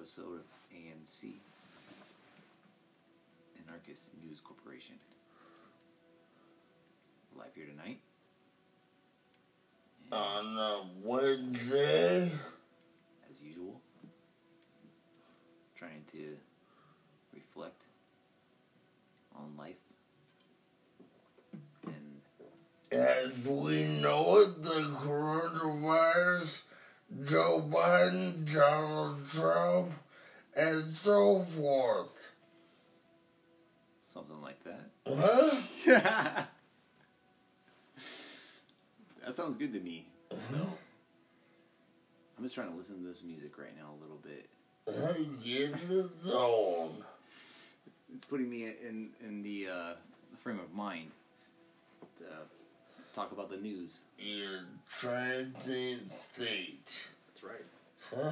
episode 0.00 0.36
of 0.36 0.46
ANC, 0.74 1.30
Anarchist 3.68 4.12
News 4.24 4.40
Corporation. 4.40 4.94
Live 7.36 7.54
here 7.54 7.66
tonight. 7.66 7.98
And 10.10 10.14
on 10.14 10.56
a 10.56 10.80
Wednesday. 11.04 12.30
as 13.28 13.42
usual, 13.42 13.78
trying 15.76 16.04
to 16.12 16.34
reflect 17.34 17.82
on 19.36 19.54
life 19.58 19.74
and 21.84 22.22
As 22.90 23.36
we 23.44 23.84
know 24.00 24.38
it, 24.38 24.62
the 24.62 24.80
coronavirus, 24.96 26.62
Joe 27.24 27.62
Biden, 27.68 28.52
Donald 28.52 29.28
Trump, 29.28 29.92
and 30.54 30.92
so 30.92 31.40
forth. 31.44 32.32
something 34.06 34.40
like 34.40 34.62
that. 34.64 34.90
Huh? 35.06 35.56
that 39.24 39.36
sounds 39.36 39.56
good 39.56 39.72
to 39.72 39.80
me. 39.80 40.06
No. 40.52 40.78
I'm 42.38 42.44
just 42.44 42.54
trying 42.54 42.70
to 42.70 42.76
listen 42.76 43.02
to 43.02 43.06
this 43.06 43.22
music 43.22 43.58
right 43.58 43.76
now 43.76 43.90
a 43.98 44.00
little 44.00 44.18
bit. 44.22 44.48
I 44.88 45.24
get 45.44 45.72
the 45.88 46.02
zone. 46.24 47.04
It's 48.14 48.24
putting 48.24 48.48
me 48.48 48.64
in 48.64 49.10
in 49.24 49.42
the 49.42 49.68
uh, 49.68 49.92
frame 50.38 50.58
of 50.58 50.72
mind 50.72 51.10
to 52.18 52.24
talk 53.12 53.32
about 53.32 53.50
the 53.50 53.56
news. 53.56 54.00
Your 54.18 54.60
transient 54.98 56.10
state. 56.10 57.08
That's 57.28 57.42
right. 57.42 57.64
Huh? 58.14 58.30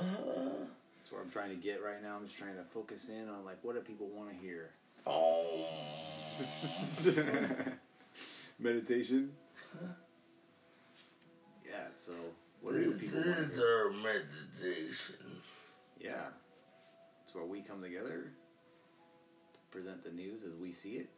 That's 0.99 1.13
where 1.13 1.21
I'm 1.23 1.31
trying 1.31 1.51
to 1.51 1.57
get 1.57 1.83
right 1.83 2.03
now. 2.03 2.17
I'm 2.17 2.25
just 2.27 2.39
trying 2.39 2.57
to 2.57 2.65
focus 2.65 3.09
in 3.09 3.29
on 3.29 3.45
like 3.45 3.59
what 3.63 3.75
do 3.75 3.81
people 3.81 4.09
want 4.09 4.31
to 4.31 4.37
hear. 4.37 4.71
Oh. 5.07 5.67
Meditation. 8.59 9.31
Yeah. 11.67 11.87
So 11.95 12.13
what 12.61 12.75
do 12.75 12.81
This 12.81 13.01
people 13.01 13.21
want 13.23 13.37
to 13.37 13.43
is 13.43 13.57
hear? 13.57 13.67
our 13.67 13.91
meditation. 13.93 15.17
Yeah. 16.01 16.27
It's 17.25 17.35
where 17.35 17.45
we 17.45 17.61
come 17.61 17.83
together 17.83 18.33
to 19.53 19.59
present 19.71 20.03
the 20.05 20.11
news 20.11 20.43
as 20.45 20.55
we 20.55 20.73
see 20.73 20.93
it. 20.97 21.09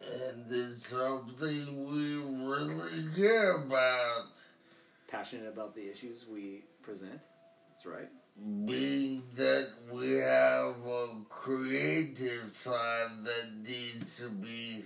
And 0.00 0.46
it's 0.48 0.86
something 0.86 1.86
we 1.92 2.16
really 2.46 3.14
care 3.14 3.56
about. 3.56 4.26
passionate 5.08 5.48
about 5.48 5.74
the 5.74 5.90
issues 5.90 6.24
we 6.30 6.64
present. 6.82 7.20
That's 7.68 7.84
right. 7.84 8.08
Being 8.64 9.22
that 9.36 9.68
we 9.92 10.12
have 10.12 10.76
a 10.86 11.08
creative 11.28 12.46
side 12.54 13.10
that 13.24 13.52
needs 13.62 14.18
to 14.20 14.30
be, 14.30 14.84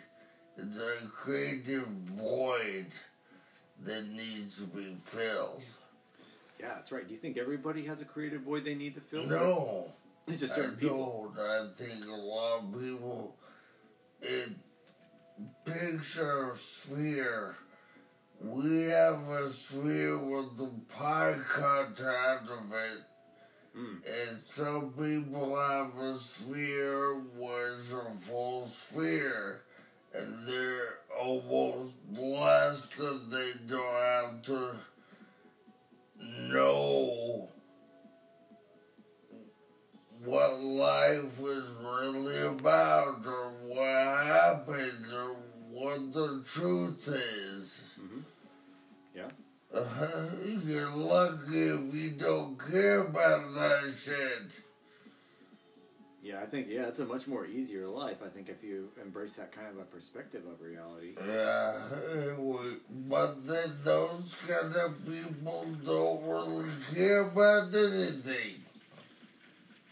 it's 0.56 0.78
a 0.78 1.06
creative 1.16 1.86
void 1.86 2.86
that 3.84 4.08
needs 4.08 4.60
to 4.60 4.66
be 4.66 4.96
filled. 5.00 5.62
Yeah, 6.58 6.68
that's 6.74 6.90
right. 6.90 7.06
Do 7.06 7.12
you 7.14 7.20
think 7.20 7.36
everybody 7.36 7.84
has 7.84 8.00
a 8.00 8.04
creative 8.04 8.42
void 8.42 8.64
they 8.64 8.74
need 8.74 8.94
to 8.94 9.00
fill? 9.00 9.26
No, 9.26 9.92
It's 10.26 10.40
just 10.40 10.54
I 10.54 10.56
certain 10.56 10.76
people. 10.76 11.32
don't. 11.36 11.46
I 11.46 11.68
think 11.76 12.06
a 12.08 12.16
lot 12.16 12.60
of 12.60 12.72
people, 12.72 13.36
it 14.22 14.48
picture 15.64 16.52
a 16.52 16.56
sphere. 16.56 17.54
We 18.40 18.84
have 18.84 19.20
a 19.28 19.48
sphere 19.48 20.18
with 20.18 20.56
the 20.58 20.70
pie 20.94 21.36
cut 21.48 22.00
out 22.02 22.42
of 22.42 22.72
it. 22.72 23.00
Mm. 23.76 24.00
And 24.04 24.40
some 24.44 24.92
people 24.92 25.56
have 25.56 25.96
a 25.98 26.16
sphere 26.18 27.14
where 27.36 27.74
it's 27.74 27.92
a 27.92 28.04
full 28.18 28.64
sphere. 28.64 29.62
And 30.14 30.46
they're 30.46 30.98
almost 31.20 31.94
blessed 32.12 32.96
that 32.98 33.30
they 33.30 33.52
don't 33.66 33.96
have 33.96 34.42
to 34.42 34.76
know 36.20 37.48
what 40.24 40.60
life 40.60 41.38
is 41.40 41.64
really 41.82 42.46
about 42.46 43.26
or 43.26 43.50
what 43.62 44.26
happens 44.26 45.12
or 45.12 45.36
what 45.70 46.12
the 46.12 46.42
truth 46.46 47.06
is. 47.08 47.96
hmm 47.98 48.20
Yeah. 49.14 49.28
Uh, 49.74 50.26
you're 50.64 50.90
lucky 50.90 51.68
if 51.68 51.94
you 51.94 52.12
don't 52.12 52.58
care 52.58 53.02
about 53.02 53.54
that 53.54 53.92
shit. 53.94 54.62
Yeah, 56.22 56.40
I 56.40 56.46
think 56.46 56.68
yeah, 56.70 56.86
it's 56.88 57.00
a 57.00 57.04
much 57.04 57.26
more 57.26 57.44
easier 57.44 57.86
life. 57.86 58.18
I 58.24 58.28
think 58.28 58.48
if 58.48 58.64
you 58.64 58.88
embrace 59.02 59.36
that 59.36 59.52
kind 59.52 59.68
of 59.68 59.78
a 59.78 59.84
perspective 59.84 60.42
of 60.50 60.58
reality. 60.62 61.16
Yeah, 61.28 61.74
it 62.14 62.80
but 63.08 63.46
then 63.46 63.70
those 63.84 64.34
kind 64.48 64.74
of 64.74 65.04
people 65.04 65.66
don't 65.84 66.22
really 66.24 66.70
care 66.94 67.24
about 67.28 67.74
anything. 67.74 68.63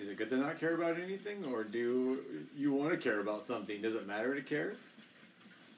Is 0.02 0.08
it 0.08 0.16
good 0.16 0.30
to 0.30 0.36
not 0.36 0.58
care 0.58 0.74
about 0.74 0.98
anything, 0.98 1.44
or 1.44 1.62
do 1.62 2.18
you 2.56 2.72
want 2.72 2.90
to 2.90 2.96
care 2.96 3.20
about 3.20 3.44
something? 3.44 3.80
Does 3.80 3.94
it 3.94 4.04
matter 4.04 4.34
to 4.34 4.42
care? 4.42 4.74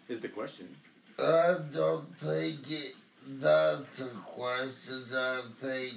Is 0.08 0.20
the 0.20 0.28
question. 0.28 0.74
I 1.18 1.56
don't 1.74 2.16
think 2.16 2.70
it, 2.70 2.94
that's 3.28 4.00
a 4.00 4.08
question. 4.08 5.04
I 5.14 5.42
think 5.58 5.96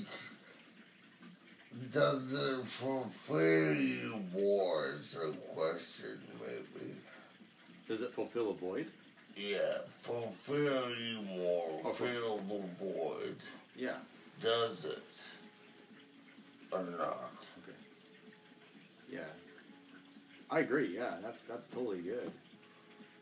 does 1.92 2.34
it 2.34 2.66
fulfill 2.66 3.74
you 3.76 4.22
more 4.34 4.96
is 5.00 5.16
a 5.16 5.32
question, 5.54 6.20
maybe. 6.42 6.96
Does 7.88 8.02
it 8.02 8.14
fulfill 8.14 8.52
a 8.52 8.54
void? 8.56 8.88
Yeah, 9.38 9.78
fulfill 10.02 10.90
you 10.90 11.22
more, 11.22 11.80
oh, 11.86 11.90
Okay. 11.92 12.08
fill 12.08 12.38
the 12.40 12.84
void. 12.84 13.38
Yeah. 13.78 13.98
Does 14.42 14.84
it 14.84 15.04
or 16.72 16.84
not? 16.84 17.32
Okay. 17.64 17.77
I 20.50 20.60
agree. 20.60 20.96
Yeah, 20.96 21.16
that's 21.22 21.44
that's 21.44 21.68
totally 21.68 22.02
good. 22.02 22.32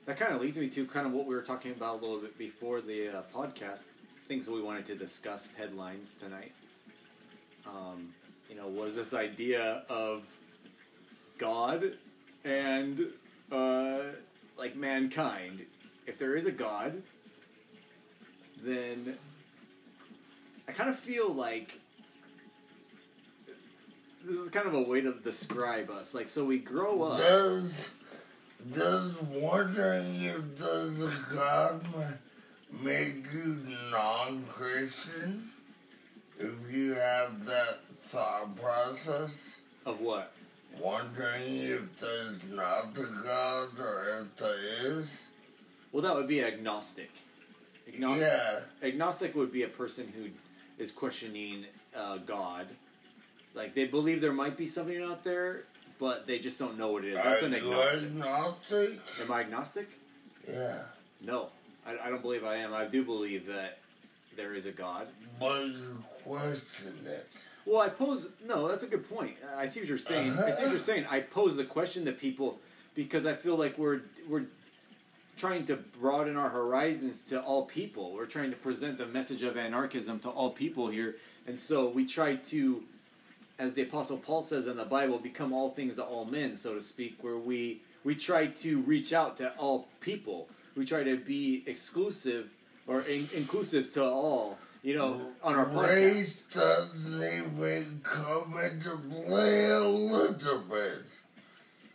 That 0.06 0.18
kind 0.18 0.34
of 0.34 0.42
leads 0.42 0.58
me 0.58 0.70
to 0.70 0.86
kind 0.86 1.08
of 1.08 1.14
what 1.14 1.26
we 1.26 1.34
were 1.34 1.42
talking 1.42 1.72
about 1.72 2.00
a 2.00 2.06
little 2.06 2.20
bit 2.20 2.38
before 2.38 2.82
the 2.82 3.10
uh, 3.10 3.22
podcast. 3.34 3.86
Things 4.28 4.46
that 4.46 4.52
we 4.54 4.62
wanted 4.62 4.86
to 4.88 4.96
discuss 4.96 5.54
headlines 5.54 6.14
tonight. 6.14 6.52
Um, 7.66 8.14
you 8.50 8.56
know, 8.56 8.68
was 8.68 8.96
this 8.96 9.14
idea 9.14 9.84
of 9.90 10.24
God 11.38 11.94
and 12.44 13.08
uh, 13.52 14.00
like 14.58 14.76
mankind. 14.76 15.62
If 16.06 16.20
there 16.20 16.36
is 16.36 16.46
a 16.46 16.52
God, 16.52 17.02
then 18.64 19.18
I 20.68 20.72
kind 20.72 20.90
of 20.90 21.00
feel 21.00 21.34
like 21.34 21.80
this 24.26 24.38
is 24.38 24.50
kind 24.50 24.68
of 24.68 24.74
a 24.74 24.82
way 24.82 25.02
to 25.02 25.14
describe 25.14 25.90
us. 25.90 26.14
Like, 26.14 26.30
so 26.30 26.46
we 26.46 26.60
grow 26.60 27.04
up. 27.04 27.18
Does 27.18 27.92
does 28.72 29.22
wondering 29.22 30.16
if 30.22 30.58
does 30.58 31.04
a 31.04 31.14
God 31.34 31.86
make 32.72 33.26
you 33.34 33.62
non-Christian 33.92 35.52
if 36.40 36.72
you 36.72 36.96
have 36.96 37.46
that 37.46 37.80
thought 38.08 38.56
process? 38.56 39.58
Of 39.86 40.02
what? 40.02 40.32
Wondering 40.80 41.58
if 41.58 42.00
there's 42.00 42.40
not 42.52 42.98
a 42.98 43.08
God 43.24 43.80
or 43.80 44.22
if 44.22 44.36
there 44.38 44.58
is? 44.84 45.30
Well, 45.92 46.02
that 46.02 46.16
would 46.16 46.28
be 46.28 46.44
agnostic. 46.44 47.12
Agnostic. 47.88 48.22
Yeah, 48.28 48.60
Agnostic 48.82 49.36
would 49.36 49.52
be 49.52 49.64
a 49.64 49.68
person 49.68 50.12
who 50.14 50.30
is 50.84 50.92
questioning 50.92 51.66
uh, 51.96 52.18
God. 52.18 52.68
Like 53.56 53.74
they 53.74 53.86
believe 53.86 54.22
there 54.22 54.34
might 54.34 54.58
be 54.58 54.68
something 54.68 55.02
out 55.02 55.24
there, 55.24 55.64
but 56.00 56.28
they 56.28 56.40
just 56.40 56.60
don't 56.60 56.78
know 56.78 56.92
what 56.92 57.06
it 57.06 57.14
is. 57.14 57.24
That's 57.24 57.42
an 57.42 57.56
agnostic. 57.56 58.04
agnostic? 58.04 59.00
Am 59.22 59.32
I 59.32 59.42
agnostic? 59.42 59.90
Yeah, 60.48 60.84
No, 61.22 61.50
I, 61.88 61.98
I 61.98 62.10
don't 62.10 62.22
believe 62.22 62.44
I 62.44 62.58
am. 62.58 62.74
I 62.74 62.86
do 62.86 63.04
believe 63.04 63.48
that 63.48 63.80
there 64.36 64.54
is 64.54 64.66
a 64.68 64.72
God. 64.72 65.08
but 65.40 65.66
you 65.66 66.04
question 66.24 66.94
it. 67.06 67.28
Well, 67.66 67.82
I 67.82 67.90
pose 67.90 68.28
no. 68.46 68.68
That's 68.68 68.84
a 68.84 68.88
good 68.88 69.10
point. 69.10 69.38
I 69.58 69.68
see 69.68 69.80
what 69.80 69.90
you're 69.90 69.98
saying. 69.98 70.34
I 70.34 70.36
see 70.36 70.42
what 70.42 70.60
you're 70.60 70.68
uh-huh. 70.68 70.80
saying. 70.80 71.06
I 71.10 71.22
pose 71.22 71.56
the 71.56 71.64
question 71.64 72.06
to 72.06 72.12
people 72.12 72.60
because 72.94 73.26
I 73.26 73.34
feel 73.34 73.56
like 73.56 73.78
we're 73.78 74.02
we're 74.30 74.46
trying 75.38 75.66
to 75.66 75.76
broaden 75.76 76.38
our 76.38 76.50
horizons 76.50 77.22
to 77.24 77.42
all 77.42 77.66
people. 77.66 78.14
We're 78.14 78.26
trying 78.26 78.52
to 78.52 78.58
present 78.58 78.98
the 78.98 79.06
message 79.06 79.44
of 79.44 79.58
anarchism 79.58 80.20
to 80.20 80.30
all 80.30 80.52
people 80.52 80.88
here, 80.88 81.16
and 81.48 81.60
so 81.60 81.90
we 81.90 82.06
try 82.06 82.36
to, 82.36 82.84
as 83.58 83.74
the 83.74 83.84
Apostle 83.84 84.18
Paul 84.18 84.42
says 84.42 84.68
in 84.68 84.78
the 84.78 84.86
Bible, 84.86 85.18
become 85.20 85.54
all 85.54 85.70
things 85.70 85.96
to 85.96 86.04
all 86.04 86.26
men, 86.26 86.56
so 86.56 86.76
to 86.76 86.82
speak. 86.82 87.18
Where 87.22 87.38
we 87.38 87.82
we 88.04 88.16
try 88.16 88.48
to 88.48 88.82
reach 88.82 89.14
out 89.14 89.38
to 89.38 89.54
all 89.58 89.88
people. 90.00 90.48
We 90.76 90.86
try 90.86 91.04
to 91.04 91.18
be 91.18 91.64
exclusive 91.66 92.50
or 92.88 93.02
in- 93.02 93.30
inclusive 93.34 93.92
to 93.94 94.04
all 94.04 94.58
you 94.86 94.96
know, 94.96 95.20
on 95.42 95.56
our 95.56 95.66
podcast. 95.66 95.88
Race 95.88 96.42
doesn't 96.54 97.24
even 97.24 98.02
come 98.04 98.56
into 98.64 98.96
play 99.26 99.66
a 99.66 99.80
little 99.80 100.60
bit. 100.60 101.06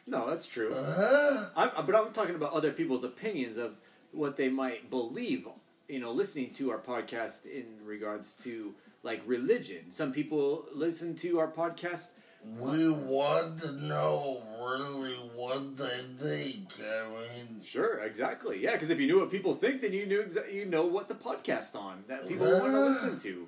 No, 0.08 0.28
that's 0.28 0.48
true. 0.48 0.72
Huh? 0.74 1.46
I'm, 1.56 1.86
but 1.86 1.94
I'm 1.94 2.12
talking 2.12 2.34
about 2.34 2.52
other 2.52 2.72
people's 2.72 3.04
opinions 3.04 3.58
of 3.58 3.76
what 4.10 4.36
they 4.36 4.48
might 4.48 4.90
believe. 4.90 5.46
You 5.88 6.00
know, 6.00 6.10
listening 6.10 6.50
to 6.54 6.72
our 6.72 6.78
podcast 6.78 7.46
in 7.46 7.64
regards 7.84 8.32
to 8.42 8.74
like 9.02 9.22
religion. 9.26 9.90
Some 9.90 10.12
people 10.12 10.66
listen 10.74 11.14
to 11.16 11.38
our 11.38 11.50
podcast. 11.50 12.10
We 12.58 12.90
want 12.90 13.58
to 13.60 13.72
know 13.72 14.42
really 14.58 15.12
what 15.34 15.76
they 15.76 16.00
think. 16.18 16.72
I 16.80 17.06
mean, 17.08 17.60
Sure, 17.62 17.98
exactly. 17.98 18.62
Yeah, 18.62 18.72
because 18.72 18.88
if 18.88 18.98
you 18.98 19.06
knew 19.06 19.20
what 19.20 19.30
people 19.30 19.54
think, 19.54 19.82
then 19.82 19.92
you 19.92 20.06
knew 20.06 20.22
exa- 20.22 20.52
you 20.52 20.64
know 20.64 20.86
what 20.86 21.08
the 21.08 21.14
podcast 21.14 21.76
on 21.76 22.04
that 22.08 22.26
people 22.26 22.46
want 22.46 22.64
to 22.72 22.80
listen 22.80 23.18
to. 23.20 23.46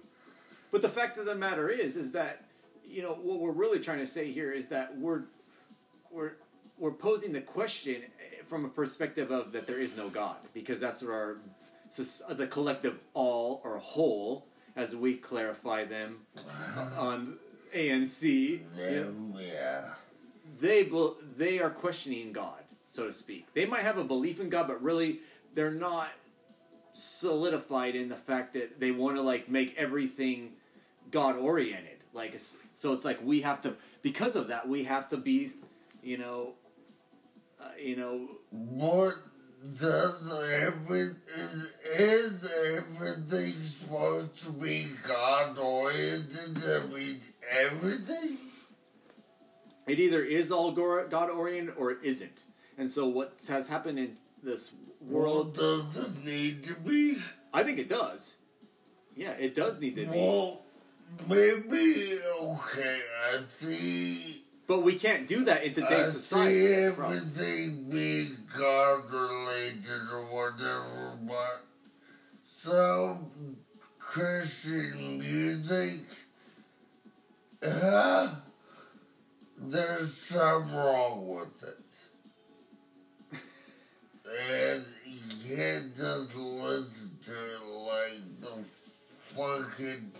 But 0.70 0.82
the 0.82 0.90
fact 0.90 1.16
of 1.18 1.24
the 1.24 1.34
matter 1.34 1.68
is, 1.70 1.96
is 1.96 2.12
that 2.12 2.44
you 2.86 3.02
know 3.02 3.14
what 3.14 3.40
we're 3.40 3.52
really 3.52 3.80
trying 3.80 3.98
to 3.98 4.06
say 4.06 4.30
here 4.30 4.52
is 4.52 4.68
that 4.68 4.98
we're 4.98 5.22
we're 6.10 6.32
we're 6.78 6.92
posing 6.92 7.32
the 7.32 7.40
question 7.40 7.96
eh, 8.02 8.42
from 8.46 8.66
a 8.66 8.68
perspective 8.68 9.30
of 9.30 9.52
that 9.52 9.66
there 9.66 9.78
is 9.78 9.96
no 9.96 10.10
God 10.10 10.36
because 10.52 10.80
that's 10.80 11.00
what 11.02 11.12
our 11.12 11.38
the 12.30 12.46
collective 12.46 12.98
all 13.14 13.62
or 13.64 13.78
whole 13.78 14.46
as 14.76 14.94
we 14.96 15.14
clarify 15.16 15.84
them 15.84 16.18
on 16.96 17.36
ANC. 17.74 18.60
them, 18.76 19.34
yeah. 19.38 19.84
they 20.60 20.82
bel 20.84 21.16
they 21.36 21.58
are 21.60 21.70
questioning 21.70 22.32
God, 22.32 22.60
so 22.90 23.06
to 23.06 23.12
speak. 23.12 23.46
They 23.54 23.66
might 23.66 23.80
have 23.82 23.98
a 23.98 24.04
belief 24.04 24.40
in 24.40 24.48
God, 24.48 24.68
but 24.68 24.82
really 24.82 25.20
they're 25.54 25.70
not 25.70 26.10
solidified 26.92 27.94
in 27.94 28.08
the 28.08 28.16
fact 28.16 28.52
that 28.54 28.78
they 28.80 28.90
want 28.90 29.16
to 29.16 29.22
like 29.22 29.48
make 29.48 29.74
everything 29.76 30.52
God 31.10 31.36
oriented. 31.36 31.98
Like 32.12 32.30
it's- 32.30 32.56
so, 32.74 32.92
it's 32.92 33.04
like 33.04 33.22
we 33.24 33.42
have 33.42 33.60
to 33.62 33.76
because 34.02 34.36
of 34.36 34.48
that 34.48 34.68
we 34.68 34.84
have 34.84 35.08
to 35.10 35.16
be, 35.16 35.50
you 36.02 36.18
know, 36.18 36.54
uh, 37.60 37.64
you 37.78 37.96
know, 37.96 38.28
What 38.50 39.14
does 39.80 40.32
every 40.32 41.00
is 41.00 41.72
is 41.96 42.50
everything 42.76 43.62
supposed 43.62 44.36
to 44.44 44.50
be 44.50 44.86
God 45.06 45.58
oriented? 45.58 46.58
I 46.64 46.86
mean, 46.92 47.20
everything. 47.50 48.38
it 49.86 50.00
either 50.00 50.22
is 50.22 50.50
all 50.50 50.72
God 50.72 51.30
oriented 51.30 51.74
or 51.76 51.92
it 51.92 51.98
isn't. 52.02 52.38
And 52.76 52.90
so 52.90 53.06
what 53.06 53.34
has 53.48 53.68
happened 53.68 53.98
in 53.98 54.16
this 54.42 54.72
World 55.00 55.56
world, 55.56 55.56
does 55.56 56.08
it 56.08 56.24
need 56.24 56.64
to 56.64 56.74
be? 56.74 57.18
I 57.52 57.62
think 57.64 57.78
it 57.78 57.88
does. 57.88 58.36
Yeah, 59.16 59.32
it 59.32 59.54
does 59.54 59.80
need 59.80 59.96
to 59.96 60.06
be. 60.06 60.16
Well, 60.16 60.62
maybe 61.28 62.18
okay. 62.40 63.00
I 63.32 63.40
see. 63.48 64.42
But 64.66 64.82
we 64.82 64.94
can't 64.94 65.26
do 65.28 65.44
that 65.44 65.64
in 65.64 65.70
I 65.70 65.74
today's 65.74 66.12
society. 66.12 66.60
see 66.60 66.66
That's 66.74 66.86
the 66.86 66.92
problem. 66.96 67.18
everything 67.18 67.90
being 67.90 68.36
God 68.56 69.10
related 69.10 70.08
or 70.12 70.24
whatever, 70.26 71.18
but 71.22 71.64
some 72.44 73.56
Christian 73.98 75.18
music, 75.18 76.00
uh, 77.62 78.34
there's 79.58 80.14
something 80.16 80.74
wrong 80.74 81.28
with 81.28 81.62
it. 81.62 81.78
And 84.50 84.84
you 85.06 85.56
can't 85.56 85.96
just 85.96 86.34
listen 86.34 87.10
to 87.24 87.32
it 87.32 87.62
like 87.86 88.40
the 88.40 88.64
fucking. 89.34 90.12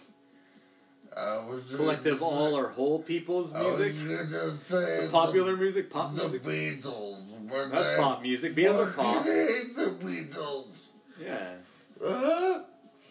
I 1.16 1.38
was 1.38 1.60
gonna 1.64 1.76
collective 1.76 2.22
all 2.22 2.56
or 2.56 2.68
whole 2.68 3.00
people's 3.02 3.52
I 3.52 3.62
was 3.62 3.78
music, 3.78 4.28
say 4.60 5.08
popular 5.10 5.56
music, 5.56 5.90
pop 5.90 6.12
the, 6.14 6.22
music. 6.28 6.42
the 6.42 6.50
Beatles. 6.50 7.70
That's 7.72 7.96
pop 8.00 8.22
music. 8.22 8.52
Beatles 8.54 8.88
are 8.88 8.92
pop. 8.92 9.24
hate 9.24 9.76
the 9.76 9.96
Beatles. 10.00 10.86
Yeah, 11.20 11.52
Uh-huh. 12.02 12.62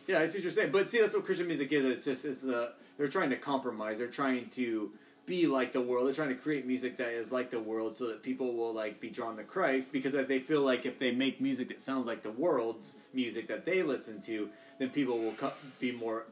yeah, 0.07 0.19
I 0.19 0.27
see 0.27 0.39
what 0.39 0.43
you're 0.43 0.51
saying. 0.51 0.71
But 0.71 0.89
see, 0.89 0.99
that's 0.99 1.15
what 1.15 1.25
Christian 1.25 1.47
music 1.47 1.71
is. 1.71 1.85
It's 1.85 2.05
just 2.05 2.25
it's 2.25 2.41
the 2.41 2.73
they're 2.97 3.07
trying 3.07 3.29
to 3.29 3.37
compromise. 3.37 3.99
They're 3.99 4.07
trying 4.07 4.49
to 4.51 4.91
be 5.27 5.45
like 5.47 5.71
the 5.71 5.81
world. 5.81 6.07
They're 6.07 6.13
trying 6.13 6.29
to 6.29 6.41
create 6.41 6.65
music 6.65 6.97
that 6.97 7.09
is 7.09 7.31
like 7.31 7.51
the 7.51 7.59
world, 7.59 7.95
so 7.95 8.07
that 8.07 8.23
people 8.23 8.53
will 8.53 8.73
like 8.73 8.99
be 8.99 9.09
drawn 9.09 9.37
to 9.37 9.43
Christ 9.43 9.93
because 9.93 10.13
they 10.27 10.39
feel 10.39 10.61
like 10.61 10.85
if 10.85 10.97
they 10.97 11.11
make 11.11 11.39
music 11.39 11.67
that 11.69 11.79
sounds 11.81 12.07
like 12.07 12.23
the 12.23 12.31
world's 12.31 12.95
music 13.13 13.47
that 13.47 13.65
they 13.65 13.83
listen 13.83 14.19
to, 14.23 14.49
then 14.79 14.89
people 14.89 15.19
will 15.19 15.33
co- 15.33 15.53
be 15.79 15.91
more 15.91 16.25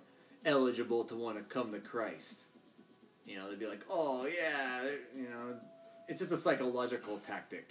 eligible 0.45 1.03
to 1.05 1.15
want 1.15 1.37
to 1.37 1.43
come 1.43 1.71
to 1.73 1.79
Christ. 1.79 2.43
You 3.25 3.37
know, 3.37 3.49
they'd 3.49 3.59
be 3.59 3.67
like, 3.67 3.85
"Oh 3.89 4.25
yeah," 4.25 4.83
you 5.15 5.23
know. 5.23 5.55
It's 6.07 6.19
just 6.19 6.31
a 6.31 6.37
psychological 6.37 7.17
tactic. 7.17 7.69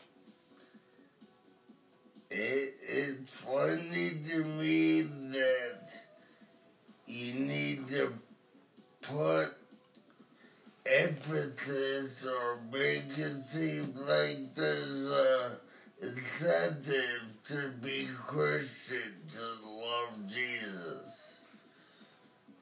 it, 2.31 2.75
it's 2.83 3.35
funny 3.41 4.11
to 4.29 4.45
me 4.45 5.03
that 5.03 5.91
you 7.07 7.35
need 7.35 7.87
to 7.89 8.13
put 9.01 9.49
emphasis 10.87 12.27
or 12.27 12.61
make 12.71 13.17
it 13.17 13.43
seem 13.43 13.95
like 14.07 14.55
there's 14.55 15.11
a 15.11 15.59
incentive 16.01 17.37
to 17.45 17.73
be 17.83 18.07
Christian 18.15 19.15
to 19.35 19.43
love 19.65 20.29
Jesus. 20.29 21.28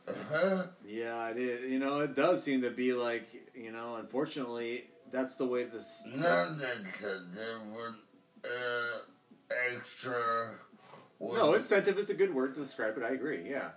Uh-huh. 0.08 0.62
Yeah, 0.86 1.30
it 1.30 1.36
is. 1.38 1.70
You 1.70 1.78
know, 1.78 2.00
it 2.00 2.14
does 2.14 2.42
seem 2.42 2.62
to 2.62 2.70
be 2.70 2.92
like, 2.92 3.28
you 3.54 3.72
know, 3.72 3.96
unfortunately, 3.96 4.84
that's 5.10 5.34
the 5.36 5.46
way 5.46 5.64
this. 5.64 6.06
Not 6.14 6.50
incentive, 6.78 7.60
but 7.74 8.48
uh, 8.48 8.98
extra. 9.68 10.54
No, 11.20 11.54
incentive 11.54 11.98
is 11.98 12.10
a 12.10 12.14
good 12.14 12.34
word 12.34 12.54
to 12.54 12.60
describe 12.60 12.96
it. 12.98 13.02
I 13.02 13.10
agree. 13.10 13.48
Yeah, 13.48 13.70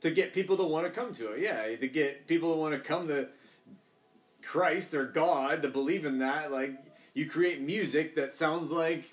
to 0.00 0.10
get 0.10 0.32
people 0.32 0.56
to 0.56 0.64
want 0.64 0.86
to 0.86 0.92
come 0.92 1.12
to 1.14 1.32
it. 1.32 1.40
Yeah, 1.40 1.76
to 1.76 1.88
get 1.88 2.26
people 2.26 2.54
to 2.54 2.58
want 2.58 2.74
to 2.74 2.80
come 2.80 3.08
to 3.08 3.28
Christ 4.42 4.94
or 4.94 5.04
God 5.04 5.62
to 5.62 5.68
believe 5.68 6.04
in 6.04 6.18
that. 6.18 6.52
Like 6.52 6.72
you 7.14 7.26
create 7.28 7.60
music 7.60 8.16
that 8.16 8.34
sounds 8.34 8.70
like 8.70 9.04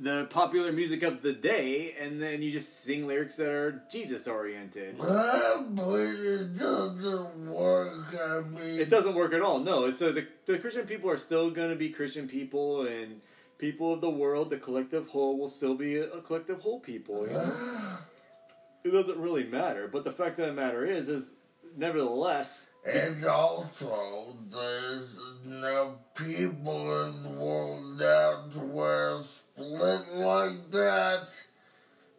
the 0.00 0.26
popular 0.30 0.72
music 0.72 1.02
of 1.02 1.20
the 1.20 1.32
day, 1.32 1.94
and 2.00 2.22
then 2.22 2.40
you 2.40 2.50
just 2.50 2.82
sing 2.82 3.06
lyrics 3.06 3.36
that 3.36 3.50
are 3.50 3.82
Jesus 3.92 4.26
oriented. 4.26 4.96
But 4.98 6.14
it 6.16 6.58
doesn't 6.58 7.46
work. 7.46 8.16
I 8.18 8.40
mean, 8.40 8.80
It 8.80 8.88
doesn't 8.88 9.14
work 9.14 9.34
at 9.34 9.42
all. 9.42 9.60
No, 9.60 9.84
it's 9.84 10.00
uh, 10.00 10.12
the 10.12 10.26
the 10.46 10.58
Christian 10.58 10.86
people 10.86 11.10
are 11.10 11.18
still 11.18 11.50
going 11.50 11.68
to 11.70 11.76
be 11.76 11.90
Christian 11.90 12.26
people, 12.28 12.86
and 12.86 13.20
people 13.58 13.92
of 13.92 14.00
the 14.00 14.10
world, 14.10 14.48
the 14.48 14.56
collective 14.56 15.08
whole, 15.08 15.38
will 15.38 15.48
still 15.48 15.74
be 15.74 15.96
a, 15.96 16.10
a 16.10 16.22
collective 16.22 16.60
whole 16.62 16.80
people. 16.80 17.26
You 17.26 17.34
know? 17.34 17.52
It 18.82 18.92
doesn't 18.92 19.18
really 19.18 19.44
matter. 19.44 19.88
But 19.88 20.04
the 20.04 20.12
fact 20.12 20.38
of 20.38 20.46
the 20.46 20.54
matter 20.54 20.86
is, 20.86 21.10
is 21.10 21.34
nevertheless, 21.76 22.70
And 22.86 23.22
also, 23.26 24.38
there's 24.50 25.20
enough 25.44 25.96
people 26.14 27.04
in 27.04 27.22
the 27.22 27.38
world 27.38 27.98
now 27.98 28.44
to 28.52 28.60
where 28.60 29.18
split 29.60 30.08
like 30.14 30.70
that 30.70 31.28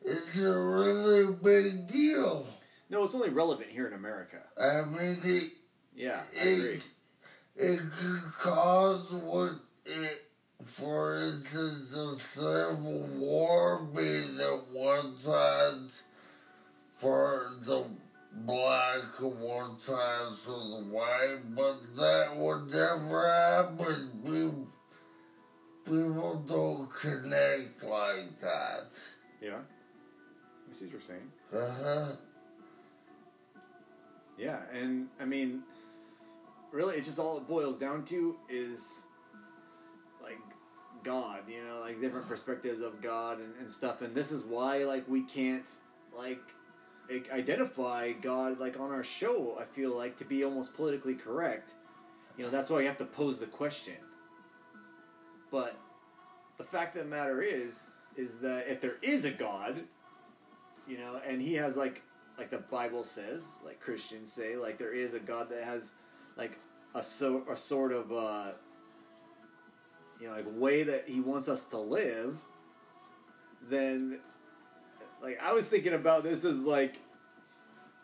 is 0.04 0.44
a 0.44 0.60
really 0.60 1.34
big 1.44 1.88
deal. 1.88 2.46
no, 2.90 3.04
it's 3.04 3.16
only 3.16 3.30
relevant 3.30 3.70
here 3.70 3.88
in 3.88 3.94
America. 3.94 4.38
I 4.60 4.82
mean, 4.84 5.20
it, 5.24 5.52
Yeah, 5.96 6.22
I 6.40 6.44
agree. 6.48 6.74
it, 6.76 6.82
it 7.56 7.80
could 7.80 8.24
cause 8.40 9.12
what 9.14 9.54
it, 9.86 10.26
for 10.64 11.18
instance, 11.18 11.96
a 11.96 12.16
civil 12.16 13.08
war 13.18 13.84
being 13.96 14.36
that 14.38 14.62
one 14.72 15.18
side's 15.18 16.04
for 16.98 17.52
the 17.66 17.86
black 18.34 19.02
and 19.20 19.40
one 19.40 19.80
side 19.80 20.34
for 20.36 20.52
the 20.52 20.84
white, 20.90 21.40
but 21.56 21.78
that 21.98 22.36
would 22.36 22.68
never 22.72 23.28
happen. 23.28 24.12
People, 24.24 24.68
people 25.92 26.44
don't 26.48 26.90
connect 26.90 27.84
like 27.84 28.40
that. 28.40 28.88
Yeah, 29.42 29.58
I 30.70 30.74
see 30.74 30.86
what 30.86 30.92
you're 30.94 31.02
saying. 31.02 31.32
Uh-huh. 31.54 32.14
Yeah, 34.38 34.60
and 34.74 35.08
I 35.20 35.26
mean, 35.26 35.64
really, 36.72 36.96
it 36.96 37.04
just 37.04 37.20
all 37.20 37.38
it 37.38 37.48
boils 37.48 37.78
down 37.78 38.06
to 38.06 38.38
is 38.50 39.06
like 40.24 40.40
God, 41.04 41.42
you 41.50 41.64
know, 41.64 41.82
like 41.82 42.00
different 42.00 42.28
perspectives 42.28 42.82
of 42.82 43.02
God 43.02 43.40
and, 43.40 43.54
and 43.60 43.70
stuff. 43.70 44.02
And 44.02 44.16
this 44.16 44.32
is 44.32 44.44
why, 44.44 44.86
like, 44.86 45.08
we 45.10 45.24
can't 45.24 45.70
like 46.16 46.42
identify 47.32 48.14
God 48.14 48.60
like 48.60 48.80
on 48.80 48.92
our 48.92 49.04
show. 49.04 49.58
I 49.60 49.66
feel 49.66 49.96
like 49.96 50.18
to 50.18 50.26
be 50.26 50.46
almost 50.46 50.74
politically 50.74 51.16
correct. 51.16 51.74
You 52.38 52.46
know, 52.46 52.50
that's 52.50 52.70
why 52.70 52.80
you 52.80 52.88
have 52.88 52.98
to 53.00 53.06
pose 53.06 53.40
the 53.40 53.46
question. 53.46 53.96
But 55.51 55.77
the 56.58 56.63
fact 56.63 56.96
of 56.96 57.03
the 57.03 57.10
matter 57.10 57.41
is, 57.41 57.89
is 58.15 58.39
that 58.39 58.67
if 58.67 58.81
there 58.81 58.98
is 59.01 59.25
a 59.25 59.31
God, 59.31 59.84
you 60.88 60.98
know, 60.98 61.20
and 61.25 61.41
he 61.41 61.55
has 61.55 61.75
like 61.75 62.01
like 62.38 62.50
the 62.50 62.58
Bible 62.58 63.03
says, 63.03 63.46
like 63.63 63.79
Christians 63.79 64.31
say, 64.31 64.55
like 64.55 64.77
there 64.77 64.93
is 64.93 65.13
a 65.13 65.20
God 65.20 65.50
that 65.50 65.63
has 65.63 65.93
like 66.38 66.58
a 66.96 67.03
so 67.03 67.43
a 67.50 67.55
sort 67.55 67.91
of 67.91 68.12
uh, 68.12 68.51
you 70.20 70.27
know 70.27 70.34
like 70.34 70.46
way 70.48 70.84
that 70.84 71.08
He 71.08 71.20
wants 71.20 71.48
us 71.48 71.67
to 71.67 71.77
live, 71.77 72.38
then 73.70 74.20
like 75.22 75.39
I 75.41 75.53
was 75.53 75.67
thinking 75.67 75.93
about 75.93 76.24
this 76.24 76.43
as 76.43 76.62
like 76.62 77.00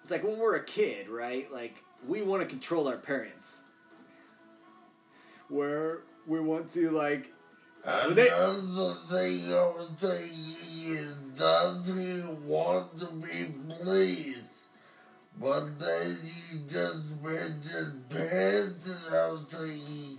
it's 0.01 0.11
like 0.11 0.23
when 0.23 0.37
we're 0.37 0.55
a 0.55 0.63
kid, 0.63 1.09
right? 1.09 1.51
Like 1.51 1.83
we 2.07 2.21
want 2.21 2.41
to 2.43 2.47
control 2.47 2.87
our 2.87 2.97
parents, 2.97 3.63
where 5.49 6.01
we 6.27 6.39
want 6.39 6.71
to 6.73 6.91
like 6.91 7.33
Another 7.88 8.94
thing 9.10 9.53
I 9.53 9.72
was 9.77 9.89
thinking 9.98 10.94
is, 10.94 11.15
does 11.38 11.88
he 11.88 12.22
want 12.46 13.00
to 13.00 13.06
be 13.13 13.53
pleased? 13.82 14.65
But 15.39 15.79
then 15.79 16.15
you 16.51 16.60
just 16.67 17.03
mentioned 17.24 18.10
parents, 18.10 18.89
and 18.89 19.15
I 19.15 19.27
was 19.29 19.44
thinking, 19.44 20.17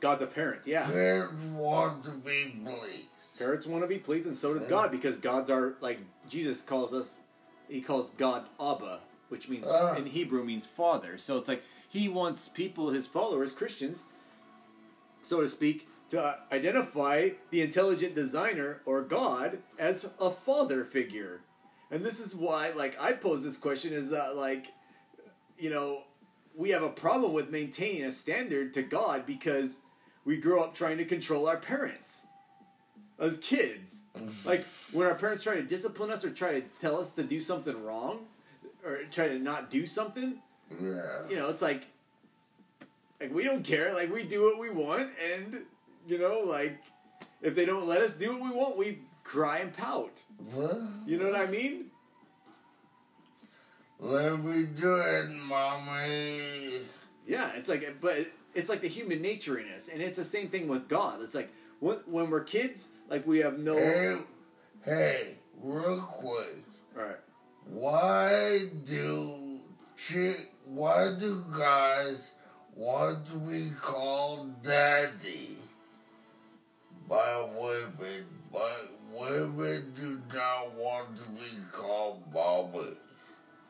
God's 0.00 0.22
a 0.22 0.26
parent, 0.26 0.66
yeah. 0.66 0.86
parents 0.86 1.40
want 1.54 2.04
to 2.04 2.10
be 2.10 2.56
pleased. 2.64 3.38
Parents 3.38 3.66
want 3.66 3.84
to 3.84 3.88
be 3.88 3.98
pleased, 3.98 4.26
and 4.26 4.36
so 4.36 4.52
does 4.52 4.66
God, 4.66 4.90
because 4.90 5.16
God's 5.16 5.48
our 5.48 5.76
like 5.80 6.00
Jesus 6.28 6.60
calls 6.60 6.92
us. 6.92 7.20
He 7.68 7.80
calls 7.80 8.10
God 8.10 8.46
Abba, 8.60 9.00
which 9.28 9.48
means 9.48 9.66
Ah. 9.70 9.94
in 9.96 10.06
Hebrew 10.06 10.44
means 10.44 10.66
father. 10.66 11.16
So 11.18 11.38
it's 11.38 11.48
like 11.48 11.62
he 11.88 12.08
wants 12.08 12.48
people, 12.48 12.90
his 12.90 13.06
followers, 13.06 13.52
Christians, 13.52 14.04
so 15.22 15.40
to 15.40 15.48
speak, 15.48 15.88
to 16.10 16.36
identify 16.52 17.30
the 17.50 17.60
intelligent 17.62 18.14
designer 18.14 18.80
or 18.86 19.02
God 19.02 19.58
as 19.78 20.08
a 20.20 20.30
father 20.30 20.84
figure. 20.84 21.40
And 21.90 22.04
this 22.04 22.20
is 22.20 22.34
why, 22.34 22.70
like, 22.70 22.96
I 23.00 23.12
pose 23.12 23.42
this 23.42 23.56
question: 23.56 23.92
is 23.92 24.10
that 24.10 24.36
like, 24.36 24.68
you 25.58 25.70
know, 25.70 26.02
we 26.54 26.70
have 26.70 26.82
a 26.82 26.88
problem 26.90 27.32
with 27.32 27.50
maintaining 27.50 28.04
a 28.04 28.12
standard 28.12 28.74
to 28.74 28.82
God 28.82 29.26
because 29.26 29.80
we 30.24 30.36
grow 30.36 30.62
up 30.62 30.74
trying 30.74 30.98
to 30.98 31.04
control 31.04 31.48
our 31.48 31.56
parents 31.58 32.26
as 33.18 33.38
kids. 33.38 34.02
Like 34.44 34.64
when 34.92 35.06
our 35.06 35.14
parents 35.14 35.42
try 35.42 35.56
to 35.56 35.62
discipline 35.62 36.10
us 36.10 36.24
or 36.24 36.30
try 36.30 36.52
to 36.60 36.62
tell 36.80 36.98
us 36.98 37.12
to 37.14 37.22
do 37.22 37.40
something 37.40 37.82
wrong 37.84 38.26
or 38.84 39.00
try 39.10 39.28
to 39.28 39.38
not 39.38 39.70
do 39.70 39.86
something, 39.86 40.40
Yeah. 40.80 41.22
you 41.28 41.36
know, 41.36 41.48
it's 41.48 41.62
like 41.62 41.84
like 43.20 43.32
we 43.34 43.44
don't 43.44 43.64
care. 43.64 43.92
Like 43.94 44.12
we 44.12 44.24
do 44.24 44.42
what 44.42 44.58
we 44.58 44.70
want 44.70 45.10
and 45.32 45.62
you 46.08 46.18
know, 46.18 46.40
like 46.40 46.82
if 47.42 47.54
they 47.54 47.64
don't 47.64 47.86
let 47.86 48.00
us 48.00 48.16
do 48.16 48.32
what 48.32 48.42
we 48.42 48.56
want, 48.56 48.76
we 48.76 49.00
cry 49.22 49.58
and 49.58 49.72
pout. 49.72 50.22
What? 50.54 50.78
You 51.06 51.18
know 51.18 51.30
what 51.30 51.38
I 51.38 51.46
mean? 51.46 51.86
Let 54.00 54.38
me 54.38 54.64
do 54.74 54.94
it, 54.96 55.28
mommy. 55.30 56.80
Yeah, 57.26 57.50
it's 57.56 57.68
like 57.68 58.00
but 58.00 58.26
it's 58.54 58.68
like 58.68 58.80
the 58.80 58.88
human 58.88 59.20
nature 59.20 59.58
in 59.58 59.68
us 59.68 59.88
and 59.88 60.00
it's 60.00 60.16
the 60.16 60.24
same 60.24 60.48
thing 60.48 60.66
with 60.68 60.88
God. 60.88 61.20
It's 61.22 61.34
like 61.34 61.50
when 61.80 61.98
when 62.06 62.30
we're 62.30 62.44
kids, 62.44 62.88
like 63.10 63.26
we 63.26 63.38
have 63.38 63.58
no 63.58 63.76
Hey, 63.76 64.18
hey, 64.84 65.34
real 65.60 65.98
quick. 66.00 66.64
all 66.96 67.02
right. 67.04 67.16
Why 67.66 68.58
do 68.86 69.60
chick? 69.96 70.52
Why 70.64 71.14
do 71.18 71.42
guys 71.56 72.34
want 72.74 73.26
to 73.26 73.34
be 73.34 73.70
called 73.78 74.62
daddy 74.62 75.58
by 77.08 77.48
women, 77.58 78.26
but 78.52 78.90
women 79.12 79.92
do 79.94 80.20
not 80.34 80.74
want 80.74 81.16
to 81.16 81.28
be 81.30 81.50
called 81.72 82.22
mommy? 82.32 82.96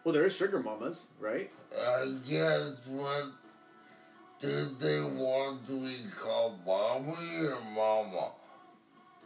Well, 0.04 0.12
there 0.12 0.26
is 0.26 0.34
sugar 0.34 0.60
mamas, 0.60 1.06
right? 1.20 1.50
I 1.76 2.16
guess 2.28 2.80
what 2.86 3.26
did 4.40 4.78
they 4.80 5.00
want 5.00 5.66
to 5.66 5.80
be 5.80 5.98
called 6.18 6.58
mommy 6.66 7.46
or 7.46 7.58
mama? 7.74 8.32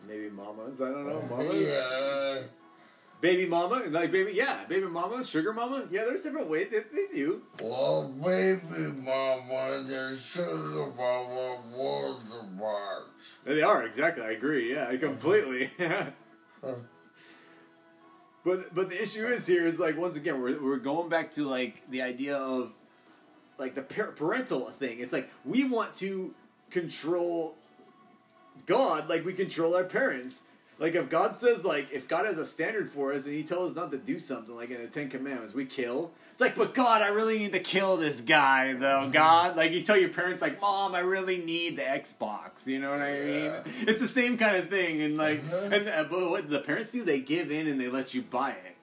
Maybe 0.07 0.31
mamas. 0.31 0.81
I 0.81 0.87
don't 0.91 1.07
know. 1.07 1.23
Mamas. 1.31 1.55
Yeah. 1.55 2.39
Baby 3.23 3.47
mama, 3.47 3.85
like 3.89 4.11
baby, 4.11 4.33
yeah, 4.35 4.65
baby 4.69 4.87
mama, 4.87 5.25
sugar 5.25 5.53
mama. 5.53 5.85
Yeah, 5.93 6.07
there's 6.07 6.23
different 6.23 6.49
ways 6.51 6.71
that 6.71 6.93
they 6.93 7.07
do. 7.15 7.43
Well, 7.63 8.09
baby 8.09 8.59
mama 8.69 9.85
and 9.87 10.19
sugar 10.19 10.93
mama 10.97 11.59
was 11.73 12.37
apart. 12.37 13.13
They 13.45 13.63
are 13.63 13.87
exactly. 13.87 14.25
I 14.25 14.33
agree. 14.33 14.73
Yeah, 14.75 14.97
completely. 14.97 15.71
but 18.45 18.75
but 18.75 18.91
the 18.91 19.01
issue 19.01 19.25
is 19.25 19.47
here 19.47 19.69
is 19.69 19.79
like 19.79 19.97
once 19.97 20.17
again 20.17 20.43
we're 20.43 20.61
we're 20.61 20.79
going 20.79 21.09
back 21.09 21.31
to 21.33 21.49
like 21.49 21.89
the 21.91 22.03
idea 22.03 22.37
of 22.37 22.73
like 23.57 23.77
the 23.77 23.83
par- 23.83 24.11
parental 24.17 24.69
thing. 24.71 24.99
It's 24.99 25.13
like 25.13 25.31
we 25.45 25.63
want 25.63 25.95
to 25.95 26.35
control 26.71 27.55
God 28.67 29.09
like 29.09 29.25
we 29.25 29.33
control 29.33 29.77
our 29.77 29.85
parents. 29.85 30.43
Like 30.83 30.97
if 30.97 31.09
God 31.09 31.37
says 31.37 31.65
like 31.65 31.93
if 31.93 32.09
God 32.09 32.27
has 32.27 32.39
a 32.39 32.45
standard 32.45 32.91
for 32.91 33.13
us 33.15 33.25
and 33.27 33.35
He 33.35 33.45
tells 33.45 33.71
us 33.71 33.77
not 33.77 33.93
to 33.93 33.99
do 33.99 34.19
something 34.19 34.55
like 34.55 34.71
in 34.71 34.83
the 34.83 34.89
Ten 34.89 35.09
Commandments, 35.09 35.55
we 35.55 35.65
kill. 35.65 36.11
It's 36.33 36.41
like, 36.41 36.57
but 36.57 36.75
God, 36.75 37.03
I 37.03 37.09
really 37.09 37.39
need 37.39 37.53
to 37.53 37.61
kill 37.61 37.97
this 37.97 38.21
guy 38.21 38.73
though. 38.73 39.09
God, 39.13 39.57
like 39.57 39.71
you 39.71 39.83
tell 39.83 39.97
your 39.97 40.09
parents 40.09 40.43
like, 40.43 40.61
Mom, 40.61 40.95
I 40.95 41.01
really 41.01 41.37
need 41.39 41.77
the 41.77 41.83
Xbox. 41.83 42.67
You 42.67 42.81
know 42.81 42.91
what 42.91 43.01
I 43.01 43.13
mean? 43.21 43.45
Yeah. 43.45 43.63
It's 43.83 44.01
the 44.01 44.09
same 44.09 44.37
kind 44.37 44.57
of 44.57 44.69
thing. 44.71 45.01
And 45.03 45.17
like, 45.17 45.41
Mhm. 45.45 45.73
and 45.73 45.89
uh, 45.89 46.05
but 46.11 46.29
what 46.29 46.51
the 46.51 46.59
parents 46.61 46.91
do, 46.91 47.05
they 47.05 47.21
give 47.21 47.53
in 47.53 47.69
and 47.69 47.81
they 47.81 47.89
let 47.89 48.13
you 48.13 48.23
buy 48.23 48.51
it 48.51 48.77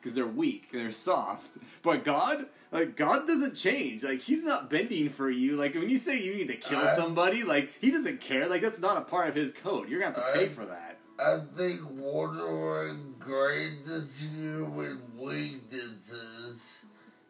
because 0.00 0.14
they're 0.14 0.26
weak, 0.26 0.70
they're 0.70 0.92
soft. 0.92 1.56
But 1.82 2.04
God, 2.04 2.44
like 2.72 2.94
God 2.94 3.26
doesn't 3.26 3.54
change. 3.54 4.04
Like 4.04 4.18
He's 4.20 4.44
not 4.44 4.68
bending 4.68 5.08
for 5.08 5.30
you. 5.30 5.56
Like 5.56 5.74
when 5.74 5.88
you 5.88 5.96
say 5.96 6.20
you 6.20 6.34
need 6.34 6.48
to 6.48 6.56
kill 6.56 6.80
I- 6.80 6.94
somebody, 6.94 7.42
like 7.42 7.70
He 7.80 7.90
doesn't 7.90 8.20
care. 8.20 8.46
Like 8.48 8.60
that's 8.60 8.80
not 8.80 8.98
a 8.98 9.02
part 9.02 9.28
of 9.30 9.34
His 9.34 9.50
code. 9.50 9.88
You're 9.88 10.00
gonna 10.00 10.14
have 10.14 10.32
to 10.34 10.38
pay 10.38 10.48
for 10.48 10.66
that. 10.66 10.96
I 11.20 11.40
think 11.52 11.80
our 12.00 12.94
greatest 13.18 14.30
human 14.32 15.02
weaknesses 15.16 16.78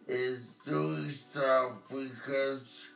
is 0.06 0.48
doing 0.62 1.08
stuff 1.08 1.72
because 1.88 2.90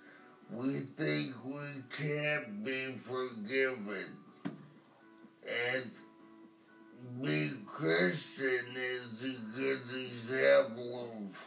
we 0.51 0.81
think 0.81 1.35
we 1.47 1.83
can't 1.91 2.63
be 2.63 2.93
forgiven. 2.97 4.05
And 5.75 5.91
being 7.23 7.65
Christian 7.67 8.67
is 8.77 9.25
a 9.25 9.59
good 9.59 9.81
example 9.97 11.09
of 11.27 11.47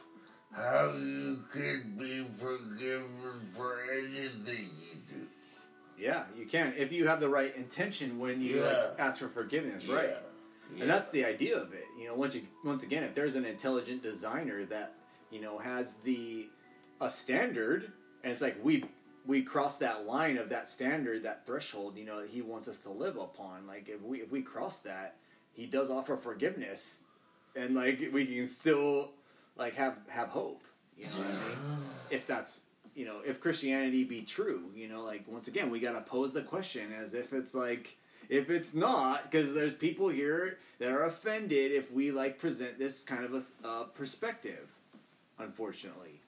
how 0.56 0.92
you 0.98 1.44
can 1.54 1.96
be 2.00 2.26
forgiven 2.34 3.40
for 3.54 3.78
anything. 3.94 4.95
Yeah, 5.98 6.24
you 6.38 6.46
can 6.46 6.74
if 6.78 6.92
you 6.92 7.08
have 7.08 7.20
the 7.20 7.30
right 7.30 7.56
intention 7.56 8.20
when 8.20 8.42
you 8.42 8.62
like, 8.62 9.00
ask 9.00 9.20
for 9.20 9.30
forgiveness, 9.30 9.88
right? 9.88 10.10
Yeah. 10.74 10.82
And 10.82 10.90
that's 10.90 11.10
the 11.12 11.24
idea 11.26 11.58
of 11.58 11.74
it. 11.74 11.86
You 12.00 12.08
know, 12.08 12.16
once 12.16 12.36
you 12.36 12.42
once 12.64 12.84
again, 12.84 13.04
if 13.04 13.14
there's 13.14 13.36
an 13.36 13.46
intelligent 13.46 14.04
designer 14.04 14.66
that 14.66 14.94
you 15.32 15.42
know 15.42 15.58
has 15.58 15.96
the 15.96 16.48
a 17.00 17.10
standard, 17.10 17.92
and 18.24 18.32
it's 18.32 18.42
like 18.42 18.58
we 18.64 18.84
we 19.26 19.42
cross 19.42 19.78
that 19.78 20.06
line 20.06 20.38
of 20.38 20.50
that 20.50 20.68
standard, 20.68 21.24
that 21.24 21.46
threshold, 21.46 21.98
you 21.98 22.06
know, 22.06 22.22
that 22.22 22.30
he 22.30 22.42
wants 22.42 22.68
us 22.68 22.82
to 22.82 22.90
live 22.90 23.18
upon. 23.18 23.66
Like 23.68 23.90
if 23.90 24.02
we 24.02 24.22
if 24.22 24.32
we 24.32 24.42
cross 24.42 24.82
that, 24.82 25.16
he 25.54 25.66
does 25.66 25.90
offer 25.90 26.18
forgiveness, 26.18 27.04
and 27.56 27.76
like 27.76 28.10
we 28.12 28.26
can 28.26 28.48
still 28.48 29.12
like 29.56 29.76
have 29.76 29.98
have 30.08 30.30
hope. 30.30 30.64
You 30.98 31.06
know 31.06 31.12
what 31.12 31.28
I 31.28 31.50
mean? 31.50 31.84
If 32.10 32.26
that's 32.26 32.62
you 32.96 33.06
know 33.06 33.20
if 33.26 33.40
Christianity 33.40 34.04
be 34.04 34.22
true, 34.22 34.64
you 34.76 34.88
know, 34.88 35.04
like 35.04 35.24
once 35.28 35.48
again 35.48 35.70
we 35.70 35.80
gotta 35.80 36.02
pose 36.02 36.34
the 36.34 36.42
question 36.42 36.92
as 36.94 37.14
if 37.14 37.34
it's 37.34 37.54
like 37.54 37.98
if 38.30 38.50
it's 38.50 38.74
not 38.74 39.30
because 39.30 39.54
there's 39.54 39.74
people 39.74 40.10
here 40.10 40.58
that 40.80 40.90
are 40.92 41.04
offended 41.06 41.72
if 41.72 41.92
we 41.92 42.12
like 42.12 42.40
present 42.40 42.80
this 42.80 43.04
kind 43.04 43.24
of 43.24 43.34
a 43.36 43.68
uh, 43.68 43.84
perspective 43.84 44.68
unfortunately 45.38 46.20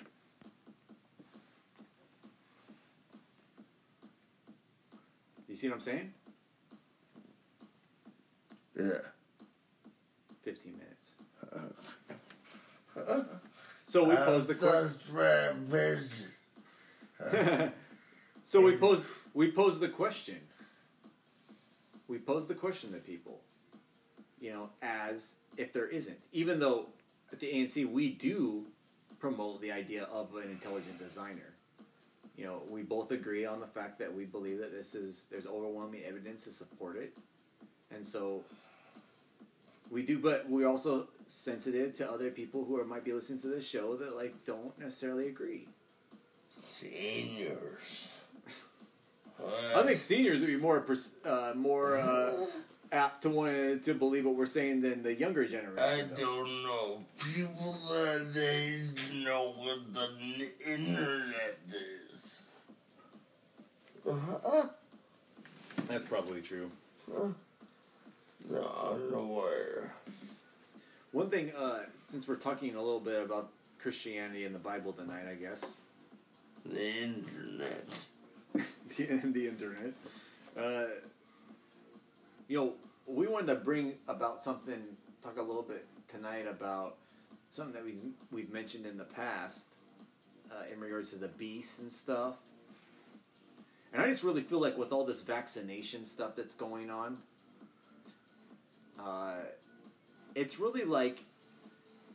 you 5.47 5.55
see 5.55 5.67
what 5.67 5.75
i'm 5.75 5.81
saying 5.81 6.13
Yeah. 8.75 8.99
15 10.43 10.73
minutes 10.77 11.13
so 13.87 14.03
we 14.03 14.15
posed 14.15 14.47
the 14.47 14.53
question 14.55 14.83
That's 14.83 15.09
my 15.11 15.49
vision. 15.65 16.27
so 18.43 18.61
we 18.61 18.77
posed 18.77 19.05
we 19.33 19.51
posed 19.51 19.79
the 19.79 19.89
question. 19.89 20.39
We 22.07 22.19
posed 22.19 22.47
the 22.47 22.55
question 22.55 22.93
to 22.93 22.99
people, 22.99 23.41
you 24.39 24.51
know, 24.53 24.69
as 24.81 25.35
if 25.57 25.73
there 25.73 25.87
isn't. 25.87 26.19
Even 26.31 26.59
though 26.59 26.87
at 27.31 27.39
the 27.39 27.51
ANC 27.51 27.89
we 27.91 28.09
do 28.09 28.65
promote 29.19 29.61
the 29.61 29.71
idea 29.71 30.03
of 30.03 30.35
an 30.35 30.49
intelligent 30.49 30.99
designer. 30.99 31.53
You 32.37 32.45
know, 32.45 32.61
we 32.69 32.83
both 32.83 33.11
agree 33.11 33.45
on 33.45 33.59
the 33.59 33.67
fact 33.67 33.97
that 33.97 34.13
we 34.13 34.25
believe 34.25 34.59
that 34.59 34.71
this 34.71 34.93
is 34.93 35.25
there's 35.31 35.47
overwhelming 35.47 36.03
evidence 36.07 36.43
to 36.43 36.51
support 36.51 36.97
it. 36.97 37.17
And 37.89 38.05
so 38.05 38.43
we 39.89 40.03
do, 40.03 40.19
but 40.19 40.47
we're 40.49 40.67
also 40.67 41.07
sensitive 41.25 41.93
to 41.95 42.09
other 42.09 42.29
people 42.29 42.65
who 42.65 42.79
are, 42.79 42.85
might 42.85 43.03
be 43.03 43.13
listening 43.13 43.39
to 43.41 43.47
this 43.47 43.67
show 43.67 43.95
that 43.97 44.15
like 44.15 44.45
don't 44.45 44.77
necessarily 44.77 45.27
agree. 45.27 45.67
Seniors. 46.79 48.09
I 49.75 49.83
think 49.83 49.99
seniors 49.99 50.39
would 50.39 50.47
be 50.47 50.57
more 50.57 50.81
pers- 50.81 51.15
uh, 51.25 51.53
more 51.55 51.97
uh, 51.97 52.33
apt 52.91 53.23
to 53.23 53.29
want 53.29 53.83
to 53.83 53.93
believe 53.93 54.25
what 54.25 54.35
we're 54.35 54.45
saying 54.45 54.81
than 54.81 55.03
the 55.03 55.13
younger 55.13 55.43
I 55.43 55.47
generation. 55.47 56.11
though. 56.15 56.21
don't 56.45 56.63
know. 56.63 57.03
People 57.33 57.75
that 57.89 58.33
age 58.37 59.13
know 59.23 59.53
what 59.57 59.93
the 59.93 60.49
internet 60.65 61.57
is. 62.13 62.41
Uh-huh. 64.07 64.67
That's 65.87 66.05
probably 66.05 66.41
true. 66.41 66.69
No, 68.49 68.99
nowhere. 69.11 69.93
One 71.11 71.29
thing, 71.29 71.51
uh, 71.57 71.79
since 72.09 72.27
we're 72.27 72.35
talking 72.35 72.75
a 72.75 72.81
little 72.81 72.99
bit 72.99 73.21
about 73.21 73.49
Christianity 73.79 74.45
and 74.45 74.53
the 74.55 74.59
Bible 74.59 74.93
tonight, 74.93 75.25
I 75.29 75.33
guess, 75.35 75.73
The 76.69 77.03
internet. 77.03 77.85
the, 78.53 79.05
the 79.23 79.47
internet, 79.47 79.93
uh, 80.57 80.85
you 82.47 82.57
know, 82.57 82.73
we 83.05 83.27
wanted 83.27 83.47
to 83.47 83.55
bring 83.55 83.93
about 84.07 84.41
something, 84.41 84.81
talk 85.21 85.37
a 85.37 85.41
little 85.41 85.63
bit 85.63 85.85
tonight 86.07 86.47
about 86.47 86.95
something 87.49 87.73
that 87.73 87.85
we've, 87.85 88.01
we've 88.31 88.51
mentioned 88.51 88.85
in 88.85 88.97
the 88.97 89.03
past 89.03 89.75
uh, 90.51 90.63
in 90.71 90.79
regards 90.79 91.11
to 91.11 91.17
the 91.17 91.27
beast 91.27 91.79
and 91.79 91.91
stuff. 91.91 92.35
And 93.93 94.01
I 94.01 94.07
just 94.07 94.23
really 94.23 94.41
feel 94.41 94.59
like 94.59 94.77
with 94.77 94.91
all 94.91 95.05
this 95.05 95.21
vaccination 95.21 96.05
stuff 96.05 96.35
that's 96.35 96.55
going 96.55 96.89
on, 96.89 97.17
uh, 98.99 99.35
it's 100.35 100.59
really 100.59 100.83
like 100.83 101.23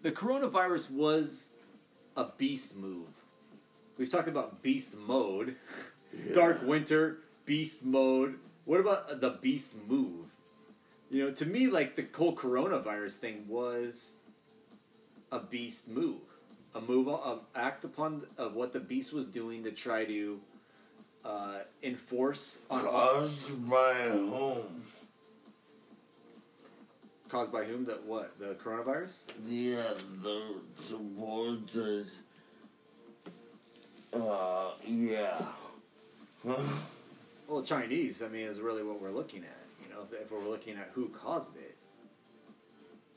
the 0.02 0.12
coronavirus 0.12 0.90
was 0.90 1.50
a 2.16 2.26
beast 2.37 2.76
move. 2.76 3.21
We've 4.02 4.11
talked 4.11 4.26
about 4.26 4.62
beast 4.62 4.97
mode, 4.97 5.54
dark 6.35 6.66
winter, 6.66 7.18
beast 7.47 7.85
mode. 7.85 8.40
What 8.64 8.80
about 8.80 9.21
the 9.21 9.30
beast 9.40 9.76
move? 9.87 10.26
You 11.09 11.23
know, 11.23 11.30
to 11.30 11.47
me, 11.47 11.68
like 11.68 11.94
the 11.94 12.04
whole 12.12 12.35
coronavirus 12.35 13.18
thing 13.18 13.44
was 13.47 14.14
a 15.30 15.38
beast 15.38 15.88
move, 15.88 16.18
a 16.75 16.80
move, 16.80 17.06
a 17.06 17.38
act 17.54 17.85
upon 17.85 18.26
of 18.37 18.56
what 18.56 18.73
the 18.73 18.80
beast 18.80 19.12
was 19.12 19.28
doing 19.28 19.62
to 19.62 19.71
try 19.71 20.04
to 20.04 20.40
uh, 21.25 21.59
enforce 21.85 22.59
on 22.71 22.85
Caused 22.85 23.56
my 23.62 23.94
home. 24.11 24.82
caused 27.28 27.52
by 27.52 27.62
whom? 27.62 27.85
The 27.85 28.00
what? 28.04 28.37
The 28.40 28.54
coronavirus? 28.54 29.21
Yeah, 29.44 29.76
the 30.25 30.42
supposed. 30.75 32.11
Uh, 34.12 34.71
yeah. 34.87 35.40
Huh? 36.47 36.57
Well, 37.49 37.62
Chinese. 37.62 38.23
I 38.23 38.28
mean, 38.28 38.47
is 38.47 38.61
really 38.61 38.83
what 38.83 39.00
we're 39.00 39.11
looking 39.11 39.42
at. 39.42 39.59
You 39.83 39.95
know, 39.95 40.07
if, 40.12 40.31
we're 40.31 40.49
looking 40.49 40.76
at 40.76 40.90
who 40.95 41.09
caused 41.09 41.57
it. 41.57 41.76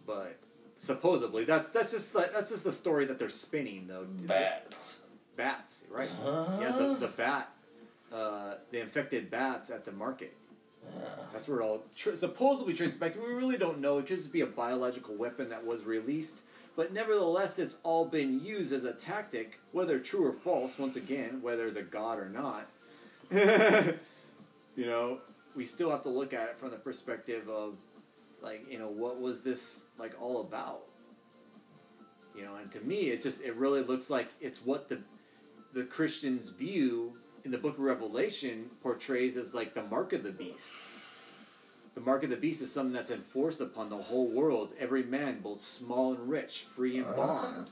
But 0.06 0.38
supposedly, 0.78 1.46
that's 1.46 1.72
that's 1.72 1.92
just 1.92 2.14
like, 2.16 2.32
that's 2.34 2.52
just 2.52 2.64
the 2.64 2.72
story 2.72 3.06
that 3.06 3.18
they're 3.18 3.30
spinning, 3.30 3.88
though. 3.88 4.06
Bats. 4.06 5.02
Bats, 5.36 5.84
right? 5.90 6.10
Huh? 6.24 6.46
Yeah, 6.62 6.72
the, 6.72 6.98
the 7.00 7.08
bat, 7.08 7.52
uh, 8.14 8.56
the 8.72 8.82
infected 8.82 9.30
bats 9.30 9.70
at 9.70 9.84
the 9.86 9.92
market. 9.92 10.34
That's 11.34 11.48
where 11.48 11.60
it 11.60 11.64
all 11.64 11.84
tr- 11.96 12.16
supposedly 12.16 12.74
traces 12.74 12.96
back 12.96 13.14
to. 13.14 13.20
We 13.20 13.34
really 13.34 13.58
don't 13.58 13.80
know. 13.80 13.98
It 13.98 14.08
could 14.08 14.18
just 14.18 14.32
be 14.32 14.42
a 14.42 14.46
biological 14.46 15.16
weapon 15.16 15.50
that 15.50 15.66
was 15.66 15.84
released. 15.84 16.40
But 16.76 16.92
nevertheless, 16.92 17.58
it's 17.58 17.78
all 17.84 18.06
been 18.06 18.44
used 18.44 18.74
as 18.74 18.84
a 18.84 18.92
tactic, 18.92 19.60
whether 19.72 19.98
true 19.98 20.26
or 20.26 20.34
false, 20.34 20.78
once 20.78 20.96
again, 20.96 21.42
whether 21.42 21.58
there's 21.58 21.78
a 21.78 21.82
God 21.82 22.20
or 22.20 22.30
not. 22.30 22.70
you 24.76 24.86
know, 24.86 25.20
we 25.56 25.64
still 25.64 25.90
have 25.90 26.04
to 26.04 26.10
look 26.10 26.34
at 26.34 26.50
it 26.50 26.60
from 26.60 26.72
the 26.72 26.78
perspective 26.78 27.48
of, 27.48 27.76
like, 28.42 28.70
you 28.70 28.78
know, 28.78 28.90
what 28.90 29.22
was 29.22 29.42
this, 29.42 29.86
like, 29.98 30.14
all 30.22 30.42
about? 30.42 30.82
You 32.36 32.44
know, 32.44 32.56
and 32.56 32.70
to 32.72 32.82
me, 32.82 33.10
it 33.10 33.22
just, 33.22 33.42
it 33.42 33.56
really 33.56 33.82
looks 33.82 34.10
like 34.10 34.28
it's 34.42 34.66
what 34.66 34.90
the, 34.90 35.00
the 35.72 35.86
Christians 35.86 36.50
view 36.50 37.18
in 37.46 37.52
the 37.52 37.58
book 37.58 37.76
of 37.76 37.84
Revelation 37.84 38.72
portrays 38.82 39.38
as 39.38 39.56
like 39.56 39.74
the 39.74 39.84
mark 39.84 40.12
of 40.12 40.24
the 40.24 40.32
beast. 40.32 40.74
The 41.96 42.02
mark 42.02 42.24
of 42.24 42.30
the 42.30 42.36
beast 42.36 42.62
is 42.62 42.72
something 42.72 42.94
that's 42.94 43.10
enforced 43.10 43.62
upon 43.62 43.90
the 43.90 43.98
whole 43.98 44.28
world, 44.28 44.74
every 44.78 45.04
man, 45.04 45.40
both 45.42 45.62
small 45.62 46.14
and 46.14 46.30
rich, 46.30 46.66
free 46.76 46.98
and 46.98 47.06
ah, 47.10 47.16
bond. 47.16 47.70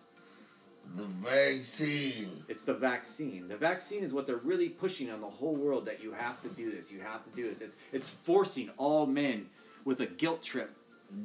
The 0.95 1.03
vaccine. 1.03 2.45
It's 2.47 2.63
the 2.63 2.73
vaccine. 2.73 3.49
The 3.49 3.57
vaccine 3.57 4.01
is 4.01 4.13
what 4.13 4.25
they're 4.25 4.37
really 4.37 4.69
pushing 4.69 5.11
on 5.11 5.19
the 5.19 5.29
whole 5.29 5.55
world 5.55 5.85
that 5.85 6.01
you 6.01 6.13
have 6.13 6.41
to 6.43 6.49
do 6.49 6.71
this, 6.71 6.89
you 6.89 7.01
have 7.01 7.25
to 7.25 7.29
do 7.31 7.49
this. 7.49 7.59
It's, 7.59 7.75
it's 7.91 8.09
forcing 8.09 8.69
all 8.77 9.05
men 9.05 9.47
with 9.83 9.99
a 9.99 10.05
guilt 10.05 10.41
trip. 10.41 10.73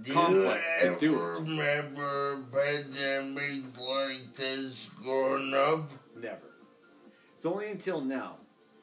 Do 0.02 0.12
Complex 0.12 0.62
you 0.82 0.94
to 0.94 1.00
do 1.00 1.14
it. 1.14 1.40
remember 1.40 2.42
pandemics 2.50 3.78
like 3.78 4.34
this 4.34 4.90
growing 5.02 5.54
up? 5.54 5.90
Never. 6.20 6.40
It's 7.36 7.46
only 7.46 7.68
until 7.68 8.00
now. 8.00 8.37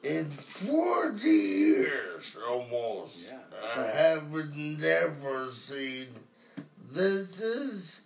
In 0.06 0.30
40 0.30 1.28
years 1.28 2.36
almost, 2.48 3.26
Yeah, 3.28 3.38
I 3.74 3.80
right. 3.80 3.94
haven't 3.94 4.56
never 4.78 5.50
seen 5.50 6.06
this 6.92 7.40
is 7.40 8.00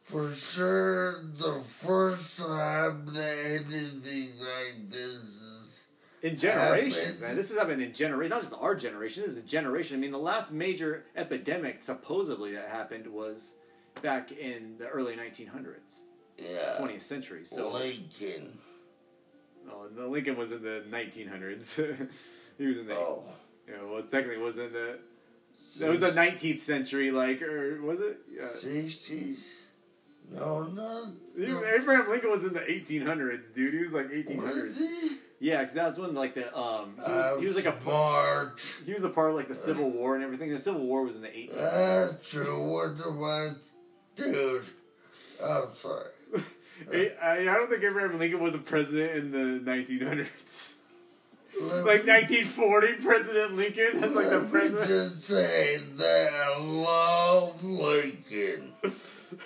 for 0.00 0.32
sure 0.32 1.12
the 1.36 1.60
first 1.66 2.38
time 2.38 3.04
that 3.06 3.36
anything 3.44 4.30
like 4.40 4.88
this 4.88 5.02
is 5.02 5.84
In 6.22 6.38
generations, 6.38 6.96
Happens. 7.04 7.20
man. 7.20 7.36
This 7.36 7.50
is 7.50 7.58
happening 7.58 7.86
in 7.88 7.92
generation, 7.92 8.30
not 8.30 8.40
just 8.42 8.54
our 8.58 8.74
generation. 8.74 9.22
This 9.24 9.32
is 9.32 9.38
a 9.38 9.46
generation. 9.46 9.98
I 9.98 10.00
mean, 10.00 10.12
the 10.12 10.18
last 10.18 10.52
major 10.52 11.04
epidemic 11.16 11.82
supposedly 11.82 12.52
that 12.54 12.70
happened 12.70 13.06
was 13.06 13.56
back 14.00 14.32
in 14.32 14.76
the 14.78 14.86
early 14.88 15.14
1900s, 15.16 16.00
yeah 16.38 16.78
20th 16.80 17.02
century. 17.02 17.44
So, 17.44 17.70
Lincoln. 17.72 18.58
Oh, 19.70 19.86
no, 19.96 20.08
Lincoln 20.08 20.36
was 20.36 20.52
in 20.52 20.62
the 20.62 20.82
1900s. 20.90 22.08
he 22.58 22.66
was 22.66 22.78
in 22.78 22.86
the, 22.86 22.94
Oh, 22.94 23.24
you 23.66 23.74
know, 23.76 23.92
well, 23.92 24.02
technically, 24.02 24.36
it 24.36 24.40
was 24.40 24.58
in 24.58 24.72
the. 24.72 24.98
It 25.78 25.88
was 25.90 26.00
the 26.00 26.10
19th 26.12 26.60
century, 26.60 27.10
like, 27.10 27.42
or 27.42 27.82
was 27.82 28.00
it? 28.00 28.18
Yeah. 28.32 28.44
60s. 28.44 29.40
No, 30.34 30.64
no. 30.64 31.12
He- 31.36 31.44
Abraham 31.44 32.08
Lincoln 32.08 32.30
was 32.30 32.44
in 32.44 32.52
the 32.52 32.60
1800s, 32.60 33.54
dude. 33.54 33.74
He 33.74 33.80
was 33.80 33.92
like 33.92 34.10
1800s. 34.10 34.38
Was 34.42 34.78
he? 34.78 35.16
Yeah, 35.38 35.60
because 35.60 35.74
that 35.74 35.86
was 35.88 35.98
when 35.98 36.14
like 36.14 36.34
the 36.34 36.56
um 36.58 36.94
he 36.96 37.02
was, 37.12 37.40
he 37.40 37.46
was 37.46 37.56
like 37.56 37.66
a 37.66 37.84
March. 37.84 38.76
he 38.86 38.94
was 38.94 39.04
a 39.04 39.10
part 39.10 39.30
of 39.30 39.36
like 39.36 39.48
the 39.48 39.54
Civil 39.54 39.90
War 39.90 40.14
and 40.14 40.24
everything. 40.24 40.50
The 40.50 40.58
Civil 40.58 40.80
War 40.86 41.02
was 41.02 41.14
in 41.14 41.20
the 41.22 41.28
1800s. 41.28 41.54
That's 41.60 42.30
true. 42.30 42.64
What 42.64 42.96
the 42.96 43.56
dude? 44.16 44.64
I'm 45.44 45.68
sorry. 45.70 46.06
I, 46.92 47.12
I 47.22 47.32
I 47.40 47.44
don't 47.44 47.68
think 47.70 47.82
Abraham 47.84 48.18
Lincoln 48.18 48.40
was 48.40 48.54
a 48.54 48.58
president 48.58 49.12
in 49.16 49.30
the 49.64 49.70
1900s. 49.70 50.72
Let 51.60 51.86
Like 51.86 52.04
me- 52.04 52.12
1940, 52.12 52.92
President 52.94 53.56
Lincoln. 53.56 54.00
That's 54.00 54.14
like 54.14 54.28
the 54.28 54.40
president. 54.50 54.86
just 54.88 55.22
say 55.22 55.78
that 55.96 56.34
I 56.34 56.58
love 56.60 57.64
Lincoln. 57.64 58.72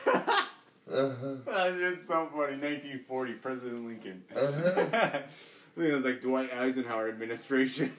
Uh-huh. 0.07 0.47
That's 1.47 1.77
just 1.79 2.09
so 2.09 2.27
funny. 2.33 2.57
1940, 2.59 3.33
President 3.35 3.87
Lincoln. 3.87 4.25
Uh-huh. 4.35 4.91
I 4.93 5.23
think 5.81 5.93
it 5.93 5.95
was 5.95 6.05
like 6.05 6.21
Dwight 6.21 6.53
Eisenhower 6.53 7.09
administration. 7.09 7.93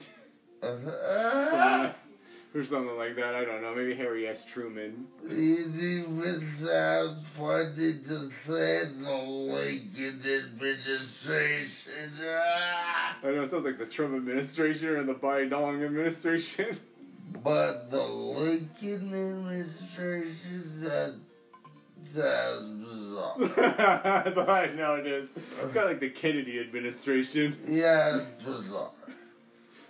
Uh-huh. 0.62 1.92
Or 2.54 2.64
something 2.64 2.96
like 2.96 3.16
that. 3.16 3.34
I 3.34 3.44
don't 3.44 3.62
know. 3.62 3.74
Maybe 3.74 3.94
Harry 3.94 4.26
S. 4.26 4.44
Truman. 4.44 5.06
It 5.24 5.38
even 5.38 6.40
sounds 6.48 7.26
funny 7.28 7.94
to 8.04 8.30
say 8.30 8.82
the 9.00 9.14
Lincoln 9.14 10.20
administration. 10.24 12.12
Ah. 12.22 13.16
I 13.22 13.26
know. 13.30 13.42
It 13.42 13.50
sounds 13.50 13.64
like 13.64 13.78
the 13.78 13.86
Trump 13.86 14.14
administration 14.14 14.88
or 14.88 15.02
the 15.04 15.14
Biden 15.14 15.52
administration. 15.84 16.78
But 17.42 17.90
the 17.90 18.02
Lincoln 18.02 19.06
administration, 19.14 20.80
that 20.82 21.14
sounds 22.02 22.88
bizarre. 22.88 23.34
I 24.46 24.70
know 24.76 24.96
it 24.96 25.06
is. 25.06 25.28
It's 25.36 25.72
kind 25.72 25.78
of 25.78 25.84
like 25.86 26.00
the 26.00 26.10
Kennedy 26.10 26.60
administration. 26.60 27.56
Yeah, 27.66 28.18
it's 28.18 28.42
bizarre. 28.42 28.90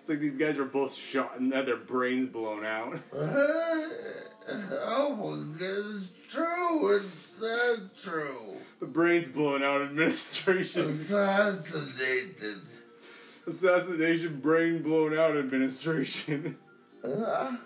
It's 0.03 0.09
like 0.09 0.19
these 0.19 0.37
guys 0.37 0.59
were 0.59 0.65
both 0.65 0.93
shot 0.93 1.39
and 1.39 1.55
had 1.55 1.65
their 1.65 1.77
brains 1.77 2.27
blown 2.27 2.67
out. 2.67 2.99
oh 3.15 5.15
my 5.15 5.65
it's 5.65 6.09
true. 6.29 6.97
It's 6.97 7.41
not 7.41 7.97
true. 7.97 8.57
The 8.81 8.87
brains 8.87 9.29
blown 9.29 9.63
out 9.63 9.81
administration. 9.81 10.87
Assassinated. 10.87 12.63
Assassination 13.47 14.41
brain 14.41 14.83
blown 14.83 15.17
out 15.17 15.37
administration. 15.37 16.59
Uh, 17.05 17.57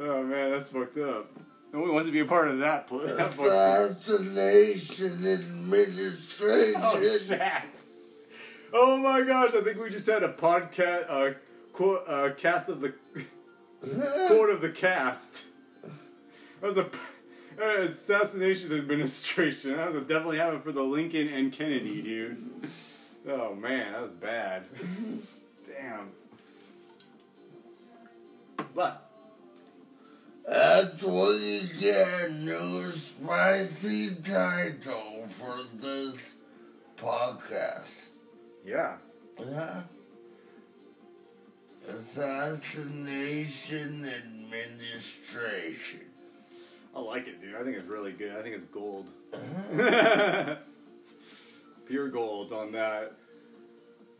Oh 0.00 0.24
man, 0.24 0.50
that's 0.50 0.70
fucked 0.70 0.98
up. 0.98 1.30
No 1.72 1.78
one 1.80 1.94
wants 1.94 2.08
to 2.08 2.12
be 2.12 2.18
a 2.18 2.24
part 2.24 2.48
of 2.48 2.58
that. 2.58 2.88
pl- 2.88 2.98
that. 2.98 3.28
Assassination 3.28 5.24
Administration. 5.24 6.80
Oh. 6.82 7.62
Oh 8.74 8.96
my 8.96 9.22
gosh! 9.22 9.52
I 9.54 9.60
think 9.60 9.78
we 9.78 9.90
just 9.90 10.08
had 10.08 10.22
a 10.22 10.32
podcast, 10.32 11.04
uh, 11.08 11.34
quote, 11.72 12.04
uh, 12.06 12.30
cast 12.36 12.68
of 12.68 12.80
the 12.80 12.94
quote 14.28 14.50
of 14.50 14.60
the 14.60 14.70
cast. 14.70 15.44
That 16.60 16.66
was 16.66 16.76
a 16.78 16.86
uh, 17.60 17.80
assassination 17.82 18.72
administration. 18.72 19.76
That 19.76 19.88
was 19.88 19.96
a 19.96 20.00
definitely 20.00 20.38
happened 20.38 20.62
for 20.62 20.72
the 20.72 20.82
Lincoln 20.82 21.28
and 21.28 21.52
Kennedy, 21.52 22.00
dude. 22.02 22.50
Oh 23.28 23.54
man, 23.54 23.92
that 23.92 24.02
was 24.02 24.10
bad. 24.10 24.64
Damn. 25.66 26.10
But 28.74 29.10
That's 30.46 31.02
what 31.02 31.38
you 31.40 31.60
get 31.78 32.32
new 32.32 32.90
spicy 32.92 34.14
title 34.16 35.26
for 35.28 35.58
this 35.74 36.36
podcast. 36.96 38.12
yeah, 38.64 38.96
Huh? 39.38 39.82
Assassination 41.88 44.06
Administration. 44.06 46.00
I 46.94 47.00
like 47.00 47.26
it, 47.26 47.40
dude. 47.40 47.54
I 47.54 47.64
think 47.64 47.76
it's 47.76 47.86
really 47.86 48.12
good. 48.12 48.36
I 48.36 48.42
think 48.42 48.54
it's 48.54 48.66
gold. 48.66 49.08
Uh-huh. 49.32 50.56
Pure 51.86 52.08
gold 52.08 52.52
on 52.52 52.72
that. 52.72 53.14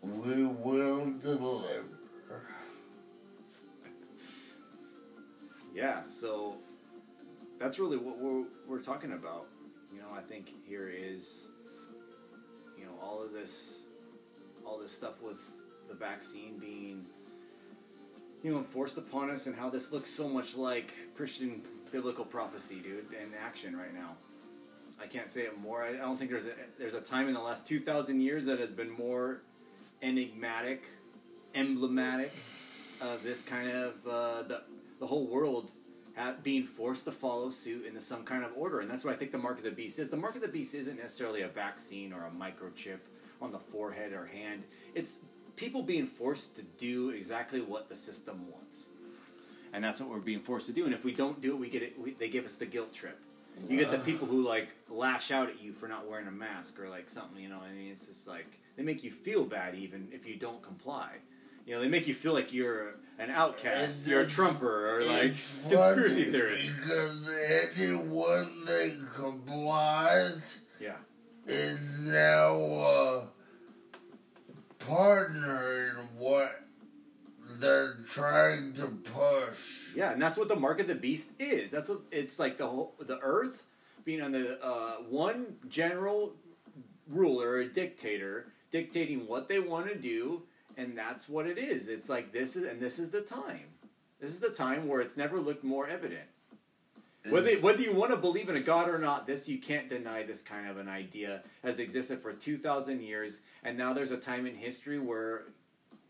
We 0.02 0.46
will 0.46 1.12
deliver. 1.22 1.88
Yeah, 5.74 6.02
so 6.02 6.56
that's 7.58 7.78
really 7.78 7.96
what 7.96 8.18
we're 8.18 8.44
we're 8.66 8.82
talking 8.82 9.12
about. 9.12 9.46
You 9.92 10.00
know, 10.00 10.08
I 10.14 10.20
think 10.20 10.52
here 10.66 10.88
is 10.88 11.48
you 12.76 12.84
know 12.84 12.92
all 13.00 13.22
of 13.22 13.32
this 13.32 13.84
all 14.66 14.78
this 14.78 14.92
stuff 14.92 15.22
with 15.22 15.40
the 15.88 15.94
vaccine 15.94 16.58
being 16.58 17.06
you 18.42 18.52
know 18.52 18.58
enforced 18.58 18.98
upon 18.98 19.30
us 19.30 19.46
and 19.46 19.56
how 19.56 19.70
this 19.70 19.92
looks 19.92 20.10
so 20.10 20.28
much 20.28 20.56
like 20.56 20.92
Christian 21.14 21.62
biblical 21.90 22.24
prophecy, 22.24 22.76
dude, 22.76 23.06
in 23.12 23.32
action 23.40 23.76
right 23.76 23.94
now. 23.94 24.16
I 25.00 25.06
can't 25.06 25.30
say 25.30 25.42
it 25.42 25.58
more. 25.58 25.82
I, 25.82 25.92
don't 25.92 26.16
think 26.16 26.30
there's 26.30 26.46
a 26.46 26.54
there's 26.78 26.94
a 26.94 27.00
time 27.00 27.28
in 27.28 27.34
the 27.34 27.40
last 27.40 27.66
two 27.66 27.80
thousand 27.80 28.20
years 28.20 28.46
that 28.46 28.58
has 28.58 28.72
been 28.72 28.90
more 28.90 29.42
enigmatic, 30.00 30.86
emblematic 31.54 32.32
of 33.00 33.22
this 33.22 33.42
kind 33.42 33.70
of 33.70 33.94
uh, 34.08 34.42
the 34.42 34.62
the 35.00 35.06
whole 35.06 35.26
world 35.26 35.72
ha- 36.16 36.36
being 36.42 36.64
forced 36.64 37.04
to 37.04 37.12
follow 37.12 37.50
suit 37.50 37.86
into 37.86 38.00
some 38.00 38.24
kind 38.24 38.44
of 38.44 38.52
order, 38.56 38.80
and 38.80 38.90
that's 38.90 39.04
what 39.04 39.14
I 39.14 39.16
think 39.16 39.32
the 39.32 39.38
mark 39.38 39.58
of 39.58 39.64
the 39.64 39.70
beast 39.70 39.98
is. 39.98 40.10
The 40.10 40.16
mark 40.16 40.34
of 40.34 40.42
the 40.42 40.48
beast 40.48 40.74
isn't 40.74 40.98
necessarily 40.98 41.42
a 41.42 41.48
vaccine 41.48 42.12
or 42.12 42.26
a 42.26 42.30
microchip 42.30 42.98
on 43.40 43.50
the 43.50 43.58
forehead 43.58 44.12
or 44.12 44.26
hand. 44.26 44.62
It's 44.94 45.18
people 45.56 45.82
being 45.82 46.06
forced 46.06 46.56
to 46.56 46.62
do 46.62 47.10
exactly 47.10 47.60
what 47.60 47.88
the 47.88 47.96
system 47.96 48.50
wants, 48.50 48.88
and 49.72 49.84
that's 49.84 50.00
what 50.00 50.10
we're 50.10 50.18
being 50.18 50.40
forced 50.40 50.66
to 50.66 50.72
do. 50.72 50.84
And 50.84 50.94
if 50.94 51.04
we 51.04 51.12
don't 51.12 51.40
do 51.40 51.52
it, 51.52 51.58
we 51.58 51.68
get 51.68 51.82
it. 51.82 51.98
We, 51.98 52.12
they 52.12 52.28
give 52.28 52.44
us 52.44 52.56
the 52.56 52.66
guilt 52.66 52.92
trip. 52.92 53.18
You 53.68 53.76
get 53.78 53.90
the 53.90 53.98
people 53.98 54.26
who 54.26 54.42
like 54.42 54.68
lash 54.88 55.30
out 55.30 55.50
at 55.50 55.62
you 55.62 55.72
for 55.72 55.86
not 55.86 56.08
wearing 56.08 56.26
a 56.26 56.30
mask 56.32 56.80
or 56.80 56.88
like 56.88 57.10
something. 57.10 57.42
You 57.42 57.50
know, 57.50 57.60
I 57.60 57.72
mean, 57.72 57.92
it's 57.92 58.06
just 58.06 58.26
like 58.26 58.58
they 58.76 58.82
make 58.82 59.04
you 59.04 59.10
feel 59.10 59.44
bad 59.44 59.74
even 59.74 60.08
if 60.10 60.26
you 60.26 60.36
don't 60.36 60.62
comply. 60.62 61.10
You 61.66 61.74
know, 61.74 61.80
they 61.80 61.88
make 61.88 62.08
you 62.08 62.14
feel 62.14 62.32
like 62.32 62.52
you're 62.52 62.94
an 63.18 63.30
outcast, 63.30 64.08
you're 64.08 64.22
a 64.22 64.26
trumper, 64.26 64.96
or 64.96 65.04
like 65.04 65.32
conspiracy 65.32 66.24
theorist. 66.24 66.72
Because 66.76 67.28
anyone 67.28 68.64
that 68.64 69.06
complies 69.14 70.60
Yeah, 70.80 70.96
is 71.46 72.00
now 72.06 72.54
a 72.56 73.28
partner 74.86 75.88
in 75.88 76.18
what 76.18 76.60
they're 77.58 77.96
trying 78.08 78.72
to 78.74 78.86
push. 78.86 79.94
yeah, 79.94 80.12
and 80.12 80.22
that's 80.22 80.36
what 80.36 80.48
the 80.48 80.56
mark 80.56 80.80
of 80.80 80.86
the 80.86 80.94
beast 80.94 81.32
is. 81.38 81.70
That's 81.70 81.88
what 81.88 82.02
it's 82.10 82.38
like. 82.38 82.56
The 82.56 82.66
whole 82.66 82.94
the 82.98 83.18
Earth 83.20 83.64
being 84.04 84.22
on 84.22 84.32
the 84.32 84.62
uh, 84.64 84.96
one 85.08 85.56
general 85.68 86.34
ruler, 87.08 87.58
a 87.60 87.68
dictator, 87.68 88.52
dictating 88.70 89.26
what 89.26 89.48
they 89.48 89.58
want 89.58 89.88
to 89.88 89.94
do, 89.94 90.42
and 90.76 90.96
that's 90.96 91.28
what 91.28 91.46
it 91.46 91.58
is. 91.58 91.88
It's 91.88 92.08
like 92.08 92.32
this 92.32 92.56
is, 92.56 92.66
and 92.66 92.80
this 92.80 92.98
is 92.98 93.10
the 93.10 93.22
time. 93.22 93.66
This 94.20 94.32
is 94.32 94.40
the 94.40 94.50
time 94.50 94.86
where 94.86 95.00
it's 95.00 95.16
never 95.16 95.40
looked 95.40 95.64
more 95.64 95.88
evident. 95.88 96.28
Whether 97.30 97.50
mm. 97.50 97.62
whether 97.62 97.82
you 97.82 97.92
want 97.92 98.10
to 98.10 98.16
believe 98.16 98.48
in 98.48 98.56
a 98.56 98.60
god 98.60 98.88
or 98.88 98.98
not, 98.98 99.26
this 99.26 99.48
you 99.48 99.58
can't 99.58 99.88
deny. 99.88 100.24
This 100.24 100.42
kind 100.42 100.68
of 100.68 100.78
an 100.78 100.88
idea 100.88 101.42
has 101.62 101.78
existed 101.78 102.20
for 102.20 102.32
two 102.32 102.56
thousand 102.56 103.02
years, 103.02 103.40
and 103.62 103.78
now 103.78 103.92
there's 103.92 104.10
a 104.10 104.16
time 104.16 104.46
in 104.46 104.56
history 104.56 104.98
where 104.98 105.44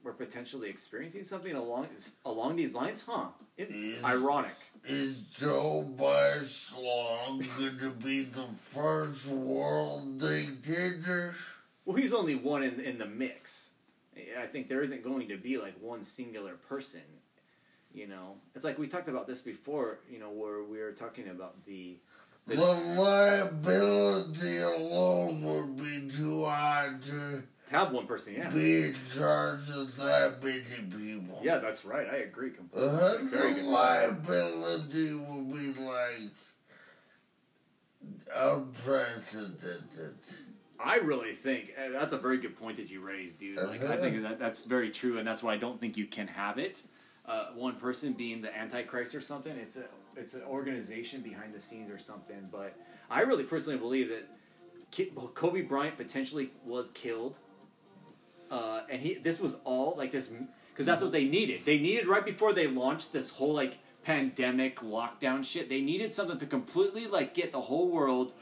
we're 0.02 0.12
potentially 0.12 0.68
experiencing 0.68 1.24
something 1.24 1.54
along 1.54 1.88
along 2.24 2.56
these 2.56 2.74
lines. 2.74 3.04
Huh? 3.06 3.28
It- 3.56 3.70
Is- 3.70 4.04
ironic. 4.04 4.54
Is 4.84 5.18
Joe 5.32 5.88
Biden 5.96 7.46
going 7.56 7.78
to 7.78 7.90
be 7.90 8.24
the 8.24 8.46
first 8.62 9.28
world 9.28 10.18
dictator? 10.18 11.36
Well, 11.84 11.96
he's 11.96 12.12
only 12.12 12.34
one 12.34 12.64
in 12.64 12.80
in 12.80 12.98
the 12.98 13.06
mix. 13.06 13.70
I 14.38 14.46
think 14.46 14.68
there 14.68 14.82
isn't 14.82 15.04
going 15.04 15.28
to 15.28 15.36
be 15.36 15.56
like 15.58 15.74
one 15.80 16.02
singular 16.02 16.54
person. 16.54 17.02
You 17.94 18.08
know, 18.08 18.36
it's 18.54 18.64
like 18.64 18.78
we 18.78 18.88
talked 18.88 19.08
about 19.08 19.26
this 19.26 19.40
before. 19.42 19.98
You 20.10 20.18
know, 20.18 20.30
where 20.30 20.62
we 20.62 20.78
were 20.78 20.92
talking 20.92 21.28
about 21.28 21.64
the 21.66 21.96
The 22.46 22.56
liability 22.56 24.58
alone 24.58 25.42
would 25.42 25.76
be 25.76 26.08
too 26.10 26.44
high 26.44 26.90
to 27.02 27.42
have 27.70 27.92
one 27.92 28.06
person. 28.06 28.34
Yeah, 28.34 28.50
be 28.50 28.84
in 28.86 28.96
charge 29.10 29.68
of 29.70 29.96
that 29.96 30.42
many 30.42 30.60
people. 30.90 31.40
yeah, 31.42 31.58
that's 31.58 31.84
right. 31.84 32.06
I 32.10 32.16
agree 32.16 32.50
completely. 32.50 32.88
Uh, 32.88 33.18
the 33.30 33.62
liability 33.64 35.14
would 35.14 35.52
be 35.52 35.72
like 35.82 36.30
unprecedented. 38.34 40.14
I 40.84 40.96
really 40.96 41.32
think 41.32 41.72
uh, 41.78 41.90
that's 41.92 42.12
a 42.12 42.18
very 42.18 42.38
good 42.38 42.56
point 42.56 42.76
that 42.78 42.90
you 42.90 43.00
raised, 43.00 43.38
dude. 43.38 43.68
Like, 43.68 43.84
I 43.84 43.96
think 43.96 44.22
that 44.22 44.40
that's 44.40 44.64
very 44.64 44.90
true, 44.90 45.18
and 45.18 45.26
that's 45.26 45.40
why 45.42 45.54
I 45.54 45.56
don't 45.56 45.80
think 45.80 45.96
you 45.96 46.06
can 46.06 46.26
have 46.26 46.58
it. 46.58 46.82
Uh, 47.24 47.46
one 47.54 47.76
person 47.76 48.12
being 48.14 48.42
the 48.42 48.56
Antichrist 48.56 49.14
or 49.14 49.20
something. 49.20 49.56
It's 49.56 49.76
a 49.76 49.84
it's 50.16 50.34
an 50.34 50.42
organization 50.42 51.22
behind 51.22 51.54
the 51.54 51.60
scenes 51.60 51.90
or 51.90 51.98
something. 51.98 52.48
But 52.50 52.76
I 53.08 53.20
really 53.22 53.44
personally 53.44 53.78
believe 53.78 54.08
that 54.08 54.28
Kobe 55.34 55.62
Bryant 55.62 55.96
potentially 55.96 56.50
was 56.64 56.90
killed, 56.90 57.38
uh, 58.50 58.80
and 58.90 59.00
he 59.00 59.14
this 59.14 59.40
was 59.40 59.56
all 59.64 59.94
like 59.96 60.10
this 60.10 60.32
because 60.72 60.84
that's 60.84 61.00
what 61.00 61.12
they 61.12 61.24
needed. 61.24 61.64
They 61.64 61.78
needed 61.78 62.06
right 62.06 62.24
before 62.24 62.52
they 62.52 62.66
launched 62.66 63.12
this 63.12 63.30
whole 63.30 63.54
like 63.54 63.78
pandemic 64.02 64.80
lockdown 64.80 65.44
shit. 65.44 65.68
They 65.68 65.80
needed 65.80 66.12
something 66.12 66.38
to 66.38 66.46
completely 66.46 67.06
like 67.06 67.34
get 67.34 67.52
the 67.52 67.60
whole 67.60 67.88
world, 67.88 68.32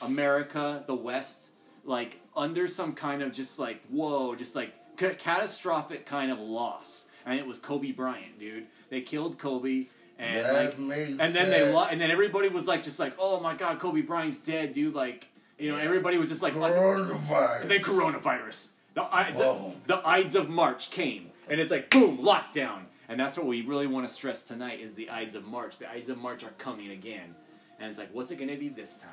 America, 0.00 0.82
the 0.86 0.94
West, 0.94 1.48
like 1.84 2.20
under 2.34 2.66
some 2.68 2.94
kind 2.94 3.22
of 3.22 3.32
just 3.32 3.58
like 3.58 3.82
whoa, 3.88 4.34
just 4.34 4.56
like 4.56 4.72
ca- 4.96 5.14
catastrophic 5.14 6.06
kind 6.06 6.32
of 6.32 6.38
loss. 6.38 7.06
And 7.26 7.38
it 7.38 7.46
was 7.46 7.58
Kobe 7.58 7.92
Bryant, 7.92 8.38
dude. 8.38 8.66
They 8.90 9.00
killed 9.00 9.38
Kobe, 9.38 9.86
and 10.18 10.44
that 10.44 10.78
like, 10.78 11.18
and 11.20 11.34
then 11.34 11.50
they 11.50 11.72
lo- 11.72 11.88
and 11.90 12.00
then 12.00 12.10
everybody 12.10 12.48
was 12.48 12.66
like, 12.66 12.82
just 12.82 12.98
like, 12.98 13.14
oh 13.18 13.40
my 13.40 13.54
god, 13.54 13.78
Kobe 13.78 14.02
Bryant's 14.02 14.38
dead, 14.38 14.74
dude. 14.74 14.94
Like, 14.94 15.26
you 15.58 15.72
know, 15.72 15.78
everybody 15.78 16.18
was 16.18 16.28
just 16.28 16.42
like, 16.42 16.54
oh. 16.54 16.60
coronavirus. 16.60 17.62
and 17.62 17.70
then 17.70 17.80
coronavirus. 17.80 18.70
The 18.94 19.02
Ides, 19.02 19.40
of, 19.40 19.76
the 19.88 20.06
Ides 20.06 20.36
of 20.36 20.48
March 20.48 20.90
came, 20.90 21.30
and 21.48 21.60
it's 21.60 21.70
like 21.70 21.90
boom, 21.90 22.18
lockdown. 22.18 22.84
And 23.08 23.20
that's 23.20 23.36
what 23.36 23.46
we 23.46 23.60
really 23.62 23.86
want 23.86 24.08
to 24.08 24.12
stress 24.12 24.44
tonight 24.44 24.80
is 24.80 24.94
the 24.94 25.10
Ides 25.10 25.34
of 25.34 25.44
March. 25.44 25.78
The 25.78 25.90
Ides 25.90 26.08
of 26.08 26.18
March 26.18 26.44
are 26.44 26.54
coming 26.58 26.90
again, 26.90 27.34
and 27.80 27.90
it's 27.90 27.98
like, 27.98 28.10
what's 28.12 28.30
it 28.30 28.36
going 28.36 28.50
to 28.50 28.56
be 28.56 28.68
this 28.68 28.98
time? 28.98 29.10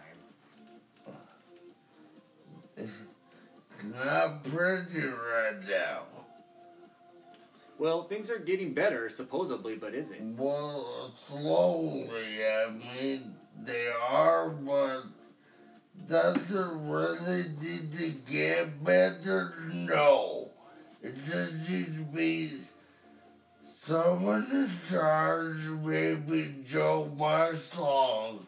It's 2.78 3.84
not 4.06 4.44
pretty 4.44 5.08
right 5.08 5.68
now. 5.68 6.04
Well, 7.82 8.04
things 8.04 8.30
are 8.30 8.38
getting 8.38 8.76
better, 8.76 9.10
supposedly, 9.10 9.76
but 9.76 9.96
is 9.96 10.12
it? 10.12 10.22
Well, 10.22 11.12
slowly. 11.18 12.46
I 12.46 12.70
mean, 12.70 13.34
they 13.60 13.92
are, 14.08 14.50
but 14.50 15.06
does 16.08 16.56
it 16.56 16.68
really 16.74 17.44
need 17.60 17.92
to 17.94 18.12
get 18.32 18.84
better? 18.84 19.56
No. 19.74 20.52
It 21.02 21.26
just 21.26 21.72
needs 21.72 21.96
to 21.96 22.04
be 22.04 22.52
someone 23.64 24.48
in 24.52 24.70
charge, 24.88 25.66
maybe 25.84 26.58
Joe 26.64 27.12
Marshall, 27.18 28.46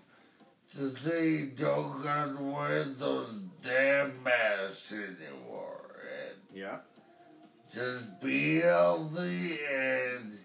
to 0.75 0.89
say 0.91 1.31
you 1.31 1.45
don't 1.47 2.03
got 2.03 2.37
to 2.37 2.43
wear 2.43 2.83
those 2.83 3.33
damn 3.63 4.11
masks 4.21 4.93
anymore. 4.93 6.03
And 6.21 6.55
Yeah. 6.55 6.77
Just 7.73 8.21
be 8.21 8.59
healthy 8.59 9.57
and 9.73 10.37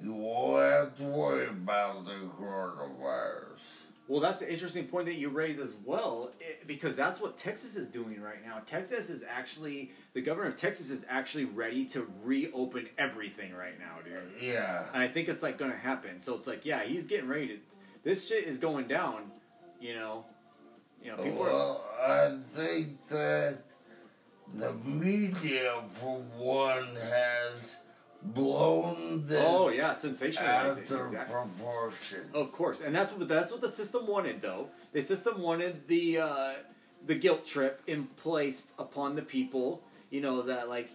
you 0.00 0.14
won't 0.14 0.62
have 0.62 0.94
to 0.96 1.04
worry 1.04 1.46
about 1.48 2.04
the 2.04 2.12
coronavirus. 2.38 3.82
Well, 4.06 4.20
that's 4.20 4.40
an 4.40 4.48
interesting 4.48 4.86
point 4.86 5.04
that 5.06 5.16
you 5.16 5.28
raise 5.28 5.58
as 5.58 5.76
well, 5.84 6.30
eh, 6.40 6.54
because 6.66 6.96
that's 6.96 7.20
what 7.20 7.36
Texas 7.36 7.76
is 7.76 7.88
doing 7.88 8.22
right 8.22 8.44
now. 8.44 8.60
Texas 8.64 9.10
is 9.10 9.22
actually 9.28 9.92
the 10.14 10.22
governor 10.22 10.48
of 10.48 10.56
Texas 10.56 10.90
is 10.90 11.04
actually 11.10 11.44
ready 11.44 11.84
to 11.86 12.10
reopen 12.24 12.88
everything 12.96 13.54
right 13.54 13.78
now, 13.78 13.96
dude. 14.02 14.42
Yeah. 14.42 14.84
And 14.94 15.02
I 15.02 15.08
think 15.08 15.28
it's 15.28 15.42
like 15.42 15.58
going 15.58 15.72
to 15.72 15.76
happen. 15.76 16.20
So 16.20 16.34
it's 16.34 16.46
like, 16.46 16.64
yeah, 16.64 16.82
he's 16.84 17.04
getting 17.04 17.28
ready 17.28 17.48
to. 17.48 17.58
This 18.02 18.28
shit 18.28 18.44
is 18.44 18.56
going 18.58 18.88
down. 18.88 19.30
You 19.78 19.94
know, 19.94 20.24
you 21.02 21.10
know, 21.10 21.22
people 21.22 21.42
are. 21.42 21.50
Well, 21.50 21.84
I 22.00 22.38
think 22.54 23.06
that 23.08 23.58
the 24.54 24.72
media, 24.84 25.74
for 25.88 26.20
one, 26.36 26.96
has 26.96 27.78
blown 28.22 29.24
this 29.26 29.42
Oh 29.46 29.68
yeah, 29.68 29.92
sensationalizing. 29.92 30.90
of 30.90 31.00
Exactly. 31.00 31.34
proportion. 31.34 32.20
Of 32.34 32.52
course, 32.52 32.80
and 32.80 32.94
that's 32.94 33.12
what 33.12 33.28
that's 33.28 33.52
what 33.52 33.60
the 33.60 33.68
system 33.68 34.06
wanted, 34.06 34.40
though. 34.40 34.68
The 34.92 35.02
system 35.02 35.40
wanted 35.42 35.86
the 35.88 36.18
uh, 36.18 36.52
the 37.06 37.14
guilt 37.14 37.46
trip 37.46 37.80
in 37.86 38.04
place 38.16 38.72
upon 38.78 39.14
the 39.14 39.22
people. 39.22 39.82
You 40.10 40.20
know 40.22 40.42
that 40.42 40.68
like 40.68 40.90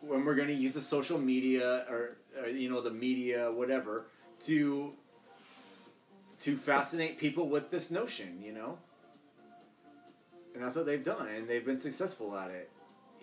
when 0.00 0.24
we're 0.24 0.34
going 0.34 0.48
to 0.48 0.54
use 0.54 0.74
the 0.74 0.80
social 0.80 1.18
media 1.18 1.84
or, 1.90 2.16
or 2.40 2.48
you 2.48 2.70
know 2.70 2.80
the 2.80 2.90
media, 2.90 3.50
whatever, 3.52 4.06
to 4.46 4.92
to 6.40 6.56
fascinate 6.56 7.18
people 7.18 7.48
with 7.48 7.70
this 7.70 7.90
notion. 7.90 8.40
You 8.42 8.52
know, 8.52 8.78
and 10.54 10.62
that's 10.62 10.76
what 10.76 10.86
they've 10.86 11.04
done, 11.04 11.28
and 11.28 11.46
they've 11.48 11.64
been 11.66 11.78
successful 11.78 12.36
at 12.36 12.50
it. 12.50 12.70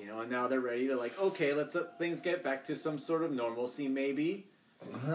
You 0.04 0.10
know, 0.10 0.20
and 0.20 0.30
now 0.30 0.48
they're 0.48 0.60
ready 0.60 0.88
to 0.88 0.98
like, 0.98 1.18
okay, 1.18 1.54
let's 1.54 1.76
let 1.76 1.98
things 1.98 2.20
get 2.20 2.44
back 2.44 2.66
to 2.66 2.76
some 2.76 3.00
sort 3.00 3.24
of 3.24 3.32
normalcy, 3.32 3.88
maybe. 3.88 4.48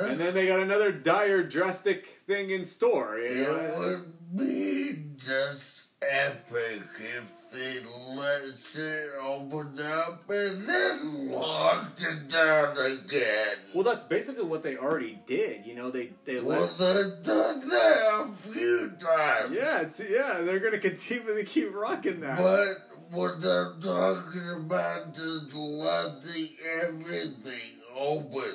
And 0.01 0.18
then 0.18 0.33
they 0.33 0.46
got 0.46 0.61
another 0.61 0.90
dire, 0.90 1.42
drastic 1.42 2.07
thing 2.27 2.48
in 2.48 2.64
store. 2.64 3.18
You 3.18 3.55
It 3.55 3.79
would 3.79 4.37
be 4.37 4.94
just 5.18 5.88
epic 6.01 6.81
if 6.98 7.53
they 7.53 7.81
let 8.14 8.42
it 8.77 9.11
open 9.22 9.79
up 9.83 10.22
and 10.29 10.66
then 10.66 11.31
locked 11.33 12.03
it 12.03 12.29
down 12.29 12.79
again. 12.79 13.57
Well, 13.74 13.85
that's 13.85 14.05
basically 14.05 14.44
what 14.44 14.62
they 14.62 14.79
already 14.79 15.18
did. 15.27 15.66
You 15.66 15.74
know, 15.74 15.90
they 15.90 16.12
they 16.24 16.40
Well, 16.40 16.62
let. 16.62 16.79
they've 16.79 17.24
done 17.24 17.61
that 17.68 18.24
a 18.27 18.33
few 18.37 18.92
times. 18.98 19.55
Yeah, 19.55 19.81
it's, 19.83 20.01
yeah, 20.01 20.40
they're 20.40 20.61
gonna 20.61 20.79
continue 20.79 21.35
to 21.35 21.44
keep 21.44 21.74
rocking 21.74 22.20
that. 22.20 22.38
But 22.38 22.98
what 23.11 23.35
I'm 23.44 23.81
talking 23.81 24.51
about 24.57 25.16
is 25.16 25.55
letting 25.55 26.49
everything 26.83 27.81
open 27.97 28.55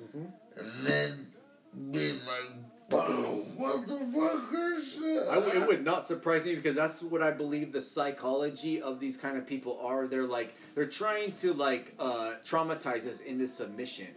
Mhm. 0.00 0.32
and 0.56 0.86
then 0.86 1.26
be 1.90 2.12
like, 2.12 2.50
boom, 2.88 3.46
motherfuckers. 3.58 5.28
I 5.30 5.34
w- 5.36 5.60
it 5.62 5.66
would 5.68 5.84
not 5.84 6.06
surprise 6.06 6.44
me 6.44 6.54
because 6.54 6.74
that's 6.76 7.02
what 7.02 7.22
I 7.22 7.30
believe 7.30 7.72
the 7.72 7.80
psychology 7.80 8.80
of 8.82 9.00
these 9.00 9.16
kind 9.16 9.36
of 9.36 9.46
people 9.46 9.78
are. 9.82 10.06
They're 10.06 10.26
like 10.26 10.54
they're 10.74 10.86
trying 10.86 11.32
to 11.36 11.52
like 11.54 11.94
uh, 11.98 12.34
traumatize 12.44 13.06
us 13.06 13.20
into 13.20 13.48
submission, 13.48 14.08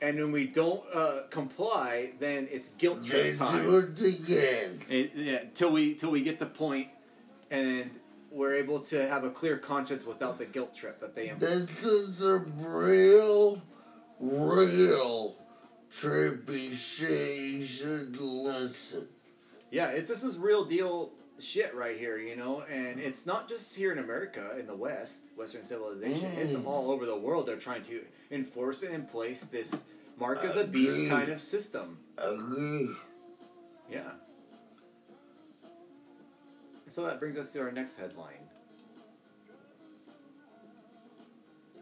and 0.00 0.16
when 0.18 0.32
we 0.32 0.46
don't 0.46 0.82
uh, 0.92 1.22
comply, 1.30 2.12
then 2.18 2.48
it's 2.50 2.70
guilt 2.70 3.02
They 3.04 3.08
trip 3.34 3.38
time. 3.38 3.64
do 3.64 3.76
it 3.78 4.00
again. 4.02 4.80
It, 4.88 5.12
yeah, 5.14 5.38
till 5.54 5.70
we 5.72 5.94
till 5.94 6.10
we 6.10 6.22
get 6.22 6.38
the 6.38 6.46
point, 6.46 6.88
and 7.50 7.90
we're 8.32 8.54
able 8.54 8.80
to 8.80 9.06
have 9.08 9.24
a 9.24 9.30
clear 9.30 9.58
conscience 9.58 10.04
without 10.06 10.38
the 10.38 10.46
guilt 10.46 10.74
trip 10.74 10.98
that 11.00 11.14
they 11.14 11.28
impose. 11.28 11.66
This 11.66 11.84
is 11.84 12.24
a 12.24 12.38
real, 12.38 13.60
real 14.18 15.36
trippy 15.90 16.72
shit. 16.72 17.38
You 17.38 17.64
should 17.64 18.16
listen. 18.20 19.08
Yeah, 19.70 19.88
it's 19.88 20.08
this 20.08 20.22
is 20.22 20.38
real 20.38 20.64
deal 20.64 21.12
shit 21.38 21.74
right 21.74 21.98
here, 21.98 22.18
you 22.18 22.36
know, 22.36 22.62
and 22.72 23.00
it's 23.00 23.26
not 23.26 23.48
just 23.48 23.74
here 23.74 23.90
in 23.92 23.98
America 23.98 24.56
in 24.58 24.66
the 24.66 24.76
West, 24.76 25.26
Western 25.36 25.64
civilization. 25.64 26.28
It's 26.36 26.54
Mm. 26.54 26.66
all 26.66 26.90
over 26.90 27.04
the 27.06 27.16
world. 27.16 27.46
They're 27.46 27.56
trying 27.56 27.82
to 27.84 28.02
enforce 28.30 28.82
and 28.82 28.94
in 28.94 29.04
place 29.06 29.44
this 29.44 29.82
mark 30.18 30.44
of 30.44 30.54
the 30.54 30.64
beast 30.64 31.08
kind 31.08 31.30
of 31.30 31.40
system. 31.40 31.98
Agree. 32.18 32.90
Yeah. 33.90 34.12
And 36.92 36.96
so 36.96 37.06
that 37.06 37.18
brings 37.20 37.38
us 37.38 37.50
to 37.54 37.60
our 37.60 37.72
next 37.72 37.96
headline. 37.96 38.34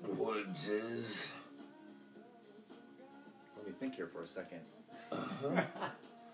Which 0.07 0.69
is. 0.69 1.33
Let 3.57 3.67
me 3.67 3.73
think 3.81 3.97
here 3.97 4.07
for 4.07 4.23
a 4.23 4.27
second. 4.29 4.61
Uh-huh. 5.11 5.63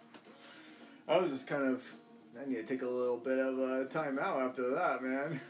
I 1.08 1.16
was 1.16 1.30
just 1.30 1.46
kind 1.46 1.64
of. 1.64 1.90
I 2.38 2.46
need 2.46 2.56
to 2.56 2.64
take 2.64 2.82
a 2.82 2.86
little 2.86 3.16
bit 3.16 3.38
of 3.38 3.58
a 3.58 3.86
time 3.86 4.18
out 4.18 4.42
after 4.42 4.68
that, 4.68 5.02
man. 5.02 5.40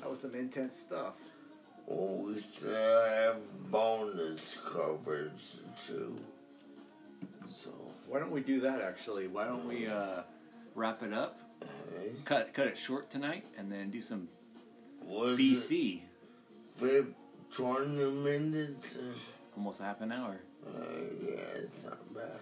That 0.00 0.10
was 0.10 0.18
some 0.18 0.34
intense 0.34 0.76
stuff. 0.76 1.14
Well, 1.86 2.24
we 2.24 2.40
still 2.52 3.04
have 3.04 3.36
bonus 3.70 4.56
coverage 4.66 5.60
too. 5.86 6.18
So, 7.48 7.70
Why 8.08 8.18
don't 8.18 8.32
we 8.32 8.40
do 8.40 8.58
that 8.58 8.80
actually? 8.80 9.28
Why 9.28 9.44
don't 9.44 9.68
we 9.68 9.86
uh, 9.86 10.22
wrap 10.74 11.04
it 11.04 11.12
up? 11.12 11.38
Hey, 11.62 12.10
Cut 12.24 12.52
cut 12.54 12.66
it 12.66 12.78
short 12.78 13.10
tonight, 13.10 13.44
and 13.58 13.70
then 13.70 13.90
do 13.90 14.00
some 14.02 14.28
was 15.04 15.38
BC. 15.38 16.00
fif- 16.76 17.14
20 17.52 17.88
minutes? 18.22 18.96
Almost 19.56 19.80
half 19.80 20.00
an 20.00 20.12
hour. 20.12 20.40
Uh, 20.64 20.70
yeah, 21.20 21.36
it's 21.56 21.84
not 21.84 22.14
bad. 22.14 22.38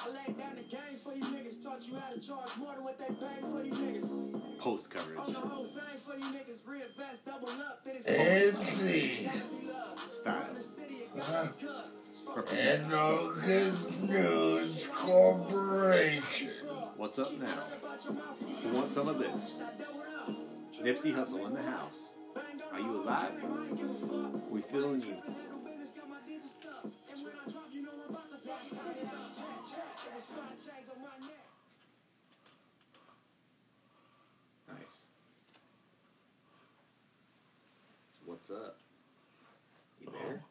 I 0.00 0.08
laid 0.10 0.38
down 0.38 0.54
the 0.54 0.62
game 0.62 0.96
for 1.02 1.12
you 1.12 1.24
niggas, 1.24 1.60
taught 1.64 1.84
you 1.88 1.96
how 1.98 2.12
to 2.14 2.20
charge 2.20 2.56
more 2.56 2.72
than 2.74 2.84
what 2.84 2.98
they 3.00 3.06
paid 3.06 3.40
for 3.40 3.64
you 3.64 3.72
niggas. 3.72 4.58
Post 4.60 4.94
On 4.94 5.00
coverage 5.02 5.34
the 5.34 5.40
whole 5.40 5.64
thing 5.64 5.98
for 5.98 6.16
you 6.16 6.24
niggas, 6.26 6.60
reinvest, 6.66 7.26
double 7.26 7.48
up, 7.48 7.84
then 7.84 7.96
Etsy. 7.96 9.24
Gotta 9.24 9.38
be 9.48 9.66
love. 9.66 9.98
style. 10.08 10.40
Run 10.42 10.54
the 10.54 10.62
city, 10.62 10.94
it 10.94 11.16
gotta 11.16 11.48
be 11.58 11.66
cut. 11.66 11.88
Fuck 12.36 12.48
And 12.56 12.92
August 12.92 14.00
News 14.02 14.86
Corporation. 14.94 16.50
What's 16.98 17.20
up 17.20 17.32
now? 17.38 17.62
Who 18.60 18.76
wants 18.76 18.92
some 18.92 19.06
of 19.06 19.20
this? 19.20 19.62
Nipsey 20.82 21.14
Hussle 21.14 21.46
in 21.46 21.54
the 21.54 21.62
house. 21.62 22.14
Are 22.72 22.80
you 22.80 23.02
alive? 23.02 23.30
We 24.50 24.60
feeling 24.62 25.00
you. 25.00 25.16
Nice. 34.68 35.06
So 38.10 38.18
what's 38.26 38.50
up? 38.50 38.76
You 40.00 40.12
there? 40.20 40.42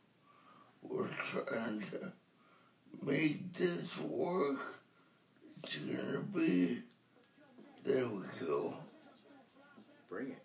We're 0.81 1.07
trying 1.09 1.81
to 1.81 2.13
make 3.03 3.51
this 3.51 3.99
work. 3.99 4.76
It's 5.67 5.79
gonna 5.79 6.19
be. 6.19 6.79
There 7.83 8.07
we 8.07 8.23
go. 8.39 8.73
Bring 10.09 10.29
it. 10.29 10.41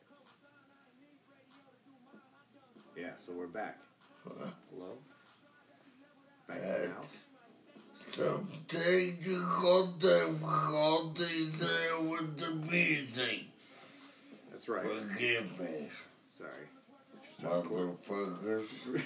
Yeah, 2.96 3.10
so 3.16 3.32
we're 3.32 3.46
back. 3.46 3.78
Hello? 4.24 4.98
Back 6.48 6.56
in 6.56 6.62
the 6.62 6.94
house? 6.94 7.24
Some 8.08 8.48
technical 8.66 9.86
difficulties 9.98 11.52
there 11.56 12.00
with 12.00 12.38
the 12.38 12.50
music. 12.68 13.44
That's 14.50 14.68
right. 14.68 14.84
Forgive 14.84 15.56
me, 15.60 15.88
Sorry. 16.28 16.50
motherfuckers. 17.40 19.02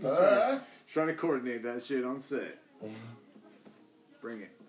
Huh? 0.00 0.60
Trying 0.92 1.08
to 1.08 1.14
coordinate 1.14 1.64
that 1.64 1.82
shit 1.82 2.04
on 2.04 2.20
set. 2.20 2.56
Mm-hmm. 2.78 2.94
Bring 4.22 4.42
it. 4.42 4.59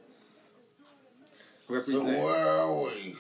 So 1.80 2.04
where 2.04 2.48
are 2.50 2.84
we? 2.84 3.16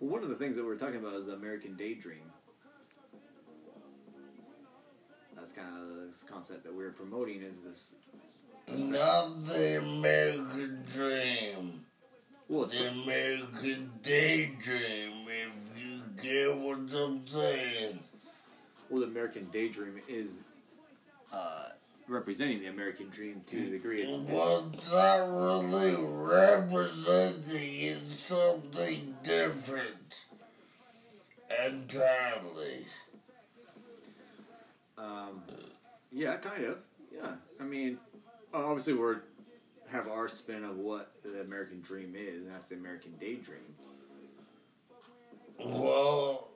Well, 0.00 0.10
one 0.10 0.22
of 0.22 0.30
the 0.30 0.34
things 0.34 0.56
that 0.56 0.62
we 0.62 0.68
were 0.68 0.76
talking 0.76 0.96
about 0.96 1.14
is 1.14 1.26
the 1.26 1.34
American 1.34 1.76
Daydream. 1.76 2.22
That's 5.36 5.52
kind 5.52 5.68
of 5.76 6.08
this 6.08 6.22
concept 6.22 6.64
that 6.64 6.72
we 6.72 6.84
we're 6.84 6.90
promoting 6.90 7.42
is 7.42 7.58
this. 7.60 7.94
Not 8.74 9.46
the 9.46 9.78
American 9.78 10.84
dream. 10.94 11.84
Well, 12.48 12.64
it's 12.64 12.78
The 12.78 12.90
American 12.90 13.90
daydream, 14.02 15.26
if 15.26 15.78
you 15.78 16.00
get 16.22 16.56
what 16.56 16.78
I'm 16.94 17.26
saying. 17.26 17.98
well, 18.88 19.00
the 19.00 19.06
American 19.06 19.48
Daydream 19.52 20.00
is 20.08 20.38
uh, 21.32 21.70
representing 22.08 22.60
the 22.60 22.66
American 22.66 23.08
Dream 23.08 23.42
to 23.46 23.56
a 23.56 23.70
degree. 23.70 24.02
It's, 24.02 24.30
Well, 24.30 24.70
it's 24.72 24.90
not 24.90 25.30
really 25.30 25.94
representing 25.98 27.80
it's 27.80 28.18
something 28.20 29.16
different 29.22 30.26
entirely. 31.66 32.86
um, 34.98 35.42
yeah, 36.10 36.36
kind 36.36 36.64
of. 36.64 36.78
Yeah, 37.14 37.34
I 37.60 37.64
mean, 37.64 37.98
obviously 38.54 38.94
we're 38.94 39.20
have 39.88 40.08
our 40.08 40.26
spin 40.26 40.64
of 40.64 40.78
what 40.78 41.12
the 41.22 41.42
American 41.42 41.80
dream 41.82 42.14
is, 42.16 42.42
and 42.42 42.50
that's 42.50 42.68
the 42.68 42.76
American 42.76 43.12
daydream. 43.20 43.60
Well, 45.58 46.48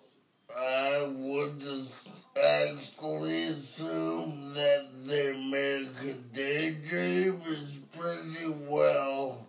I 0.55 1.09
would 1.11 1.61
just 1.61 2.27
actually 2.37 3.45
assume 3.45 4.53
that 4.55 4.87
the 5.07 5.35
American 5.35 6.25
daydream 6.33 7.43
is 7.49 7.79
pretty 7.97 8.49
well 8.69 9.47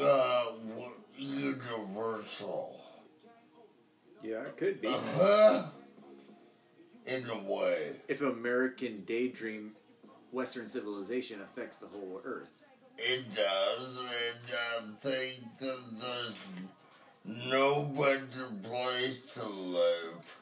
uh, 0.00 0.44
universal. 1.16 2.80
Yeah, 4.22 4.42
it 4.42 4.56
could 4.56 4.80
be. 4.80 4.88
Uh-huh. 4.88 5.64
In 7.06 7.28
a 7.28 7.38
way. 7.38 7.96
If 8.08 8.20
American 8.20 9.04
daydream, 9.04 9.72
Western 10.30 10.68
civilization 10.68 11.40
affects 11.40 11.78
the 11.78 11.86
whole 11.86 12.20
Earth. 12.24 12.62
It 12.98 13.34
does, 13.34 14.00
and 14.00 14.54
I 14.54 15.00
think 15.00 15.40
that 15.58 15.78
there's 15.98 16.34
no 17.24 17.82
better 17.82 18.48
place 18.62 19.20
to 19.34 19.44
live, 19.44 20.36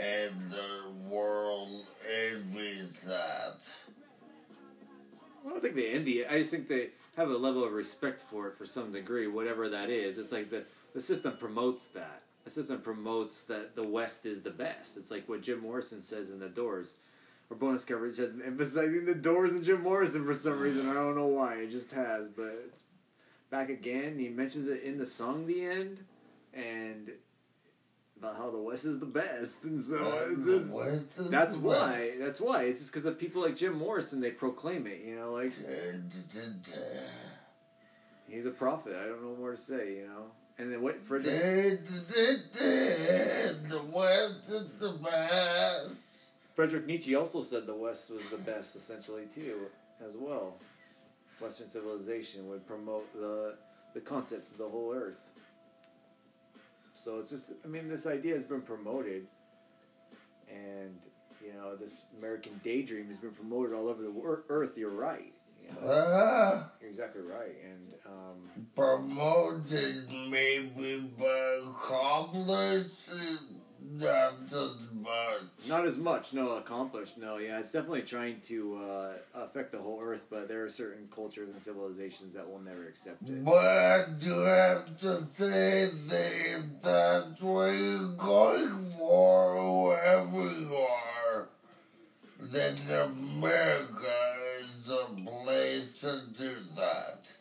and 0.00 0.50
the 0.50 1.08
world 1.08 1.86
envies 2.30 3.00
that. 3.00 3.68
I 5.44 5.48
don't 5.48 5.62
think 5.62 5.76
they 5.76 5.90
envy 5.90 6.20
it. 6.20 6.28
I 6.30 6.38
just 6.38 6.50
think 6.50 6.68
they 6.68 6.90
have 7.16 7.30
a 7.30 7.36
level 7.36 7.64
of 7.64 7.72
respect 7.72 8.24
for 8.30 8.48
it 8.48 8.56
for 8.56 8.66
some 8.66 8.92
degree, 8.92 9.26
whatever 9.26 9.68
that 9.68 9.90
is. 9.90 10.18
It's 10.18 10.32
like 10.32 10.50
the, 10.50 10.64
the 10.94 11.00
system 11.00 11.36
promotes 11.38 11.88
that. 11.88 12.22
The 12.44 12.50
system 12.50 12.80
promotes 12.80 13.44
that 13.44 13.74
the 13.74 13.86
West 13.86 14.26
is 14.26 14.42
the 14.42 14.50
best. 14.50 14.96
It's 14.96 15.10
like 15.10 15.28
what 15.28 15.42
Jim 15.42 15.60
Morrison 15.60 16.02
says 16.02 16.30
in 16.30 16.38
The 16.38 16.48
Doors. 16.48 16.96
Or 17.48 17.56
bonus 17.56 17.84
coverage 17.84 18.16
has 18.18 18.32
emphasizing 18.44 19.04
the 19.04 19.14
Doors 19.14 19.52
and 19.52 19.64
Jim 19.64 19.82
Morrison 19.82 20.24
for 20.24 20.34
some 20.34 20.58
reason. 20.58 20.88
I 20.88 20.94
don't 20.94 21.16
know 21.16 21.26
why. 21.26 21.54
It 21.54 21.70
just 21.70 21.92
has, 21.92 22.28
but 22.28 22.52
it's 22.66 22.84
back 23.56 23.70
again. 23.70 24.18
He 24.18 24.28
mentions 24.28 24.68
it 24.68 24.82
in 24.82 24.98
the 24.98 25.06
song 25.06 25.46
"The 25.46 25.64
End," 25.64 26.04
and 26.52 27.10
about 28.18 28.36
how 28.36 28.50
the 28.50 28.58
West 28.58 28.84
is 28.84 28.98
the 28.98 29.06
best, 29.06 29.64
and 29.64 29.80
so 29.80 29.98
just, 30.44 30.72
West 30.72 31.30
that's 31.30 31.56
the 31.56 31.62
why. 31.62 32.00
West. 32.00 32.18
That's 32.20 32.40
why. 32.40 32.64
It's 32.64 32.80
just 32.80 32.92
because 32.92 33.06
of 33.06 33.18
people 33.18 33.42
like 33.42 33.56
Jim 33.56 33.74
Morrison. 33.74 34.20
They 34.20 34.30
proclaim 34.30 34.86
it. 34.86 35.02
You 35.04 35.16
know, 35.16 35.32
like 35.32 35.52
he's 38.28 38.46
a 38.46 38.50
prophet. 38.50 38.94
I 38.94 39.06
don't 39.06 39.22
know 39.22 39.36
more 39.36 39.52
to 39.52 39.56
say. 39.56 39.96
You 39.96 40.08
know. 40.08 40.30
And 40.58 40.72
then 40.72 40.82
what 40.82 41.02
Frederick? 41.02 41.84
The 42.54 43.82
West 43.92 44.48
is 44.48 44.70
the 44.78 44.98
best. 45.02 46.30
Frederick 46.54 46.86
Nietzsche 46.86 47.14
also 47.14 47.42
said 47.42 47.66
the 47.66 47.74
West 47.74 48.10
was 48.10 48.26
the 48.30 48.38
best, 48.38 48.76
essentially 48.76 49.26
too, 49.26 49.66
as 50.02 50.14
well. 50.16 50.56
Western 51.40 51.68
civilization 51.68 52.48
would 52.48 52.66
promote 52.66 53.12
the 53.14 53.54
the 53.94 54.00
concept 54.00 54.50
of 54.50 54.58
the 54.58 54.68
whole 54.68 54.92
Earth. 54.94 55.30
So 56.92 57.18
it's 57.18 57.30
just, 57.30 57.52
I 57.64 57.68
mean, 57.68 57.88
this 57.88 58.06
idea 58.06 58.34
has 58.34 58.44
been 58.44 58.62
promoted, 58.62 59.26
and 60.50 60.98
you 61.44 61.52
know, 61.52 61.76
this 61.76 62.04
American 62.18 62.58
daydream 62.64 63.06
has 63.08 63.18
been 63.18 63.30
promoted 63.32 63.74
all 63.74 63.88
over 63.88 64.02
the 64.02 64.10
wor- 64.10 64.44
Earth. 64.48 64.76
You're 64.78 64.90
right. 64.90 65.32
You 65.62 65.68
know, 65.72 65.78
Ah, 65.92 66.70
you're 66.80 66.88
exactly 66.90 67.22
right, 67.22 67.54
and 67.64 67.92
um, 68.06 68.66
promoted 68.74 70.08
maybe 70.28 71.10
but 71.18 71.58
accomplished 71.68 73.10
not 73.82 74.34
as 74.52 74.72
much. 75.06 75.68
not 75.68 75.86
as 75.86 75.96
much. 75.96 76.32
No, 76.32 76.50
accomplished. 76.56 77.16
No, 77.18 77.38
yeah, 77.38 77.58
it's 77.58 77.72
definitely 77.72 78.02
trying 78.02 78.40
to 78.42 78.80
uh, 78.82 79.12
affect 79.34 79.72
the 79.72 79.78
whole 79.78 80.00
Earth, 80.02 80.26
but 80.28 80.48
there 80.48 80.64
are 80.64 80.68
certain 80.68 81.08
cultures 81.14 81.48
and 81.48 81.62
civilizations 81.62 82.34
that 82.34 82.48
will 82.48 82.60
never 82.60 82.86
accept 82.86 83.28
it. 83.28 83.44
But 83.44 84.18
do 84.18 84.40
have 84.40 84.96
to 84.98 85.22
say 85.22 85.88
that 86.08 86.32
if 86.32 86.82
that's 86.82 87.40
what 87.40 87.70
you're 87.70 88.16
going 88.16 88.90
for, 88.98 89.56
whoever 89.56 90.52
you 90.52 90.76
are, 90.76 91.48
then 92.40 92.76
America 92.88 94.34
is 94.60 94.90
a 94.90 95.06
place 95.22 96.00
to 96.00 96.20
do 96.36 96.56
that. 96.76 97.32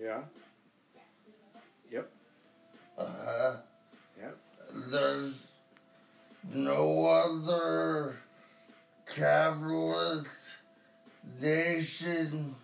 Yeah. 0.00 0.22
Yep. 1.90 2.10
Uh-huh. 2.98 3.56
Yep. 4.20 4.36
There's 4.90 5.53
no 6.52 7.06
other 7.06 8.16
capitalist 9.06 10.56
nation 11.40 12.54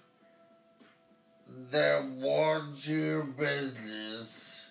that 1.70 2.04
wants 2.04 2.88
your 2.88 3.24
business. 3.24 4.66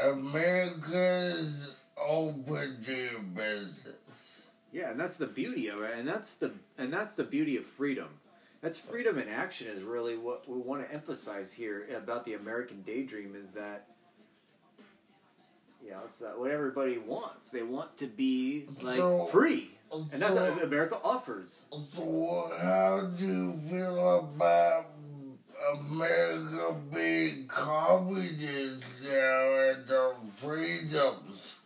America's 0.00 1.74
open 1.96 2.78
to 2.84 2.94
your 2.94 3.20
business. 3.20 4.42
Yeah, 4.72 4.90
and 4.90 5.00
that's 5.00 5.16
the 5.16 5.26
beauty 5.26 5.68
of 5.68 5.80
it, 5.82 5.98
and 5.98 6.06
that's 6.06 6.34
the 6.34 6.52
and 6.76 6.92
that's 6.92 7.14
the 7.14 7.24
beauty 7.24 7.56
of 7.56 7.64
freedom. 7.64 8.08
That's 8.60 8.78
freedom 8.78 9.18
in 9.18 9.28
action 9.28 9.68
is 9.68 9.82
really 9.82 10.16
what 10.16 10.48
we 10.48 10.58
want 10.58 10.82
to 10.82 10.92
emphasize 10.92 11.52
here 11.52 11.86
about 11.96 12.24
the 12.24 12.34
American 12.34 12.82
daydream 12.82 13.34
is 13.34 13.48
that 13.50 13.86
you 15.86 15.92
know 15.92 16.00
it's 16.04 16.20
uh, 16.22 16.32
what 16.36 16.50
everybody 16.50 16.98
wants. 16.98 17.50
They 17.50 17.62
want 17.62 17.96
to 17.98 18.06
be 18.06 18.66
like 18.82 18.96
So- 18.96 19.26
free, 19.26 19.70
and 19.92 20.20
that's 20.20 20.34
what 20.34 20.62
America 20.62 20.98
offers. 21.04 21.62
So 21.72 22.50
how 22.60 23.02
do 23.16 23.24
you 23.26 23.52
feel 23.70 24.18
about 24.18 24.86
America 25.78 26.74
being 26.92 27.46
communist 27.48 29.04
now 29.04 29.70
and 29.70 29.90
our 29.90 30.14
freedoms? 30.36 31.56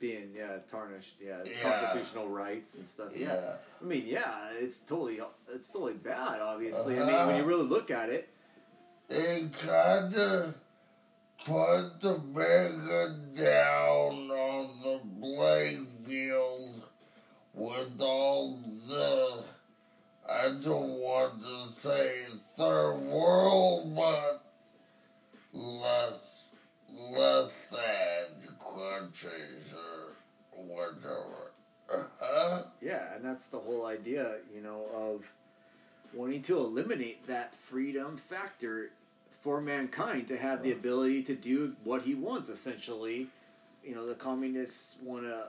Being 0.00 0.30
yeah 0.36 0.58
tarnished, 0.70 1.16
yeah, 1.20 1.38
Yeah. 1.44 1.54
constitutional 1.62 2.28
rights 2.28 2.76
and 2.76 2.86
stuff. 2.86 3.10
Yeah. 3.16 3.34
Yeah. 3.34 3.56
I 3.82 3.84
mean, 3.84 4.04
yeah, 4.06 4.50
it's 4.52 4.78
totally 4.80 5.20
it's 5.52 5.68
totally 5.70 5.94
bad. 5.94 6.40
Obviously, 6.40 6.94
I 6.96 7.00
mean, 7.00 7.08
Uh-huh. 7.08 7.26
when 7.26 7.36
you 7.38 7.44
really 7.44 7.66
look 7.66 7.90
at 7.90 8.08
it, 8.08 8.28
It 9.10 9.52
kinda 9.54 10.54
put 11.44 12.04
America 12.04 13.16
down 13.34 14.30
on 14.30 14.68
the 14.82 15.00
playing 15.20 15.86
field 16.06 16.82
with 17.54 18.00
all 18.00 18.58
the, 18.88 19.42
I 20.30 20.48
don't 20.60 20.90
want 21.00 21.40
to 21.42 21.72
say 21.72 22.26
third 22.56 22.96
world, 22.98 23.94
but 23.94 24.44
less, 25.52 26.48
less 27.12 27.52
than 27.70 28.56
countries 28.58 29.74
or 29.74 30.62
whatever. 30.62 31.52
Uh-huh. 31.92 32.62
Yeah, 32.82 33.14
and 33.14 33.24
that's 33.24 33.46
the 33.46 33.58
whole 33.58 33.86
idea, 33.86 34.36
you 34.54 34.60
know, 34.60 34.84
of 34.94 35.24
wanting 36.12 36.42
to 36.42 36.58
eliminate 36.58 37.26
that 37.26 37.54
freedom 37.54 38.16
factor 38.16 38.90
for 39.40 39.60
mankind 39.60 40.28
to 40.28 40.36
have 40.36 40.62
the 40.62 40.72
ability 40.72 41.22
to 41.24 41.34
do 41.34 41.74
what 41.84 42.02
he 42.02 42.14
wants. 42.14 42.48
Essentially, 42.48 43.28
you 43.84 43.94
know, 43.94 44.06
the 44.06 44.14
communists 44.14 44.96
want 45.02 45.24
to 45.24 45.48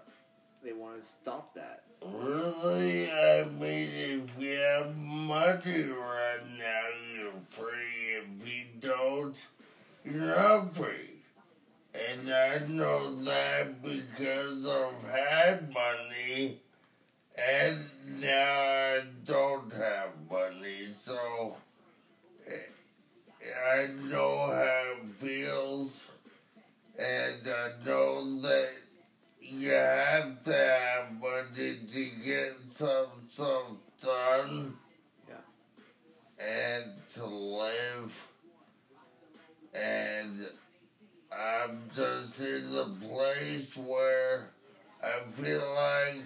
they 0.64 0.74
want 0.74 1.00
to 1.00 1.06
stop 1.06 1.54
that. 1.56 1.84
Really? 2.06 3.10
I 3.12 3.46
mean, 3.46 3.90
if 3.94 4.40
you 4.40 4.56
have 4.58 4.96
money 4.98 5.84
right 5.84 6.40
now, 6.58 6.88
you're 7.16 7.32
free. 7.50 8.18
If 8.18 8.48
you 8.48 8.66
don't, 8.80 9.48
you're 10.04 10.36
not 10.36 10.76
free. 10.76 11.24
And 11.94 12.30
I 12.30 12.60
know 12.68 13.24
that 13.24 13.82
because 13.82 14.68
I've 14.68 15.10
had 15.10 15.74
money, 15.74 16.60
and 17.38 17.86
now 18.20 18.62
I 18.62 19.02
don't 19.26 19.72
have 19.74 20.10
money, 20.30 20.92
so 20.92 21.56
I 23.54 23.88
know 24.10 24.48
how 24.48 24.96
it 25.02 25.16
feels, 25.16 26.08
and 26.98 27.48
I 27.48 27.72
know 27.86 28.42
that 28.42 28.70
you 29.42 29.72
have 29.72 30.44
to 30.44 30.54
have 30.54 31.20
money 31.20 31.80
to 31.92 32.10
get 32.24 32.56
some 32.68 33.08
stuff 33.30 33.72
done. 34.02 34.76
Yeah. 35.28 36.46
And 36.46 36.94
to 37.16 37.26
live. 37.26 38.28
And 39.74 40.48
I'm 41.32 41.82
just 41.92 42.42
in 42.42 42.72
the 42.72 42.86
place 43.02 43.76
where 43.78 44.52
I 45.04 45.20
feel 45.32 45.64
like 45.76 46.24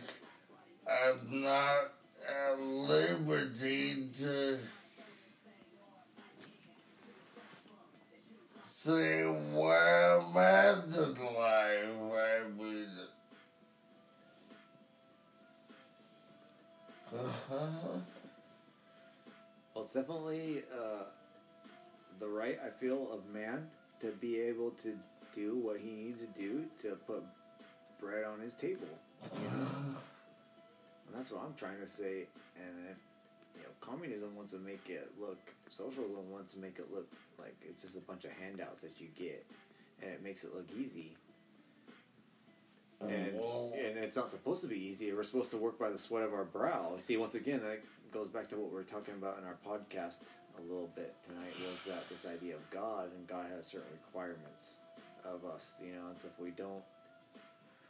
I'm 0.89 1.41
not 1.41 1.91
at 2.27 2.59
liberty 2.59 4.09
to 4.19 4.57
say 8.83 9.23
where 9.23 10.19
I'm 10.19 10.35
at 10.35 10.83
in 10.87 11.35
life. 11.35 11.85
I 12.11 12.39
mean, 12.57 12.87
Huh? 17.49 17.67
Well, 19.73 19.83
it's 19.85 19.93
definitely 19.93 20.63
uh, 20.73 21.03
the 22.19 22.27
right 22.27 22.59
I 22.65 22.71
feel 22.71 23.09
of 23.13 23.21
man 23.33 23.67
to 24.01 24.07
be 24.07 24.39
able 24.41 24.71
to 24.71 24.97
do 25.33 25.55
what 25.55 25.79
he 25.79 25.91
needs 25.91 26.19
to 26.19 26.27
do 26.27 26.65
to 26.81 26.97
put 27.07 27.23
bread 27.99 28.25
on 28.25 28.41
his 28.41 28.53
table. 28.53 28.87
You 29.23 29.47
know? 29.47 29.67
and 31.07 31.15
that's 31.15 31.31
what 31.31 31.43
I'm 31.45 31.53
trying 31.53 31.79
to 31.79 31.87
say. 31.87 32.25
And 32.57 32.87
if 32.91 32.97
you 33.55 33.61
know, 33.63 33.69
communism 33.81 34.35
wants 34.35 34.51
to 34.51 34.57
make 34.59 34.89
it 34.89 35.11
look, 35.19 35.37
socialism 35.69 36.29
wants 36.31 36.53
to 36.53 36.59
make 36.59 36.79
it 36.79 36.87
look 36.93 37.07
like 37.39 37.55
it's 37.67 37.81
just 37.81 37.95
a 37.97 38.01
bunch 38.01 38.25
of 38.25 38.31
handouts 38.31 38.81
that 38.81 38.99
you 38.99 39.07
get, 39.17 39.45
and 40.01 40.11
it 40.11 40.23
makes 40.23 40.43
it 40.43 40.53
look 40.55 40.67
easy. 40.77 41.15
Um, 43.01 43.09
and, 43.09 43.39
Well- 43.39 43.71
and 43.75 43.97
it's 43.97 44.15
not 44.15 44.29
supposed 44.29 44.61
to 44.61 44.67
be 44.67 44.77
easy. 44.79 45.11
We're 45.13 45.23
supposed 45.23 45.51
to 45.51 45.57
work 45.57 45.77
by 45.77 45.89
the 45.89 45.97
sweat 45.97 46.23
of 46.23 46.33
our 46.33 46.45
brow. 46.45 46.95
See, 46.99 47.17
once 47.17 47.35
again, 47.35 47.61
that 47.61 47.81
goes 48.11 48.27
back 48.27 48.47
to 48.47 48.55
what 48.55 48.69
we 48.69 48.75
were 48.75 48.83
talking 48.83 49.13
about 49.15 49.37
in 49.39 49.43
our 49.45 49.57
podcast 49.65 50.21
a 50.57 50.61
little 50.61 50.89
bit 50.95 51.13
tonight. 51.27 51.53
Was 51.67 51.83
that 51.85 52.07
this 52.09 52.25
idea 52.25 52.55
of 52.55 52.69
God 52.69 53.09
and 53.15 53.27
God 53.27 53.47
has 53.55 53.65
certain 53.67 53.89
requirements 53.91 54.77
of 55.25 55.45
us, 55.45 55.81
you 55.83 55.93
know, 55.93 56.07
and 56.09 56.17
so 56.17 56.27
if 56.27 56.39
we 56.39 56.51
don't, 56.51 56.83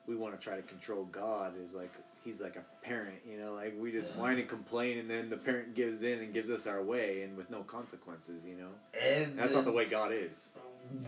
we 0.07 0.16
want 0.16 0.34
to 0.34 0.43
try 0.43 0.55
to 0.55 0.61
control 0.64 1.05
God. 1.05 1.53
Is 1.61 1.74
like 1.74 1.91
he's 2.24 2.41
like 2.41 2.55
a 2.55 2.63
parent, 2.86 3.15
you 3.30 3.38
know, 3.38 3.53
like 3.53 3.74
we 3.78 3.91
just 3.91 4.15
whine 4.15 4.39
and 4.39 4.47
complain, 4.47 4.97
and 4.97 5.09
then 5.09 5.30
the 5.30 5.38
parent 5.38 5.76
gives 5.76 6.03
in 6.03 6.19
and 6.19 6.34
gives 6.34 6.49
us 6.49 6.67
our 6.67 6.82
way, 6.82 7.21
and 7.24 7.36
with 7.38 7.49
no 7.49 7.61
consequences, 7.63 8.41
you 8.45 8.55
know. 8.55 8.69
And 9.01 9.38
That's 9.38 9.53
not 9.53 9.65
the 9.65 9.71
way 9.71 9.86
God 9.86 10.11
is. 10.13 10.49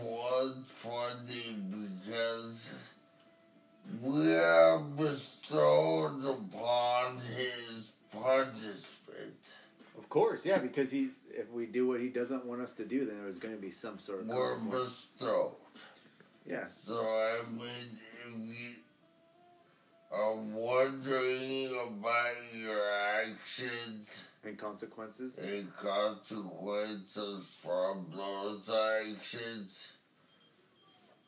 was 0.00 0.56
funny 0.66 1.56
because 2.04 2.74
we 4.02 4.34
are 4.34 4.78
bestowed 4.80 6.24
upon 6.24 7.16
his 7.36 7.92
punishment. 8.10 9.54
Of 9.98 10.08
course, 10.08 10.44
yeah, 10.44 10.58
because 10.58 10.90
he's 10.90 11.22
if 11.30 11.50
we 11.50 11.66
do 11.66 11.86
what 11.86 12.00
he 12.00 12.08
doesn't 12.08 12.44
want 12.44 12.60
us 12.60 12.72
to 12.74 12.84
do, 12.84 13.04
then 13.06 13.16
there's 13.22 13.38
going 13.38 13.54
to 13.54 13.60
be 13.60 13.70
some 13.70 13.98
sort 13.98 14.20
of 14.20 14.26
We're 14.26 14.56
bestowed. 14.58 15.52
Yeah, 16.46 16.66
So 16.68 17.00
I 17.00 17.48
mean, 17.50 17.98
if 18.24 18.32
you 18.38 18.74
are 20.16 20.34
wondering 20.34 21.70
about 21.74 22.36
your 22.54 22.80
actions 23.20 24.22
and 24.44 24.58
consequences. 24.58 25.38
and 25.38 25.72
consequences 25.74 27.56
from 27.60 28.06
those 28.14 28.70
actions, 28.70 29.92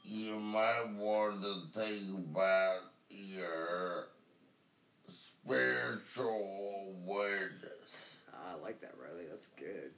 you 0.04 0.38
might 0.38 0.88
want 0.96 1.42
to 1.42 1.62
think 1.74 2.14
about 2.30 2.80
your 3.10 4.06
spiritual 5.06 6.94
awareness. 7.04 8.18
Ah, 8.32 8.54
I 8.56 8.62
like 8.62 8.80
that, 8.80 8.94
Riley. 9.00 9.26
That's 9.30 9.48
good. 9.58 9.90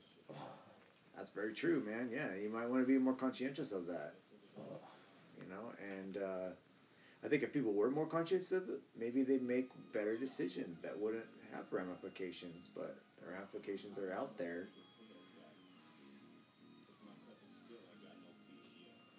That's 1.17 1.31
very 1.31 1.53
true, 1.53 1.83
man. 1.87 2.09
Yeah, 2.13 2.35
you 2.41 2.49
might 2.49 2.69
want 2.69 2.83
to 2.83 2.87
be 2.87 2.99
more 2.99 3.15
conscientious 3.15 3.73
of 3.73 3.87
that. 3.87 4.15
You 4.57 5.49
know, 5.49 5.73
and 6.01 6.17
uh, 6.17 6.51
I 7.25 7.29
think 7.29 7.43
if 7.43 7.53
people 7.53 7.73
were 7.73 7.91
more 7.91 8.07
conscious 8.07 8.51
of 8.53 8.69
it, 8.69 8.81
maybe 8.99 9.23
they'd 9.23 9.43
make 9.43 9.71
better 9.93 10.17
decisions 10.17 10.79
that 10.83 10.99
wouldn't 10.99 11.27
have 11.53 11.65
ramifications. 11.71 12.69
But 12.75 12.97
the 13.21 13.31
ramifications 13.31 13.99
are 13.99 14.13
out 14.13 14.39
there. 14.39 14.69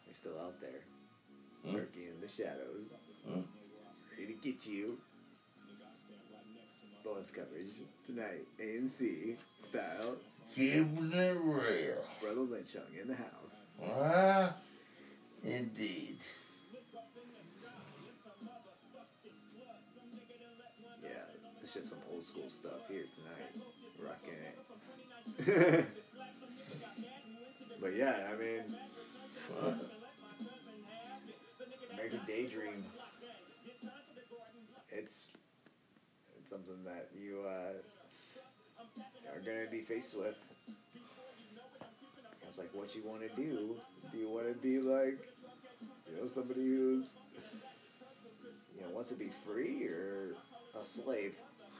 They're 0.06 0.16
still 0.16 0.39
out 0.39 0.60
there, 0.60 0.82
Hmm. 1.64 1.76
lurking 1.76 2.08
in 2.08 2.22
the 2.22 2.28
shadows, 2.28 2.95
Hmm. 3.26 3.41
ready 4.12 4.34
to 4.34 4.34
get 4.34 4.66
you. 4.66 4.99
Bonus 7.04 7.32
coverage 7.32 7.72
tonight, 8.06 8.45
ANC 8.60 9.38
style. 9.58 10.18
Keeping 10.54 11.12
it 11.14 11.38
real. 11.43 12.06
Brother 12.20 12.41
Lynch 12.41 12.74
Hung 12.74 12.93
in 12.99 13.08
the 13.08 13.16
house. 13.16 13.66
Huh? 13.82 14.54
Indeed. 15.43 16.18
Just 21.74 21.89
some 21.89 21.99
old 22.11 22.24
school 22.24 22.49
stuff 22.49 22.88
here 22.89 23.05
tonight. 23.15 23.65
Rocking 23.99 24.34
it. 25.47 25.86
but 27.82 27.95
yeah, 27.95 28.28
I 28.32 28.36
mean, 28.36 28.63
American 31.93 32.19
Daydream. 32.28 32.84
It's 34.91 35.32
it's 36.38 36.49
something 36.49 36.84
that 36.84 37.09
you 37.17 37.45
uh, 37.47 37.74
are 39.34 39.39
gonna 39.45 39.69
be 39.69 39.80
faced 39.80 40.17
with. 40.17 40.36
It's 42.47 42.57
like 42.57 42.74
what 42.74 42.93
you 42.95 43.03
want 43.05 43.22
to 43.22 43.30
do. 43.41 43.78
Do 44.11 44.17
you 44.17 44.30
want 44.30 44.47
to 44.47 44.53
be 44.55 44.80
like, 44.80 45.19
you 46.09 46.17
know, 46.19 46.28
somebody 46.28 46.67
who's 46.67 47.19
you 48.76 48.82
know 48.82 48.89
wants 48.89 49.09
to 49.09 49.15
be 49.15 49.30
free 49.45 49.88
or 49.88 50.36
a 50.78 50.84
slave? 50.84 51.36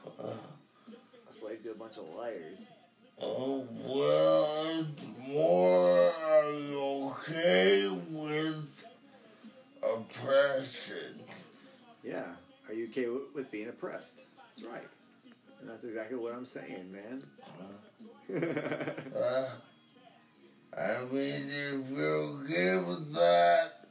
A 0.06 1.32
slave 1.32 1.62
to 1.62 1.72
a 1.72 1.74
bunch 1.74 1.96
of 1.96 2.08
liars. 2.14 2.68
Oh, 3.20 3.66
well, 3.86 4.86
more 5.28 6.12
are 6.26 6.50
you 6.50 6.80
okay 7.10 7.88
with 8.10 8.84
oppression? 9.82 11.20
Yeah. 12.02 12.26
Are 12.68 12.74
you 12.74 12.86
okay 12.86 13.06
with, 13.34 13.50
being 13.50 13.68
oppressed? 13.68 14.22
That's 14.36 14.62
right. 14.62 14.88
And 15.60 15.68
that's 15.68 15.84
exactly 15.84 16.16
what 16.16 16.34
I'm 16.34 16.44
saying, 16.44 16.90
man. 16.90 17.22
Uh, 19.14 19.48
I 20.76 21.04
mean, 21.12 21.50
if 21.50 21.90
you're 21.90 22.22
okay 22.40 22.78
with 22.78 23.12
that, 23.14 23.86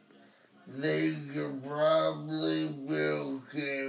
then 0.67 1.31
you 1.33 1.61
probably 1.65 2.69
be 2.69 2.95
okay 2.95 3.87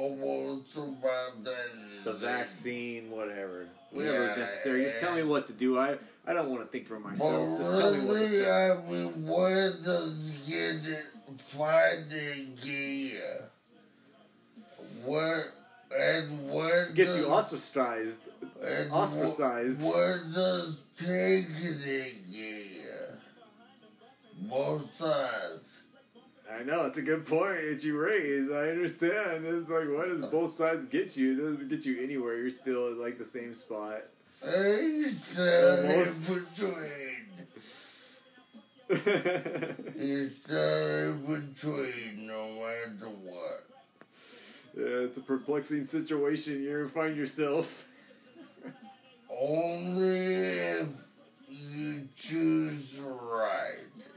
almost 0.00 0.76
about 0.76 1.44
that. 1.44 1.70
the 2.04 2.12
vaccine, 2.14 3.10
whatever. 3.10 3.66
Whatever 3.92 4.24
is 4.26 4.36
necessary. 4.36 4.84
Just 4.84 5.00
tell 5.00 5.14
me 5.14 5.22
what 5.24 5.46
to 5.48 5.52
do. 5.52 5.78
I, 5.78 5.96
I 6.26 6.32
don't 6.32 6.48
want 6.48 6.62
to 6.62 6.68
think 6.68 6.86
for 6.86 6.98
myself. 7.00 7.58
Just 7.58 7.70
tell 7.70 7.92
me 7.92 7.98
what 8.00 8.06
to 8.06 8.12
really, 8.14 8.28
do. 8.44 8.50
I 8.50 8.90
mean, 8.90 9.26
where 9.26 9.70
does 9.70 10.30
get 10.46 10.76
it 10.86 11.06
finding 11.36 12.56
you? 12.62 13.20
Where 15.04 15.52
and 15.98 16.50
where 16.52 16.90
Gets 16.92 17.10
does, 17.10 17.18
you 17.18 17.26
ostracized. 17.26 18.20
ostracized. 18.92 19.80
wh- 19.80 19.86
Where 19.86 20.18
does 20.18 20.80
taking 20.96 21.46
it 21.84 22.14
you? 22.26 22.64
Both 24.42 24.94
sides. 24.94 25.79
I 26.58 26.62
know, 26.64 26.86
it's 26.86 26.98
a 26.98 27.02
good 27.02 27.24
point 27.26 27.60
that 27.68 27.84
you 27.84 27.98
raise. 27.98 28.50
I 28.50 28.70
understand. 28.70 29.46
It's 29.46 29.70
like, 29.70 29.88
what 29.88 30.08
does 30.08 30.26
both 30.26 30.52
sides 30.52 30.84
get 30.86 31.16
you? 31.16 31.32
It 31.32 31.36
doesn't 31.36 31.68
get 31.68 31.84
you 31.84 32.02
anywhere. 32.02 32.36
You're 32.38 32.50
still 32.50 32.90
at 32.90 32.98
like 32.98 33.18
the 33.18 33.24
same 33.24 33.54
spot. 33.54 34.02
Hey, 34.42 35.02
still 35.04 35.84
in 35.84 36.08
between. 36.20 37.26
You're 39.96 40.28
still 40.28 41.14
in 41.84 42.26
no 42.26 42.50
matter 42.54 43.10
what. 43.22 43.66
Yeah, 44.76 45.04
it's 45.04 45.18
a 45.18 45.20
perplexing 45.20 45.84
situation 45.84 46.62
you 46.62 46.88
find 46.88 47.16
yourself. 47.16 47.86
Only 49.28 50.48
if 50.48 50.88
you 51.48 52.08
choose 52.16 53.00
right. 53.04 54.10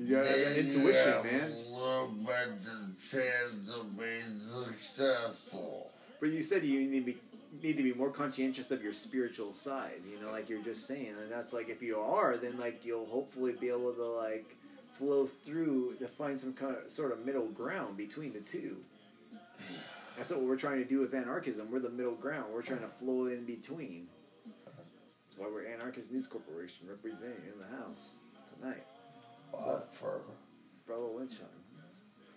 You 0.00 0.16
got 0.16 0.24
that 0.24 0.34
then 0.34 0.56
intuition, 0.56 0.84
you 0.84 0.92
have 0.92 1.24
man. 1.24 1.52
A 1.52 1.76
little 1.76 2.08
better 2.26 2.56
chance 2.98 3.74
of 3.74 3.98
being 3.98 4.38
successful. 4.38 5.92
But 6.20 6.30
you 6.30 6.42
said 6.42 6.64
you 6.64 6.80
need 6.88 7.00
to 7.00 7.12
be 7.12 7.18
need 7.62 7.76
to 7.76 7.82
be 7.82 7.92
more 7.92 8.10
conscientious 8.10 8.70
of 8.70 8.82
your 8.82 8.94
spiritual 8.94 9.52
side. 9.52 10.00
You 10.10 10.18
know, 10.24 10.30
like 10.30 10.48
you're 10.48 10.62
just 10.62 10.86
saying, 10.86 11.14
and 11.20 11.30
that's 11.30 11.52
like 11.52 11.68
if 11.68 11.82
you 11.82 11.98
are, 11.98 12.38
then 12.38 12.58
like 12.58 12.84
you'll 12.84 13.06
hopefully 13.06 13.52
be 13.52 13.68
able 13.68 13.92
to 13.92 14.04
like 14.04 14.56
flow 14.90 15.26
through 15.26 15.96
to 15.98 16.08
find 16.08 16.40
some 16.40 16.54
kind 16.54 16.76
of 16.76 16.90
sort 16.90 17.12
of 17.12 17.26
middle 17.26 17.48
ground 17.48 17.98
between 17.98 18.32
the 18.32 18.40
two. 18.40 18.78
That's 20.16 20.30
what 20.30 20.42
we're 20.42 20.56
trying 20.56 20.78
to 20.78 20.88
do 20.88 21.00
with 21.00 21.14
anarchism. 21.14 21.70
We're 21.70 21.80
the 21.80 21.90
middle 21.90 22.14
ground. 22.14 22.46
We're 22.52 22.62
trying 22.62 22.80
to 22.80 22.88
flow 22.88 23.26
in 23.26 23.44
between. 23.44 24.06
That's 24.46 25.38
why 25.38 25.46
we're 25.52 25.66
Anarchist 25.66 26.10
News 26.10 26.26
Corporation 26.26 26.88
representing 26.88 27.44
in 27.52 27.58
the 27.58 27.76
house 27.76 28.16
tonight. 28.58 28.84
What's 29.50 29.66
up? 29.66 29.88
Offer. 29.90 30.20
Brother 30.86 31.02
Lynchon, 31.02 31.46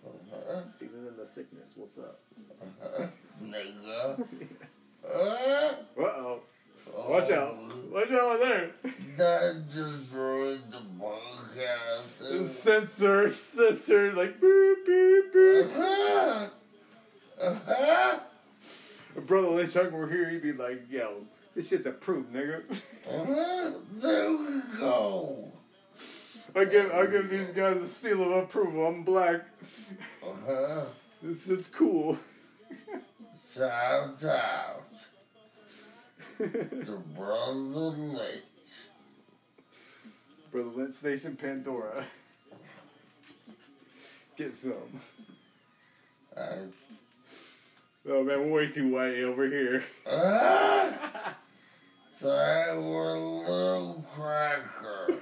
Uh-huh. 0.06 0.60
season 0.72 1.06
in 1.08 1.16
the 1.16 1.26
sickness. 1.26 1.74
What's 1.76 1.98
up? 1.98 2.20
Uh-huh. 2.82 3.06
Nigga. 3.42 4.26
Uh, 5.06 5.74
Uh 5.98 6.02
oh. 6.02 6.40
Watch 6.96 7.30
out. 7.30 7.58
Watch 7.92 8.08
out 8.10 8.12
over 8.12 8.38
there. 8.38 8.70
That 9.18 9.64
just 9.68 10.10
ruined 10.14 10.62
the 10.70 10.80
podcast. 10.98 12.30
It 12.32 12.40
was- 12.40 12.58
Censor, 12.58 13.28
censor, 13.28 14.12
like 14.14 14.40
boop, 14.40 14.74
boop, 14.88 15.30
boop. 15.34 15.76
Uh-huh. 15.76 16.48
Uh-huh. 17.42 18.18
Lynch 19.28 19.72
Shark 19.72 19.92
were 19.92 20.08
here, 20.08 20.30
he'd 20.30 20.42
be 20.42 20.52
like, 20.52 20.90
"Yo, 20.90 21.26
this 21.54 21.68
shit's 21.68 21.84
approved, 21.84 22.32
nigga." 22.32 22.62
Uh, 23.06 23.72
there 24.00 24.30
we 24.30 24.62
go. 24.80 25.52
I 26.56 26.64
give 26.64 26.92
I 26.92 27.06
give 27.06 27.28
these 27.28 27.50
guys 27.50 27.76
a 27.76 27.88
seal 27.88 28.22
of 28.22 28.44
approval. 28.44 28.86
I'm 28.86 29.02
black. 29.02 29.42
Uh-huh. 30.22 30.84
This 31.22 31.46
shit's 31.46 31.68
cool. 31.68 32.18
Shout 33.36 34.22
out 34.24 34.90
to 36.38 37.02
Brother 37.16 37.52
Lynch. 37.52 38.88
Brother 40.52 40.68
Lynch 40.68 40.92
Station 40.94 41.36
Pandora. 41.36 42.04
Get 44.36 44.54
some. 44.54 45.00
I, 46.36 46.66
Oh 48.06 48.22
man, 48.22 48.50
we're 48.50 48.64
way 48.64 48.70
too 48.70 48.90
white 48.90 49.18
over 49.20 49.48
here. 49.48 49.82
ah! 50.06 51.34
Sorry, 52.06 52.78
we're 52.78 53.14
a 53.14 53.18
little 53.18 54.04
cracker. 54.14 55.16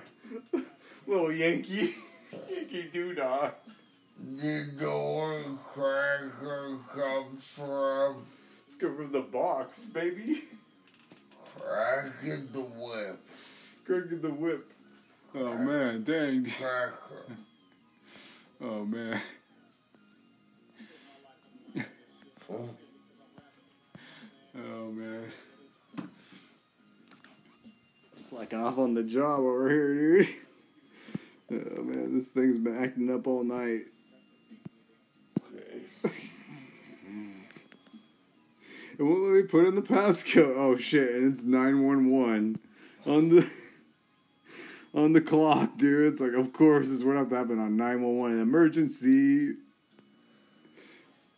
Little 1.06 1.32
Yankee. 1.32 1.94
Yankee 2.50 2.90
doodah. 2.92 3.52
Do 4.36 4.46
you 4.46 4.64
know 4.80 5.58
cracker 5.64 6.78
comes 6.94 7.48
from? 7.48 8.24
Let's 8.66 8.76
go 8.78 8.94
from 8.94 9.10
the 9.10 9.20
box, 9.20 9.84
baby. 9.84 10.44
Cracking 11.58 12.48
the 12.52 12.60
whip. 12.60 13.18
Cracking 13.84 14.20
the 14.22 14.30
whip. 14.30 14.72
Oh 15.34 15.54
man, 15.54 16.02
dang. 16.02 16.44
Cracker. 16.44 17.24
Oh 18.64 18.84
man. 18.84 19.20
Oh, 22.48 22.68
Oh 24.56 24.90
man. 24.92 25.32
Slacking 28.14 28.60
off 28.60 28.78
on 28.78 28.94
the 28.94 29.02
job 29.02 29.40
over 29.40 29.68
here, 29.68 29.94
dude. 29.94 30.28
Oh 31.52 31.82
man, 31.82 32.14
this 32.14 32.28
thing's 32.30 32.58
been 32.58 32.76
acting 32.82 33.10
up 33.12 33.26
all 33.26 33.44
night. 33.44 33.82
It 38.98 39.02
won't 39.04 39.20
let 39.22 39.32
me 39.32 39.42
put 39.42 39.66
in 39.66 39.74
the 39.74 39.82
passcode. 39.82 40.54
Oh 40.56 40.76
shit, 40.76 41.14
and 41.14 41.32
it's 41.32 41.44
911 41.44 42.60
on 43.06 43.28
the 43.30 43.50
on 44.94 45.12
the 45.14 45.20
clock, 45.20 45.76
dude. 45.78 46.12
It's 46.12 46.20
like, 46.20 46.34
of 46.34 46.52
course, 46.52 46.88
this 46.90 47.02
would 47.02 47.16
have 47.16 47.30
to 47.30 47.34
happen 47.36 47.58
on 47.58 47.76
911. 47.76 48.40
Emergency. 48.40 49.54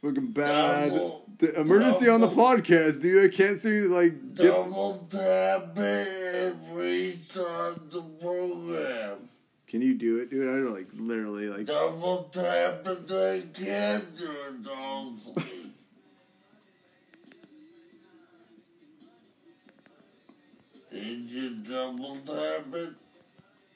Fucking 0.03 0.33
bad. 0.33 0.91
Double- 0.91 1.25
The 1.39 1.61
emergency 1.61 2.09
on 2.09 2.21
the 2.21 2.29
podcast, 2.29 3.01
dude. 3.01 3.33
I 3.33 3.35
can't 3.35 3.59
see 3.59 3.81
like. 3.83 4.35
Get, 4.35 4.47
Double 4.47 5.07
tap 5.11 5.79
and 5.79 6.57
restart 6.77 7.91
the 7.91 8.03
program. 8.21 9.29
Can 9.75 9.83
you 9.83 9.95
do 9.95 10.19
it, 10.19 10.31
dude? 10.31 10.49
I 10.49 10.53
don't 10.53 10.73
like 10.73 10.87
literally 10.95 11.49
like. 11.49 11.67
Double 11.67 12.31
tap 12.33 12.87
it, 12.87 13.11
I 13.11 13.43
can't 13.53 14.17
do 14.17 14.31
it 14.31 14.69
also. 14.69 15.35
Did 20.93 21.29
you 21.29 21.57
double 21.57 22.19
tap 22.25 22.67
it? 22.73 22.91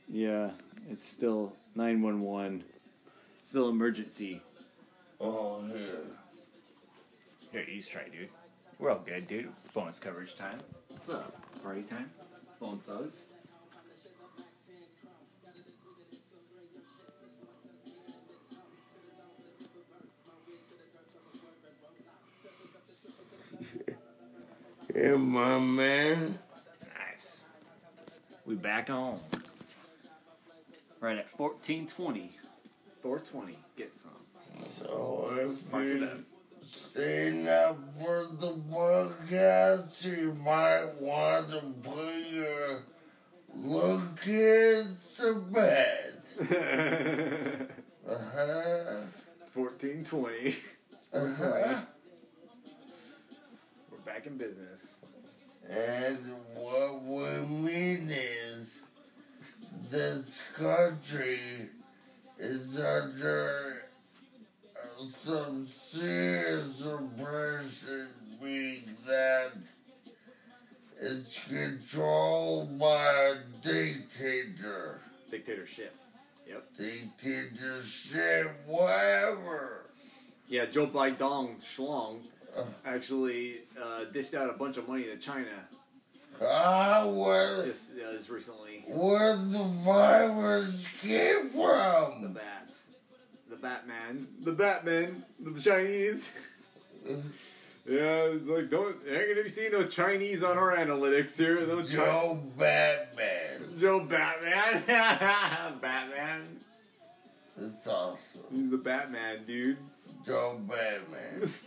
Yeah, 0.08 0.50
it's 0.88 1.04
still 1.04 1.56
911. 1.74 2.62
Still 3.42 3.68
emergency. 3.68 4.40
Oh, 5.20 5.60
here. 5.66 6.06
Here, 7.50 7.64
you 7.68 7.78
just 7.78 7.90
try, 7.90 8.04
dude. 8.04 8.28
We're 8.78 8.92
all 8.92 9.02
good, 9.04 9.26
dude. 9.26 9.48
Bonus 9.74 9.98
coverage 9.98 10.36
time. 10.36 10.60
What's 10.90 11.08
up? 11.08 11.34
Party 11.60 11.82
time? 11.82 12.08
Bone 12.60 12.78
thugs? 12.86 13.26
Hey, 24.94 25.10
my 25.10 25.58
man. 25.58 26.38
Nice. 27.10 27.44
We 28.46 28.54
back 28.54 28.88
on. 28.88 29.20
Right 31.00 31.18
at 31.18 31.28
1420. 31.38 32.30
420. 33.02 33.58
Get 33.76 33.92
some. 33.92 34.12
So 34.60 35.28
if 35.32 35.74
up. 35.74 35.82
you 35.82 36.08
staying 36.62 37.48
up 37.48 37.76
for 37.92 38.24
the 38.40 38.58
podcast, 38.70 40.06
you 40.06 40.32
might 40.42 40.86
want 40.98 41.50
to 41.50 41.60
put 41.82 42.30
your 42.30 42.82
look 43.54 44.20
to 44.22 45.44
bed. 45.52 46.14
Uh-huh. 48.08 49.02
1420. 49.52 50.56
Uh-huh. 51.12 51.80
We're 54.18 54.24
back 54.24 54.32
in 54.32 54.36
business. 54.38 54.94
And 55.70 56.34
what 56.56 57.04
we 57.04 57.46
mean 57.46 58.10
is 58.10 58.80
this 59.88 60.42
country 60.56 61.38
is 62.36 62.80
under 62.80 63.84
uh, 64.74 65.04
some 65.04 65.68
serious 65.68 66.84
oppression, 66.84 68.08
being 68.42 68.96
that 69.06 69.52
it's 71.00 71.38
controlled 71.46 72.76
by 72.76 73.12
a 73.12 73.34
dictator. 73.62 75.00
Dictatorship. 75.30 75.94
Yep. 76.48 76.64
Dictatorship, 76.76 78.62
whatever. 78.66 79.90
Yeah, 80.48 80.66
Joe 80.66 80.88
Biden 80.88 81.62
Schlong. 81.62 82.22
Actually 82.84 83.62
uh, 83.82 84.04
dished 84.12 84.34
out 84.34 84.50
a 84.50 84.52
bunch 84.54 84.76
of 84.76 84.88
money 84.88 85.04
to 85.04 85.16
China 85.16 85.48
Ah, 86.40 87.04
where, 87.06 87.64
just, 87.66 87.94
uh, 87.94 88.12
just 88.12 88.30
recently. 88.30 88.84
where 88.86 89.34
the 89.36 89.64
virus 89.84 90.86
came 91.00 91.48
from? 91.48 92.22
The 92.22 92.28
bats. 92.28 92.90
The 93.50 93.56
Batman. 93.56 94.28
The 94.42 94.52
Batman. 94.52 95.24
The 95.40 95.60
Chinese. 95.60 96.30
yeah, 97.08 97.18
it's 97.86 98.46
like, 98.46 98.70
don't, 98.70 98.94
ain't 99.08 99.28
gonna 99.30 99.42
be 99.42 99.48
seeing 99.48 99.72
no 99.72 99.84
Chinese 99.86 100.44
on 100.44 100.56
our 100.58 100.76
analytics 100.76 101.36
here. 101.36 101.66
No 101.66 101.78
Chi- 101.78 101.88
Joe 101.88 102.40
Batman. 102.56 103.76
Joe 103.78 104.00
Batman. 104.00 104.82
Batman. 105.80 106.42
It's 107.60 107.86
awesome. 107.88 108.42
He's 108.54 108.70
the 108.70 108.76
Batman, 108.78 109.38
dude. 109.44 109.78
Joe 110.24 110.60
Batman. 110.68 111.50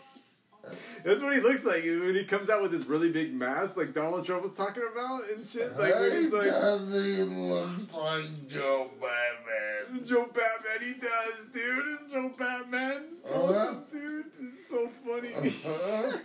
That's 1.04 1.22
what 1.24 1.34
he 1.34 1.40
looks 1.42 1.66
like 1.66 1.84
when 1.84 2.14
he 2.14 2.24
comes 2.24 2.50
out 2.50 2.62
with 2.62 2.72
his 2.72 2.86
really 2.86 3.12
big 3.12 3.34
mask, 3.34 3.78
like 3.78 3.94
Donald 3.94 4.26
Trump 4.26 4.44
was 4.44 4.54
talking 4.54 4.84
about 4.92 5.24
and 5.30 5.44
shit. 5.46 5.76
Like 5.78 5.94
he's 6.12 6.32
like 6.32 6.44
does 6.46 6.94
he 6.94 7.24
look 7.24 7.94
like 7.98 8.48
Joe 8.48 8.92
Batman? 9.02 10.06
Joe 10.06 10.26
Batman, 10.28 10.80
he 10.82 10.94
does, 11.00 11.48
dude. 11.54 11.84
It's 11.88 12.12
Joe 12.12 12.32
Batman. 12.38 13.04
It's 13.20 13.32
Uh-huh. 13.32 13.44
awesome, 13.54 13.84
dude. 13.92 14.26
It's 14.54 14.68
so 14.70 14.88
funny. 15.06 15.34
Uh-huh. 15.34 16.18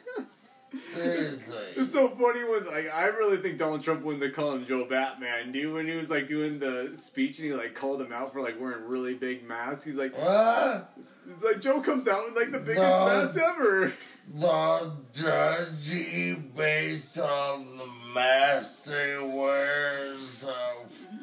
Seriously. 0.93 1.57
It's 1.77 1.93
so 1.93 2.09
funny 2.11 2.45
when 2.45 2.67
like 2.67 2.93
I 2.93 3.07
really 3.07 3.39
think 3.39 3.59
Donald 3.59 3.83
Trump 3.83 4.03
when 4.03 4.19
they 4.21 4.31
call 4.31 4.53
him 4.53 4.65
Joe 4.67 4.85
Batman, 4.85 5.53
dude. 5.53 5.73
When 5.73 5.87
he 5.87 5.95
was 5.95 6.11
like 6.11 6.29
doing 6.29 6.59
the 6.59 6.93
speech 6.97 7.39
and 7.39 7.49
he 7.49 7.55
like 7.55 7.75
called 7.75 8.03
him 8.03 8.13
out 8.13 8.33
for 8.33 8.41
like 8.43 8.61
wearing 8.61 8.85
really 8.85 9.15
big 9.15 9.47
masks. 9.49 9.85
He's 9.85 9.95
like, 9.97 10.17
What? 10.19 10.91
It's 11.29 11.43
like 11.45 11.61
Joe 11.61 11.81
comes 11.81 12.07
out 12.09 12.25
with 12.27 12.37
like 12.37 12.53
the 12.53 12.59
biggest 12.59 12.83
No. 12.83 13.07
mask 13.07 13.39
ever. 13.39 13.93
The 14.35 14.93
judgy 15.13 16.55
based 16.57 17.19
on 17.19 17.77
the 17.77 17.87
mask 18.15 18.85
they 18.85 19.19
wear 19.19 20.15
so 20.33 20.55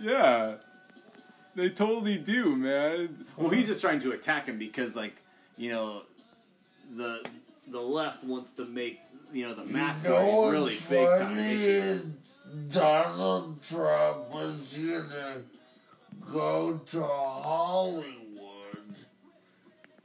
Yeah, 0.01 0.55
they 1.55 1.69
totally 1.69 2.17
do, 2.17 2.55
man. 2.55 3.25
Well, 3.37 3.49
he's 3.49 3.67
just 3.67 3.81
trying 3.81 3.99
to 4.01 4.11
attack 4.13 4.47
him 4.47 4.57
because 4.57 4.95
like 4.95 5.15
you 5.57 5.71
know 5.71 6.03
the 6.95 7.25
the 7.67 7.79
left 7.81 8.23
wants 8.23 8.53
to 8.53 8.65
make 8.65 8.99
you 9.33 9.47
know 9.47 9.53
the 9.53 9.65
mask 9.65 10.05
you 10.05 10.11
know 10.11 10.49
really 10.49 10.63
what's 10.73 10.89
big 10.89 11.07
time 11.19 11.37
issue. 11.37 11.63
is 11.63 12.05
Donald 12.71 13.61
Trump 13.63 14.19
is 14.35 14.77
gonna 15.09 15.41
go 16.31 16.79
to 16.85 17.03
Hollywood. 17.03 18.05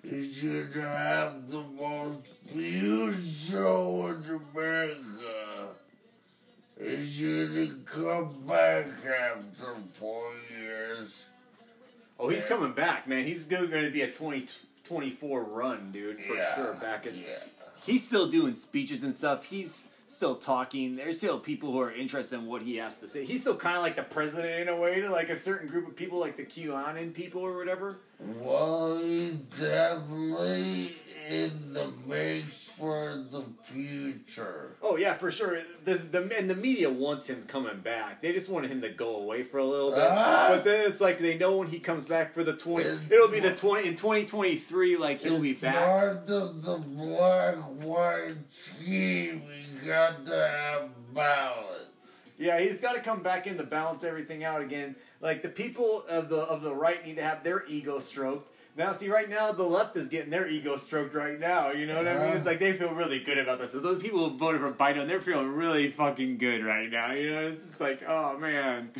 He's 0.08 0.42
gonna 0.42 0.86
have 0.88 1.48
the 1.50 1.62
most 1.78 2.20
viewed 2.46 3.14
show 3.26 4.06
in 4.08 4.40
America. 4.56 5.74
He's 6.78 7.20
gonna 7.20 7.68
come 7.84 8.42
back 8.46 8.86
after 8.86 9.74
four 9.92 10.32
years. 10.58 11.28
Oh, 12.18 12.28
he's 12.28 12.46
coming 12.46 12.72
back, 12.72 13.06
man. 13.06 13.24
He's 13.26 13.44
going 13.44 13.70
to 13.70 13.90
be 13.90 14.02
a 14.02 14.10
20, 14.10 14.46
24 14.82 15.44
run, 15.44 15.92
dude, 15.92 16.18
for 16.24 16.34
Yeah, 16.34 16.54
sure. 16.56 16.74
Back 16.74 17.06
in 17.06 17.14
yeah. 17.16 17.26
he's 17.86 18.04
still 18.04 18.28
doing 18.28 18.56
speeches 18.56 19.04
and 19.04 19.14
stuff. 19.14 19.44
He's 19.44 19.84
still 20.08 20.34
talking. 20.36 20.96
There's 20.96 21.18
still 21.18 21.38
people 21.38 21.72
who 21.72 21.80
are 21.80 21.92
interested 21.92 22.36
in 22.38 22.46
what 22.46 22.62
he 22.62 22.76
has 22.76 22.96
to 22.98 23.08
say. 23.08 23.24
He's 23.24 23.42
still 23.42 23.56
kind 23.56 23.76
of 23.76 23.82
like 23.82 23.96
the 23.96 24.02
president 24.02 24.62
in 24.62 24.68
a 24.68 24.76
way 24.76 25.00
to 25.00 25.10
like 25.10 25.28
a 25.28 25.36
certain 25.36 25.68
group 25.68 25.86
of 25.86 25.94
people, 25.96 26.18
like 26.18 26.36
the 26.36 26.44
QAnon 26.44 27.14
people 27.14 27.42
or 27.42 27.56
whatever. 27.56 27.98
Well, 28.40 28.98
he's 28.98 29.36
definitely 29.36 30.92
in 31.30 31.50
the 31.72 31.92
mix 32.06 32.68
for 32.70 33.10
the 33.30 33.44
future. 33.62 34.76
Oh 34.82 34.96
yeah, 34.96 35.14
for 35.14 35.30
sure. 35.30 35.58
The 35.84 35.94
the 35.94 36.36
and 36.38 36.48
the 36.50 36.54
media 36.56 36.90
wants 36.90 37.28
him 37.28 37.44
coming 37.46 37.78
back. 37.80 38.20
They 38.22 38.32
just 38.32 38.48
wanted 38.48 38.70
him 38.70 38.80
to 38.80 38.88
go 38.88 39.16
away 39.16 39.42
for 39.44 39.58
a 39.58 39.64
little 39.64 39.90
bit. 39.90 40.00
Ah. 40.02 40.46
but 40.50 40.64
then 40.64 40.88
it's 40.90 41.00
like 41.00 41.18
they 41.18 41.36
know 41.38 41.58
when 41.58 41.68
he 41.68 41.78
comes 41.78 42.06
back 42.08 42.34
for 42.34 42.42
the 42.42 42.54
twenty, 42.54 42.88
It- 42.88 43.00
it'll 43.12 43.28
be 43.28 43.40
the 43.40 43.54
twenty 43.54 43.88
in 43.88 43.94
twenty 43.96 44.24
twenty 44.24 44.56
three. 44.56 44.96
Like 44.96 45.20
he'll 45.20 45.40
be 45.40 45.52
back. 45.52 45.76
Part 45.76 46.28
of 46.30 46.62
the 46.64 46.78
black 46.78 47.56
white 47.56 48.34
scheme. 48.48 49.42
We 49.80 49.88
got 49.88 50.26
to 50.26 50.34
have 50.34 51.14
balance. 51.14 52.22
Yeah, 52.38 52.60
he's 52.60 52.80
got 52.80 52.94
to 52.94 53.00
come 53.00 53.22
back 53.22 53.46
in 53.46 53.56
to 53.58 53.64
balance 53.64 54.04
everything 54.04 54.44
out 54.44 54.62
again. 54.62 54.96
Like 55.20 55.42
the 55.42 55.48
people 55.48 56.04
of 56.08 56.28
the 56.28 56.38
of 56.38 56.62
the 56.62 56.74
right 56.74 57.04
need 57.04 57.16
to 57.16 57.22
have 57.22 57.42
their 57.42 57.64
ego 57.66 57.98
stroked. 57.98 58.50
Now, 58.76 58.92
see, 58.92 59.08
right 59.08 59.28
now 59.28 59.50
the 59.50 59.64
left 59.64 59.96
is 59.96 60.08
getting 60.08 60.30
their 60.30 60.46
ego 60.46 60.76
stroked 60.76 61.12
right 61.12 61.38
now. 61.38 61.72
You 61.72 61.86
know 61.86 61.96
what 61.96 62.06
I 62.06 62.14
mean? 62.14 62.22
It's 62.28 62.36
uh-huh. 62.36 62.50
like 62.50 62.58
they 62.60 62.74
feel 62.74 62.94
really 62.94 63.18
good 63.18 63.38
about 63.38 63.58
this. 63.58 63.72
So 63.72 63.80
those 63.80 64.00
people 64.00 64.30
who 64.30 64.38
voted 64.38 64.60
for 64.60 64.70
Biden, 64.70 65.08
they're 65.08 65.20
feeling 65.20 65.48
really 65.48 65.90
fucking 65.90 66.38
good 66.38 66.64
right 66.64 66.88
now. 66.88 67.12
You 67.12 67.32
know, 67.32 67.48
it's 67.48 67.64
just 67.64 67.80
like, 67.80 68.02
oh 68.06 68.38
man, 68.38 68.90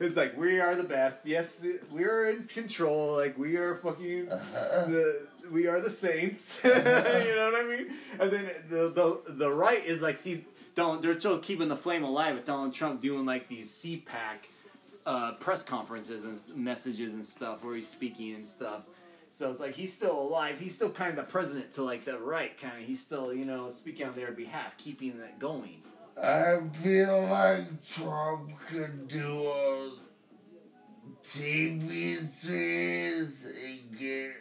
it's 0.00 0.16
like 0.16 0.34
we 0.38 0.60
are 0.60 0.74
the 0.74 0.84
best. 0.84 1.26
Yes, 1.26 1.66
we're 1.90 2.30
in 2.30 2.44
control. 2.44 3.16
Like 3.16 3.36
we 3.36 3.56
are 3.56 3.76
fucking 3.76 4.32
uh-huh. 4.32 4.86
the 4.86 5.27
we 5.50 5.66
are 5.66 5.80
the 5.80 5.90
saints. 5.90 6.60
you 6.64 6.70
know 6.70 7.50
what 7.52 7.54
I 7.54 7.64
mean? 7.64 7.90
And 8.20 8.30
then 8.30 8.50
the 8.68 8.88
the 8.88 9.32
the 9.32 9.52
right 9.52 9.84
is 9.84 10.02
like, 10.02 10.16
see, 10.16 10.44
Donald, 10.74 11.02
they're 11.02 11.18
still 11.18 11.38
keeping 11.38 11.68
the 11.68 11.76
flame 11.76 12.04
alive 12.04 12.34
with 12.34 12.44
Donald 12.44 12.74
Trump 12.74 13.00
doing 13.00 13.26
like 13.26 13.48
these 13.48 13.70
CPAC 13.70 14.46
uh, 15.06 15.32
press 15.32 15.62
conferences 15.64 16.24
and 16.24 16.56
messages 16.56 17.14
and 17.14 17.24
stuff 17.24 17.64
where 17.64 17.74
he's 17.74 17.88
speaking 17.88 18.34
and 18.34 18.46
stuff. 18.46 18.84
So 19.32 19.50
it's 19.50 19.60
like 19.60 19.74
he's 19.74 19.92
still 19.92 20.20
alive. 20.20 20.58
He's 20.58 20.74
still 20.74 20.90
kind 20.90 21.10
of 21.10 21.16
the 21.16 21.22
president 21.24 21.72
to 21.74 21.82
like 21.82 22.04
the 22.04 22.18
right, 22.18 22.56
kind 22.60 22.80
of. 22.80 22.86
He's 22.86 23.00
still, 23.00 23.32
you 23.32 23.44
know, 23.44 23.68
speaking 23.68 24.06
on 24.06 24.14
their 24.14 24.32
behalf, 24.32 24.76
keeping 24.76 25.18
that 25.18 25.38
going. 25.38 25.82
I 26.22 26.58
feel 26.72 27.22
like 27.22 27.84
Trump 27.86 28.50
could 28.66 29.06
do 29.06 29.46
a 29.46 29.90
TV 31.24 32.16
series 32.28 33.46
and 33.46 33.98
get 33.98 34.32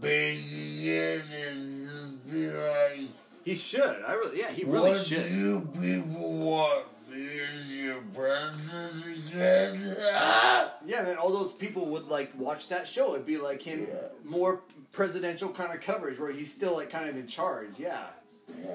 big 0.00 0.38
again 0.38 1.22
and 1.48 1.64
just 1.64 2.30
be 2.30 2.48
like, 2.50 3.00
He 3.44 3.54
should. 3.54 4.02
I 4.06 4.12
really, 4.14 4.38
yeah, 4.38 4.50
he 4.50 4.64
really 4.64 4.90
what 4.92 5.04
should. 5.04 5.28
do 5.28 5.34
you 5.34 5.68
people 5.80 6.32
want? 6.32 6.84
Me 7.10 7.26
as 7.58 7.76
your 7.76 8.00
president 8.12 9.28
again? 9.28 9.96
Ah! 10.12 10.70
Yeah, 10.86 10.98
and 10.98 11.06
then 11.08 11.16
all 11.16 11.32
those 11.32 11.52
people 11.52 11.86
would 11.86 12.08
like 12.08 12.30
watch 12.38 12.68
that 12.68 12.86
show. 12.86 13.14
It'd 13.14 13.24
be 13.26 13.38
like 13.38 13.62
him 13.62 13.86
Yeah. 13.88 14.08
more 14.24 14.60
presidential 14.92 15.48
kind 15.48 15.72
of 15.74 15.80
coverage 15.80 16.18
where 16.18 16.30
he's 16.30 16.52
still 16.52 16.74
like 16.74 16.90
kind 16.90 17.08
of 17.08 17.16
in 17.16 17.26
charge. 17.26 17.70
Yeah. 17.78 18.02
Yeah. 18.62 18.66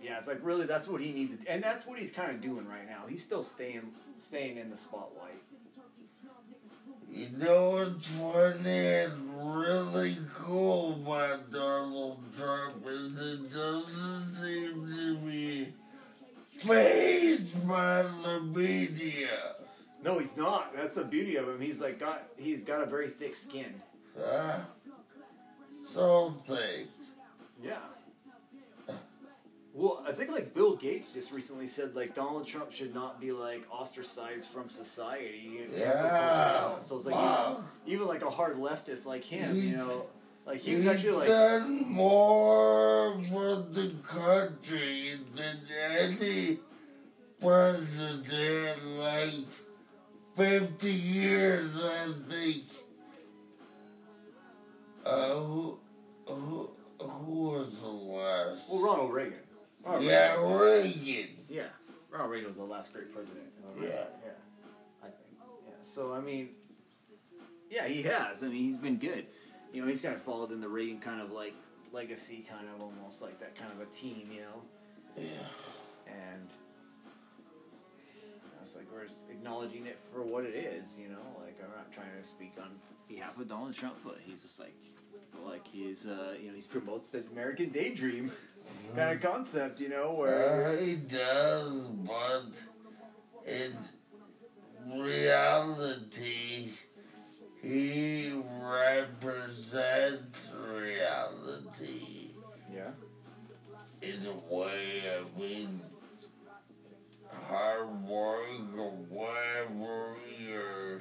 Yeah, 0.00 0.18
it's 0.18 0.28
like 0.28 0.38
really 0.42 0.66
that's 0.66 0.86
what 0.86 1.00
he 1.00 1.10
needs, 1.12 1.36
to, 1.36 1.50
and 1.50 1.62
that's 1.62 1.84
what 1.86 1.98
he's 1.98 2.12
kind 2.12 2.30
of 2.30 2.40
doing 2.40 2.66
right 2.68 2.86
now. 2.88 3.06
He's 3.08 3.24
still 3.24 3.42
staying 3.42 3.90
staying 4.18 4.56
in 4.58 4.70
the 4.70 4.76
spotlight. 4.76 5.34
You 7.18 7.36
know 7.36 7.70
what's 7.70 8.06
funny 8.06 8.70
and 8.70 9.12
really 9.42 10.14
cool 10.34 11.00
about 11.02 11.50
Donald 11.50 12.20
Trump 12.38 12.86
is 12.86 13.20
it 13.20 13.52
doesn't 13.52 14.34
seem 14.34 14.86
to 14.86 15.16
be 15.26 15.66
phased 16.58 17.66
by 17.66 18.04
the 18.22 18.40
media. 18.40 19.56
No, 20.04 20.20
he's 20.20 20.36
not. 20.36 20.76
That's 20.76 20.94
the 20.94 21.02
beauty 21.02 21.34
of 21.34 21.48
him. 21.48 21.60
He's 21.60 21.80
like 21.80 21.98
got 21.98 22.22
he's 22.36 22.62
got 22.62 22.82
a 22.82 22.86
very 22.86 23.08
thick 23.08 23.34
skin. 23.34 23.74
Huh? 24.16 24.60
Something. 25.88 26.86
Yeah. 27.60 27.78
Well, 29.78 30.02
I 30.04 30.10
think 30.10 30.32
like 30.32 30.54
Bill 30.54 30.74
Gates 30.74 31.14
just 31.14 31.30
recently 31.30 31.68
said 31.68 31.94
like 31.94 32.12
Donald 32.12 32.44
Trump 32.48 32.72
should 32.72 32.92
not 32.92 33.20
be 33.20 33.30
like 33.30 33.64
ostracized 33.70 34.48
from 34.48 34.68
society. 34.68 35.60
Yeah. 35.72 36.80
So 36.82 36.96
it's 36.96 37.06
like 37.06 37.14
Wow. 37.14 37.62
even, 37.86 37.94
even 37.94 38.06
like 38.08 38.22
a 38.22 38.30
hard 38.30 38.56
leftist 38.56 39.06
like 39.06 39.22
him, 39.22 39.54
He's- 39.54 39.70
you 39.70 39.76
know, 39.76 40.06
like 40.44 40.58
he 40.58 40.74
was 40.74 40.82
He's 40.84 40.92
actually 40.92 41.12
like 41.12 41.28
done 41.28 41.88
more 41.88 43.14
for 43.30 43.54
the 43.70 43.94
country 44.02 45.16
than 45.36 45.60
any 46.00 46.58
president 47.40 48.84
like 48.98 49.34
50 50.36 50.90
years, 50.92 51.80
I 51.80 52.08
think. 52.26 52.64
Uh, 55.06 55.34
who, 55.34 55.78
who, 56.26 56.70
who 57.00 57.50
was 57.52 57.80
the 57.80 57.88
last? 57.88 58.68
well 58.70 58.82
Ronald 58.82 59.12
Reagan. 59.14 59.38
Ronald 59.88 60.04
yeah, 60.04 60.34
Reagan. 60.44 61.28
Yeah. 61.48 61.62
Ronald 62.10 62.30
Reagan 62.30 62.48
was 62.48 62.56
the 62.58 62.64
last 62.64 62.92
great 62.92 63.12
president. 63.12 63.46
Yeah. 63.80 63.86
Yeah. 63.88 64.30
I 65.02 65.06
think. 65.06 65.16
Yeah. 65.66 65.72
So 65.82 66.12
I 66.12 66.20
mean, 66.20 66.50
yeah, 67.70 67.86
he 67.86 68.02
has. 68.02 68.42
I 68.42 68.48
mean, 68.48 68.62
he's 68.62 68.76
been 68.76 68.98
good. 68.98 69.26
You 69.72 69.82
know, 69.82 69.88
he's 69.88 70.00
kind 70.00 70.14
of 70.14 70.22
followed 70.22 70.52
in 70.52 70.60
the 70.60 70.68
Reagan 70.68 70.98
kind 71.00 71.20
of 71.20 71.32
like 71.32 71.54
legacy, 71.92 72.44
kind 72.48 72.66
of 72.74 72.82
almost 72.82 73.22
like 73.22 73.40
that 73.40 73.54
kind 73.56 73.70
of 73.72 73.80
a 73.80 73.86
team. 73.86 74.28
You 74.32 74.40
know, 74.40 74.62
Yeah. 75.16 75.24
and 76.06 76.48
it's 78.62 78.76
like 78.76 78.86
we're 78.92 79.04
just 79.04 79.20
acknowledging 79.30 79.86
it 79.86 79.98
for 80.12 80.22
what 80.22 80.44
it 80.44 80.54
is. 80.54 80.98
You 80.98 81.08
know, 81.08 81.42
like 81.42 81.58
I'm 81.62 81.70
not 81.76 81.90
trying 81.92 82.10
to 82.20 82.24
speak 82.26 82.52
on 82.60 82.70
behalf 83.08 83.38
of 83.38 83.48
Donald 83.48 83.74
Trump, 83.74 83.96
but 84.04 84.18
he's 84.22 84.42
just 84.42 84.60
like. 84.60 84.74
Like 85.46 85.66
he's, 85.68 86.04
uh, 86.04 86.34
you 86.40 86.48
know, 86.48 86.54
he 86.54 86.62
promotes 86.62 87.10
the 87.10 87.22
American 87.32 87.68
daydream 87.70 88.32
kind 88.94 89.10
of 89.12 89.20
concept, 89.20 89.80
you 89.80 89.88
know, 89.88 90.12
where 90.12 90.66
Uh, 90.66 90.76
he 90.76 90.96
does, 90.96 91.80
but 91.82 92.52
in 93.46 93.76
reality, 95.00 96.70
he 97.62 98.32
represents 98.60 100.54
reality 100.70 102.30
yeah, 102.72 102.90
in 104.00 104.26
a 104.26 104.54
way. 104.54 105.02
I 105.06 105.38
mean, 105.38 105.80
hard 107.48 108.02
work 108.04 108.78
or 108.78 108.90
whatever 109.08 110.16
your 110.38 111.00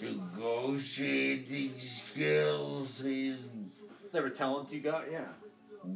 negotiating 0.00 1.76
skills, 1.78 3.00
he's 3.02 3.48
whatever 4.10 4.30
talents 4.30 4.72
you 4.72 4.80
got, 4.80 5.10
yeah. 5.10 5.28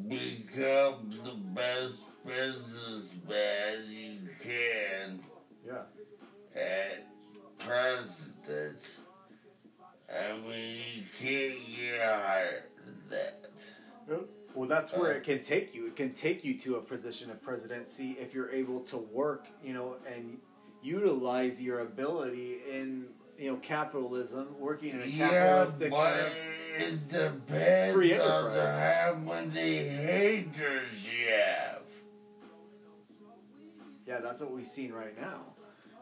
Become 0.09 1.11
the 1.23 1.35
best 1.55 2.09
businessman 2.27 3.85
you 3.89 4.29
can 4.43 5.21
Yeah. 5.67 5.83
at 6.55 7.07
president. 7.59 8.79
I 10.13 10.33
mean, 10.39 10.79
you 10.97 11.05
can't 11.19 11.59
get 11.77 12.01
higher 12.01 12.65
than 12.85 13.09
that. 13.11 14.27
Well, 14.55 14.69
that's 14.69 14.93
where 14.97 15.13
uh, 15.13 15.17
it 15.17 15.25
can 15.25 15.43
take 15.43 15.75
you. 15.75 15.87
It 15.87 15.97
can 15.97 16.13
take 16.13 16.45
you 16.45 16.59
to 16.61 16.77
a 16.77 16.81
position 16.81 17.31
of 17.31 17.43
presidency 17.43 18.13
if 18.21 18.33
you're 18.35 18.51
able 18.51 18.81
to 18.83 18.99
work, 18.99 19.49
you 19.63 19.73
know, 19.75 19.97
and 20.07 20.39
utilize 20.83 21.61
your 21.61 21.81
ability 21.81 22.59
in, 22.71 23.07
you 23.37 23.51
know, 23.51 23.57
capitalism, 23.57 24.55
working 24.61 24.91
in 24.91 25.03
a 25.03 25.07
Yeah, 25.07 25.29
capitalistic 25.31 25.91
but. 25.91 26.33
It 26.77 27.09
depends 27.09 27.95
free 27.95 28.13
on 28.19 28.21
enterprise. 28.53 28.81
how 28.81 29.15
many 29.15 29.79
haters 29.79 31.09
you 31.09 31.29
have. 31.29 31.83
Yeah, 34.07 34.21
that's 34.21 34.41
what 34.43 34.51
we've 34.53 34.67
seen 34.67 34.93
right 34.93 35.19
now. 35.19 35.41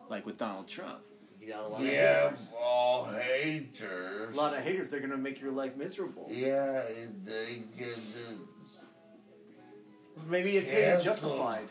Like 0.08 0.26
with 0.26 0.36
Donald 0.36 0.66
Trump. 0.68 1.00
You 1.40 1.48
got 1.48 1.64
a 1.64 1.68
lot 1.68 1.80
of 1.80 1.86
Yeah, 1.86 2.22
haters. 2.24 2.52
all 2.60 3.04
haters. 3.04 4.32
A 4.34 4.36
lot 4.36 4.56
of 4.56 4.62
haters, 4.62 4.90
they're 4.90 5.00
going 5.00 5.10
to 5.10 5.16
make 5.16 5.40
your 5.40 5.50
life 5.50 5.76
miserable. 5.76 6.28
Yeah, 6.30 6.82
they 7.24 7.64
get 7.76 7.96
the 7.96 8.38
Maybe 10.28 10.52
his 10.52 10.70
hate 10.70 10.84
is 10.84 11.02
justified. 11.02 11.64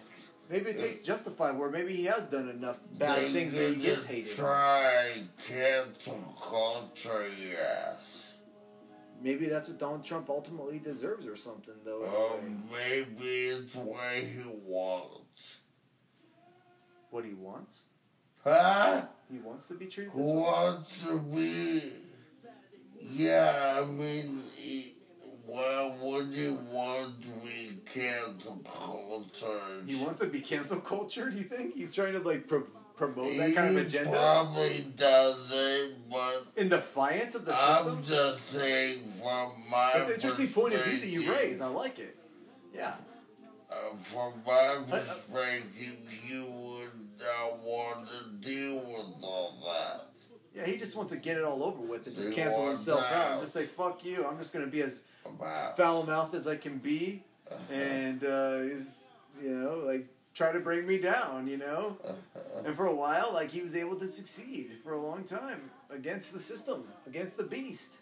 Maybe 0.49 0.65
his 0.65 0.81
hate's 0.81 1.03
justified, 1.03 1.57
where 1.57 1.69
maybe 1.69 1.93
he 1.93 2.03
has 2.05 2.27
done 2.27 2.49
enough 2.49 2.79
bad 2.99 3.19
they 3.19 3.31
things 3.31 3.53
that 3.53 3.69
he 3.69 3.75
gets 3.75 4.01
to 4.03 4.07
hated. 4.09 4.35
Try 4.35 5.23
cancel 5.47 6.19
culture, 6.41 7.29
yes. 7.29 8.30
Maybe 9.23 9.47
that's 9.47 9.67
what 9.67 9.77
Donald 9.77 10.03
Trump 10.03 10.29
ultimately 10.29 10.79
deserves, 10.79 11.27
or 11.27 11.35
something, 11.35 11.75
though. 11.85 12.03
Or 12.03 12.39
maybe 12.71 13.47
it's 13.49 13.75
what 13.75 14.15
he 14.15 14.43
wants. 14.65 15.61
What 17.11 17.25
he 17.25 17.33
wants? 17.33 17.81
Huh? 18.43 19.05
He 19.31 19.37
wants 19.37 19.67
to 19.67 19.75
be 19.75 19.85
treated 19.85 20.13
this 20.13 20.19
way. 20.19 20.35
wants 20.35 21.05
to 21.05 21.19
be? 21.19 21.93
Yeah, 22.99 23.81
I 23.81 23.85
mean, 23.85 24.43
he 24.55 24.95
would 26.01 26.33
he 26.33 26.49
want 26.71 27.21
to 27.21 27.27
be 27.45 27.79
cancel 27.85 28.57
culture? 28.63 29.83
He 29.85 29.95
wants 30.03 30.19
to 30.19 30.27
be 30.27 30.39
cancel 30.39 30.79
culture. 30.79 31.29
Do 31.29 31.37
you 31.37 31.43
think 31.43 31.75
he's 31.75 31.93
trying 31.93 32.13
to 32.13 32.19
like 32.19 32.47
promote 32.95 33.35
that 33.37 33.55
kind 33.55 33.77
of 33.77 33.85
agenda 33.87 34.11
probably 34.11 34.85
doesn't, 34.95 36.09
but 36.09 36.47
in 36.55 36.69
defiance 36.69 37.35
of 37.35 37.45
the 37.45 37.53
I'm 37.55 37.83
system? 38.01 38.03
just 38.03 38.45
saying 38.49 39.11
from 39.21 39.53
my 39.69 39.91
That's 39.95 40.09
an 40.09 40.15
interesting 40.15 40.47
point 40.49 40.73
of 40.75 40.83
view 40.85 40.99
that 40.99 41.07
you 41.07 41.31
raise. 41.31 41.61
I 41.61 41.67
like 41.67 41.99
it. 41.99 42.17
Yeah. 42.73 42.93
Uh, 43.69 43.95
from 43.95 44.33
my 44.45 44.77
perspective, 44.89 45.97
you 46.27 46.45
would 46.45 46.91
not 47.19 47.59
want 47.63 48.07
to 48.07 48.47
deal 48.47 48.77
with 48.77 49.23
all 49.23 49.57
that. 49.65 50.07
Yeah, 50.53 50.65
he 50.65 50.77
just 50.77 50.97
wants 50.97 51.11
to 51.13 51.17
get 51.17 51.37
it 51.37 51.43
all 51.45 51.63
over 51.63 51.79
with 51.81 52.05
and 52.07 52.15
just 52.15 52.29
He 52.29 52.35
cancel 52.35 52.67
himself 52.67 53.01
out 53.03 53.31
and 53.33 53.41
just 53.41 53.53
say, 53.53 53.63
fuck 53.63 54.03
you. 54.03 54.25
I'm 54.27 54.37
just 54.37 54.51
going 54.51 54.65
to 54.65 54.71
be 54.71 54.81
as 54.81 55.03
foul 55.77 56.03
mouthed 56.05 56.35
as 56.35 56.45
I 56.47 56.57
can 56.57 56.77
be 56.79 57.23
Uh-huh. 57.49 57.73
and, 57.73 58.23
uh, 58.25 58.59
is, 58.61 59.05
you 59.41 59.49
know, 59.51 59.75
like, 59.85 60.07
try 60.33 60.51
to 60.51 60.59
bring 60.59 60.87
me 60.87 60.97
down, 60.97 61.47
you 61.47 61.57
know? 61.57 61.97
And 62.63 62.75
for 62.75 62.85
a 62.85 62.93
while, 62.93 63.31
like, 63.33 63.49
he 63.49 63.61
was 63.61 63.75
able 63.75 63.95
to 63.95 64.07
succeed 64.07 64.73
for 64.83 64.93
a 64.93 65.01
long 65.01 65.23
time 65.23 65.71
against 65.89 66.31
the 66.31 66.37
system, 66.37 66.83
against 67.07 67.35
the 67.37 67.43
beast. 67.43 67.95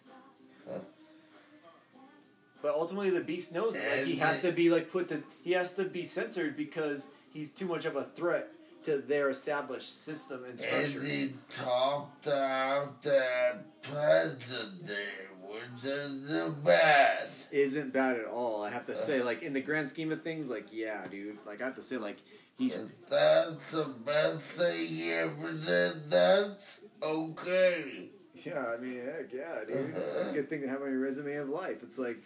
But 2.61 2.75
ultimately, 2.75 3.09
the 3.09 3.21
beast 3.21 3.53
knows 3.53 3.75
it. 3.75 3.89
Like, 3.89 4.05
he 4.05 4.17
has 4.17 4.41
to 4.41 4.51
be, 4.51 4.69
like, 4.69 4.91
put 4.91 5.07
to, 5.09 5.23
he 5.43 5.53
has 5.53 5.75
to 5.75 5.85
be 5.85 6.03
censored 6.03 6.57
because 6.57 7.07
he's 7.33 7.53
too 7.53 7.67
much 7.67 7.85
of 7.85 7.95
a 7.95 8.03
threat 8.03 8.49
to 8.83 8.97
their 8.97 9.29
established 9.29 10.03
system 10.03 10.43
and 10.43 10.59
structure. 10.59 10.99
and 10.99 11.07
he 11.07 11.33
talked 11.49 12.27
out 12.27 13.01
that 13.03 13.81
president, 13.81 15.28
which 15.49 15.83
isn't 15.85 16.63
bad. 16.63 17.27
isn't 17.51 17.91
bad 17.93 18.17
at 18.17 18.25
all. 18.25 18.63
I 18.63 18.69
have 18.69 18.85
to 18.87 18.95
say, 18.97 19.21
like 19.23 19.41
in 19.43 19.53
the 19.53 19.61
grand 19.61 19.89
scheme 19.89 20.11
of 20.11 20.21
things, 20.21 20.49
like 20.49 20.67
yeah, 20.71 21.05
dude. 21.07 21.37
Like 21.45 21.61
I 21.61 21.65
have 21.65 21.75
to 21.75 21.83
say, 21.83 21.97
like 21.97 22.17
he's 22.57 22.79
If 22.79 23.09
that's 23.09 23.71
the 23.71 23.85
best 24.05 24.39
thing 24.41 24.87
he 24.87 25.11
ever 25.13 25.51
did, 25.53 26.09
that's 26.09 26.81
okay. 27.01 28.09
yeah. 28.35 28.65
I 28.67 28.77
mean, 28.77 29.01
heck 29.03 29.33
yeah, 29.33 29.59
dude. 29.67 29.93
It's 29.95 30.29
a 30.29 30.33
good 30.33 30.49
thing 30.49 30.61
to 30.61 30.67
have 30.67 30.81
on 30.81 30.89
your 30.91 30.99
resume 30.99 31.33
of 31.35 31.49
life. 31.49 31.77
It's 31.83 31.97
like 31.97 32.17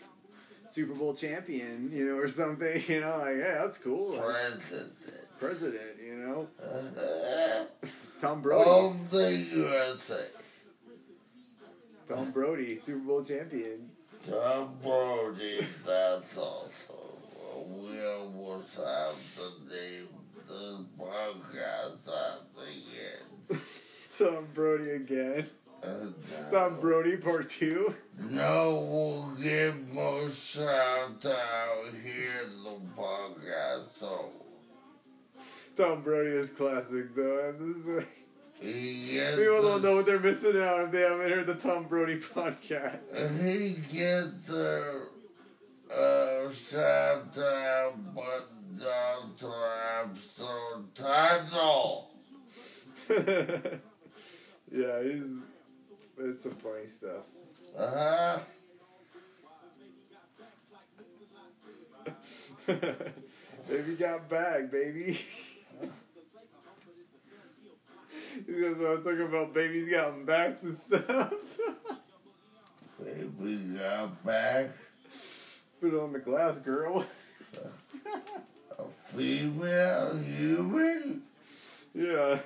Super 0.68 0.94
Bowl 0.94 1.14
champion, 1.14 1.90
you 1.94 2.06
know, 2.08 2.18
or 2.18 2.28
something. 2.30 2.82
You 2.88 3.02
know, 3.02 3.18
like 3.20 3.38
yeah, 3.38 3.62
that's 3.62 3.78
cool. 3.78 4.12
Like, 4.14 4.24
President. 4.60 4.94
president, 5.40 6.02
you 6.06 6.16
know, 6.16 6.48
Uh, 6.62 7.66
Tom 8.22 8.42
Brody. 8.42 8.70
of 8.70 9.12
the 9.12 9.32
USA. 9.56 10.26
Tom 12.08 12.32
Brody, 12.32 12.76
Super 12.76 13.00
Bowl 13.00 13.24
champion. 13.24 13.90
Tom 14.30 14.78
Brody, 14.82 15.66
that's 15.86 16.38
awesome. 16.38 16.96
We 17.82 18.06
almost 18.06 18.78
have 18.78 19.16
to 19.36 19.74
name 19.74 20.08
this 20.48 20.86
podcast 21.00 22.10
after 22.10 22.66
him. 22.66 23.62
Tom 24.18 24.48
Brody 24.54 24.92
again. 24.92 25.50
Uh, 25.84 26.08
Tom 26.52 26.80
Brody 26.80 27.18
part 27.18 27.50
two. 27.50 27.94
No, 28.30 28.88
we'll 28.90 29.36
give 29.42 29.90
more 29.92 30.30
shout 30.30 31.26
out 31.26 31.84
here 32.04 32.44
in 32.46 32.64
the 32.64 32.80
podcast. 32.98 33.92
So 33.94 34.32
Tom 35.76 36.02
Brody 36.04 36.30
is 36.30 36.50
classic 36.52 37.14
though. 37.16 37.54
I'm 37.60 37.74
just 37.74 37.86
like, 37.88 38.08
people 38.64 39.62
don't 39.62 39.84
know 39.84 39.96
what 39.96 40.06
they're 40.06 40.20
missing 40.20 40.62
out 40.62 40.82
if 40.82 40.92
they 40.92 41.02
haven't 41.02 41.30
heard 41.30 41.48
the 41.48 41.56
Tom 41.56 41.84
Brody 41.86 42.18
podcast. 42.18 43.14
he 43.42 43.76
gets 43.96 44.50
a, 44.50 45.02
a 45.92 46.50
shout 46.54 47.38
out, 47.38 47.94
but 48.16 48.50
to 49.38 49.54
episode 50.04 50.96
title. 50.96 52.12
yeah, 53.10 55.04
he's 55.04 55.40
it's 56.18 56.44
some 56.44 56.56
funny 56.56 56.88
stuff. 56.88 57.26
Uh 57.78 57.92
huh. 57.96 58.40
baby 63.70 63.96
got 64.00 64.30
back, 64.30 64.72
baby. 64.72 65.20
You 68.54 68.70
guys 68.70 68.78
want 68.78 69.04
to 69.04 69.10
talk 69.10 69.20
about 69.28 69.54
babies 69.54 69.90
getting 69.90 70.26
backs 70.26 70.62
and 70.62 70.78
stuff? 70.78 71.34
Baby 73.04 73.56
got 73.80 74.24
back. 74.24 74.70
Put 75.82 75.96
it 75.96 76.00
on 76.00 76.14
the 76.14 76.20
glass, 76.20 76.60
girl. 76.60 77.04
A 78.78 78.84
female 79.06 80.16
human. 80.20 81.24
Yeah. 81.96 82.38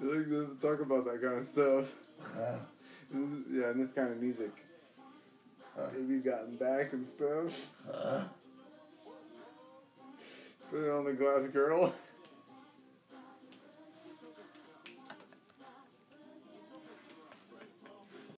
I 0.00 0.04
like 0.04 0.28
to 0.28 0.56
talk 0.62 0.80
about 0.80 1.04
that 1.06 1.20
kind 1.20 1.38
of 1.38 1.42
stuff. 1.42 1.90
Yeah, 3.50 3.70
and 3.70 3.82
this 3.82 3.92
kind 3.92 4.12
of 4.12 4.20
music. 4.20 4.52
Baby's 5.92 6.22
gotten 6.22 6.54
back 6.54 6.92
and 6.92 7.04
stuff. 7.04 7.70
Put 10.70 10.84
it 10.84 10.90
on 10.90 11.04
the 11.06 11.14
glass, 11.14 11.48
girl. 11.48 11.92